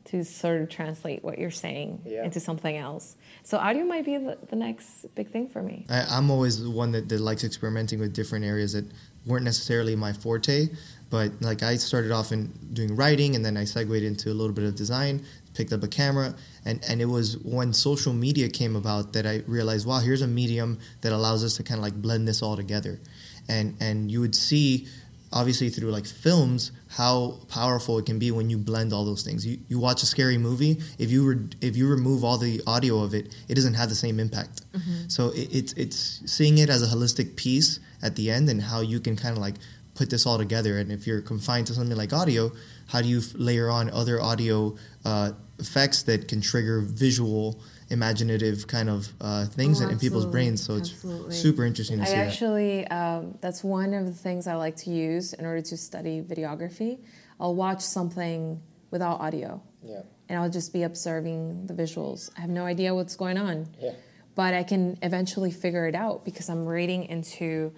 to 0.07 0.23
sort 0.23 0.61
of 0.61 0.69
translate 0.69 1.25
what 1.25 1.39
you're 1.39 1.51
saying 1.51 2.03
yeah. 2.05 2.25
into 2.25 2.39
something 2.39 2.77
else. 2.77 3.17
So 3.43 3.57
audio 3.57 3.85
might 3.85 4.05
be 4.05 4.19
the, 4.19 4.37
the 4.51 4.57
next 4.57 5.07
big 5.15 5.31
thing 5.31 5.49
for 5.49 5.63
me. 5.63 5.87
I, 5.89 6.19
am 6.19 6.31
always 6.31 6.63
the 6.63 6.71
one 6.71 6.93
that, 6.93 7.09
that 7.09 7.21
likes 7.21 7.43
experimenting 7.43 8.01
with 8.01 8.13
different 8.13 8.45
areas 8.45 8.75
that 8.75 8.85
weren't 9.27 9.45
necessarily 9.45 9.97
my 9.97 10.13
forte, 10.13 10.69
but 11.11 11.33
like 11.41 11.63
I 11.63 11.77
started 11.77 12.11
off 12.11 12.33
in 12.33 12.53
doing 12.73 12.97
writing 12.97 13.37
and 13.37 13.45
then 13.45 13.57
I 13.57 13.65
segued 13.65 14.03
into 14.03 14.31
a 14.31 14.35
little 14.35 14.53
bit 14.53 14.65
of 14.65 14.75
design, 14.75 15.25
picked 15.55 15.73
up 15.73 15.83
a 15.83 15.89
camera, 15.89 16.35
and, 16.65 16.85
and 16.89 17.01
it 17.01 17.07
was 17.07 17.39
when 17.39 17.73
social 17.73 18.13
media 18.13 18.49
came 18.49 18.77
about 18.77 19.13
that 19.13 19.27
I 19.27 19.43
realized, 19.47 19.87
wow, 19.87 20.01
here's 20.01 20.23
a 20.23 20.27
medium 20.27 20.79
that 21.03 21.13
allows 21.13 21.45
us 21.45 21.57
to 21.57 21.63
kind 21.63 21.79
of 21.79 21.83
like 21.83 21.95
blend 21.95 22.27
this 22.27 22.43
all 22.43 22.57
together. 22.57 23.01
And 23.49 23.77
and 23.79 24.11
you 24.11 24.21
would 24.21 24.35
see 24.35 24.89
obviously 25.35 25.69
through 25.69 25.91
like 25.91 26.07
films 26.07 26.71
how 26.91 27.41
powerful 27.49 27.99
it 27.99 28.07
can 28.07 28.21
be 28.21 28.31
when 28.31 28.49
you 28.49 28.57
blend 28.57 28.93
all 28.93 29.05
those 29.05 29.25
things. 29.25 29.45
You, 29.45 29.59
you 29.69 29.81
watch 29.81 30.03
a 30.05 30.07
scary 30.07 30.39
movie, 30.39 30.81
if 30.97 31.11
you 31.11 31.27
re- 31.27 31.49
if 31.61 31.77
you 31.77 31.89
remove 31.89 32.25
all 32.25 32.39
the 32.39 32.63
audio 32.67 33.01
of 33.01 33.13
it, 33.15 33.35
it 33.49 33.57
doesn't 33.57 33.75
have 33.75 33.89
the 33.89 33.97
same 33.97 34.21
impact. 34.21 34.63
Mm-hmm. 34.73 35.09
So 35.09 35.31
it, 35.31 35.49
it's 35.53 35.73
it's 35.75 36.23
seeing 36.25 36.59
it 36.59 36.71
as 36.71 36.83
a 36.83 36.97
holistic 36.97 37.37
piece 37.37 37.81
at 38.01 38.15
the 38.15 38.31
end 38.31 38.49
and 38.49 38.63
how 38.63 38.81
you 38.81 39.01
can 39.01 39.17
kind 39.17 39.37
of 39.37 39.43
like 39.43 39.57
put 39.95 40.09
this 40.09 40.25
all 40.25 40.39
together. 40.39 40.79
And 40.79 40.93
if 40.93 41.07
you're 41.07 41.21
confined 41.21 41.67
to 41.67 41.75
something 41.75 41.97
like 41.97 42.13
audio, 42.13 42.53
how 42.89 43.03
do 43.03 43.09
you 43.09 43.19
f- 43.19 43.33
layer 43.35 43.69
on 43.69 43.91
other 43.91 44.21
audio 44.23 44.77
uh, 45.05 45.33
effects 45.59 46.05
that 46.05 46.29
can 46.29 46.41
trigger 46.41 46.81
visual? 46.81 47.61
Imaginative 47.91 48.67
kind 48.67 48.89
of 48.89 49.09
uh, 49.21 49.47
things 49.47 49.83
oh, 49.83 49.89
in 49.89 49.99
people's 49.99 50.27
brains. 50.27 50.63
So 50.63 50.77
it's 50.77 50.95
super 51.31 51.65
interesting 51.65 51.99
to 51.99 52.05
I 52.05 52.07
see. 52.07 52.15
I 52.15 52.17
actually, 52.17 52.87
um, 52.89 53.39
that's 53.41 53.63
one 53.65 53.95
of 53.95 54.07
the 54.07 54.13
things 54.13 54.47
I 54.47 54.55
like 54.55 54.77
to 54.77 54.91
use 54.91 55.33
in 55.33 55.47
order 55.47 55.63
to 55.63 55.77
study 55.77 56.23
videography. 56.23 56.99
I'll 57.39 57.55
watch 57.55 57.83
something 57.83 58.61
without 58.91 59.21
audio. 59.21 59.63
Yeah. 59.83 60.03
And 60.29 60.39
I'll 60.39 60.51
just 60.51 60.73
be 60.73 60.83
observing 60.85 61.67
the 61.67 61.75
visuals. 61.75 62.31
I 62.37 62.41
have 62.41 62.51
no 62.51 62.65
idea 62.65 62.95
what's 62.95 63.17
going 63.17 63.37
on. 63.37 63.69
Yeah. 63.81 63.93
But 64.35 64.55
I 64.55 64.63
can 64.63 64.99
eventually 65.03 65.51
figure 65.51 65.87
it 65.87 65.95
out 65.95 66.25
because 66.25 66.49
I'm 66.49 66.67
reading 66.67 67.05
into 67.05 67.73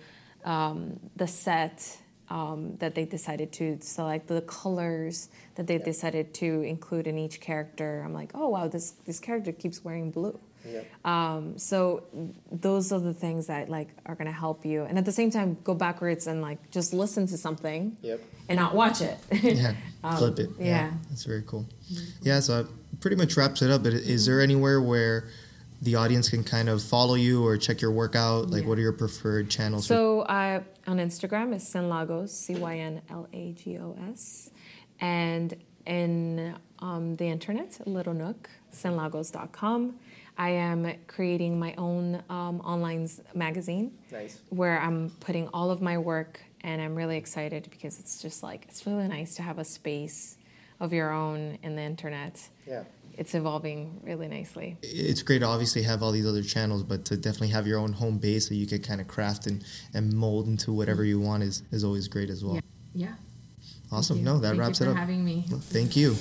um, 0.44 1.00
the 1.16 1.26
set 1.26 1.98
um, 2.28 2.76
that 2.78 2.94
they 2.94 3.04
decided 3.04 3.52
to 3.52 3.78
select, 3.80 4.28
the 4.28 4.42
colors 4.42 5.28
that 5.54 5.66
they 5.66 5.78
decided 5.78 6.34
to 6.34 6.62
include 6.62 7.06
in 7.06 7.18
each 7.18 7.40
character. 7.40 8.02
I'm 8.04 8.12
like, 8.12 8.32
oh 8.34 8.48
wow, 8.48 8.68
this 8.68 8.92
this 9.04 9.20
character 9.20 9.52
keeps 9.52 9.84
wearing 9.84 10.10
blue. 10.10 10.38
Um, 11.04 11.58
so 11.58 12.04
those 12.50 12.92
are 12.92 12.98
the 12.98 13.14
things 13.14 13.46
that 13.46 13.68
like 13.68 13.88
are 14.06 14.14
gonna 14.14 14.32
help 14.32 14.64
you, 14.66 14.82
and 14.82 14.98
at 14.98 15.04
the 15.04 15.12
same 15.12 15.30
time, 15.30 15.56
go 15.62 15.74
backwards 15.74 16.26
and 16.26 16.42
like 16.42 16.70
just 16.70 16.92
listen 16.92 17.26
to 17.28 17.38
something, 17.38 17.96
yep. 18.02 18.20
and 18.48 18.58
not 18.58 18.74
watch 18.74 19.00
it. 19.00 19.18
yeah, 19.42 19.74
um, 20.04 20.16
flip 20.16 20.38
it. 20.38 20.50
Yeah. 20.58 20.64
yeah. 20.64 20.92
that's 21.08 21.24
very 21.24 21.42
cool. 21.46 21.66
Mm-hmm. 21.92 22.04
Yeah, 22.22 22.40
so 22.40 22.62
that 22.62 23.00
pretty 23.00 23.16
much 23.16 23.36
wraps 23.36 23.62
it 23.62 23.70
up. 23.70 23.82
But 23.82 23.92
is 23.92 24.22
mm-hmm. 24.22 24.32
there 24.32 24.40
anywhere 24.40 24.80
where 24.80 25.28
the 25.82 25.94
audience 25.94 26.28
can 26.28 26.44
kind 26.44 26.68
of 26.68 26.82
follow 26.82 27.14
you 27.14 27.44
or 27.44 27.56
check 27.56 27.80
your 27.80 27.90
workout? 27.90 28.50
Like, 28.50 28.62
yeah. 28.62 28.68
what 28.68 28.78
are 28.78 28.82
your 28.82 28.92
preferred 28.92 29.50
channels? 29.50 29.86
So, 29.86 30.22
uh, 30.22 30.62
on 30.86 30.98
Instagram 30.98 31.54
is 31.54 31.62
Cynlagos, 31.64 32.30
C 32.30 32.54
Y 32.54 32.78
N 32.78 33.02
L 33.10 33.28
A 33.32 33.52
G 33.52 33.78
O 33.78 33.96
S. 34.10 34.50
And 35.00 35.54
in 35.86 36.54
um, 36.80 37.16
the 37.16 37.26
internet, 37.26 37.78
Little 37.86 38.14
Nook, 38.14 38.50
cynlagos.com. 38.72 39.96
I 40.38 40.50
am 40.50 40.92
creating 41.06 41.58
my 41.58 41.74
own 41.78 42.22
um, 42.28 42.60
online 42.60 43.08
magazine 43.34 43.96
nice. 44.12 44.40
where 44.50 44.78
I'm 44.80 45.10
putting 45.20 45.48
all 45.48 45.70
of 45.70 45.80
my 45.80 45.96
work, 45.96 46.40
and 46.60 46.82
I'm 46.82 46.94
really 46.94 47.16
excited 47.16 47.68
because 47.70 47.98
it's 47.98 48.20
just 48.20 48.42
like, 48.42 48.66
it's 48.68 48.86
really 48.86 49.08
nice 49.08 49.34
to 49.36 49.42
have 49.42 49.58
a 49.58 49.64
space 49.64 50.36
of 50.78 50.92
your 50.92 51.10
own 51.10 51.58
in 51.62 51.74
the 51.74 51.82
internet. 51.82 52.48
Yeah 52.66 52.82
it's 53.16 53.34
evolving 53.34 54.00
really 54.04 54.28
nicely. 54.28 54.76
It's 54.82 55.22
great 55.22 55.38
to 55.40 55.46
obviously 55.46 55.82
have 55.82 56.02
all 56.02 56.12
these 56.12 56.26
other 56.26 56.42
channels, 56.42 56.82
but 56.82 57.04
to 57.06 57.16
definitely 57.16 57.48
have 57.48 57.66
your 57.66 57.78
own 57.78 57.92
home 57.92 58.18
base 58.18 58.48
that 58.48 58.56
you 58.56 58.66
can 58.66 58.82
kind 58.82 59.00
of 59.00 59.08
craft 59.08 59.46
and, 59.46 59.64
and 59.94 60.12
mold 60.12 60.46
into 60.46 60.72
whatever 60.72 61.04
you 61.04 61.18
want 61.18 61.42
is, 61.42 61.62
is 61.70 61.82
always 61.82 62.08
great 62.08 62.28
as 62.30 62.44
well. 62.44 62.56
Yeah. 62.56 62.60
yeah. 62.94 63.14
Awesome. 63.90 64.22
No, 64.22 64.38
that 64.38 64.48
Thank 64.48 64.60
wraps 64.60 64.80
it 64.80 64.88
up. 64.88 64.96
having 64.96 65.24
me. 65.24 65.44
Thank 65.48 65.96
you. 65.96 66.14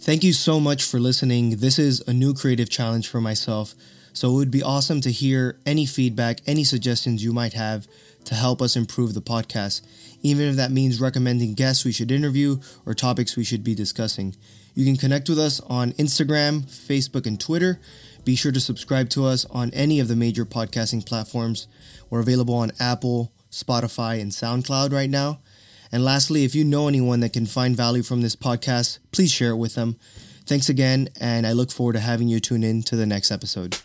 Thank 0.00 0.22
you 0.22 0.32
so 0.34 0.60
much 0.60 0.84
for 0.84 1.00
listening. 1.00 1.56
This 1.56 1.78
is 1.78 2.00
a 2.06 2.12
new 2.12 2.34
creative 2.34 2.68
challenge 2.68 3.08
for 3.08 3.20
myself. 3.20 3.74
So 4.12 4.30
it 4.30 4.34
would 4.34 4.50
be 4.50 4.62
awesome 4.62 5.00
to 5.00 5.10
hear 5.10 5.58
any 5.66 5.86
feedback, 5.86 6.40
any 6.46 6.62
suggestions 6.62 7.24
you 7.24 7.32
might 7.32 7.54
have 7.54 7.88
to 8.24 8.34
help 8.34 8.60
us 8.60 8.76
improve 8.76 9.14
the 9.14 9.22
podcast, 9.22 9.82
even 10.22 10.48
if 10.48 10.56
that 10.56 10.70
means 10.70 11.00
recommending 11.00 11.54
guests 11.54 11.84
we 11.84 11.92
should 11.92 12.10
interview 12.10 12.58
or 12.86 12.94
topics 12.94 13.36
we 13.36 13.44
should 13.44 13.64
be 13.64 13.74
discussing. 13.74 14.34
You 14.74 14.84
can 14.84 14.96
connect 14.96 15.28
with 15.28 15.38
us 15.38 15.60
on 15.60 15.92
Instagram, 15.92 16.62
Facebook, 16.62 17.26
and 17.26 17.40
Twitter. 17.40 17.80
Be 18.24 18.34
sure 18.34 18.52
to 18.52 18.60
subscribe 18.60 19.08
to 19.10 19.24
us 19.24 19.44
on 19.46 19.70
any 19.72 20.00
of 20.00 20.08
the 20.08 20.16
major 20.16 20.44
podcasting 20.44 21.06
platforms. 21.06 21.68
We're 22.10 22.20
available 22.20 22.54
on 22.54 22.72
Apple, 22.80 23.32
Spotify, 23.50 24.20
and 24.20 24.32
SoundCloud 24.32 24.92
right 24.92 25.10
now. 25.10 25.40
And 25.92 26.04
lastly, 26.04 26.44
if 26.44 26.54
you 26.54 26.64
know 26.64 26.88
anyone 26.88 27.20
that 27.20 27.32
can 27.32 27.46
find 27.46 27.76
value 27.76 28.02
from 28.02 28.22
this 28.22 28.34
podcast, 28.34 28.98
please 29.12 29.30
share 29.30 29.50
it 29.50 29.56
with 29.56 29.76
them. 29.76 29.96
Thanks 30.46 30.68
again, 30.68 31.08
and 31.20 31.46
I 31.46 31.52
look 31.52 31.70
forward 31.70 31.92
to 31.92 32.00
having 32.00 32.28
you 32.28 32.40
tune 32.40 32.64
in 32.64 32.82
to 32.84 32.96
the 32.96 33.06
next 33.06 33.30
episode. 33.30 33.78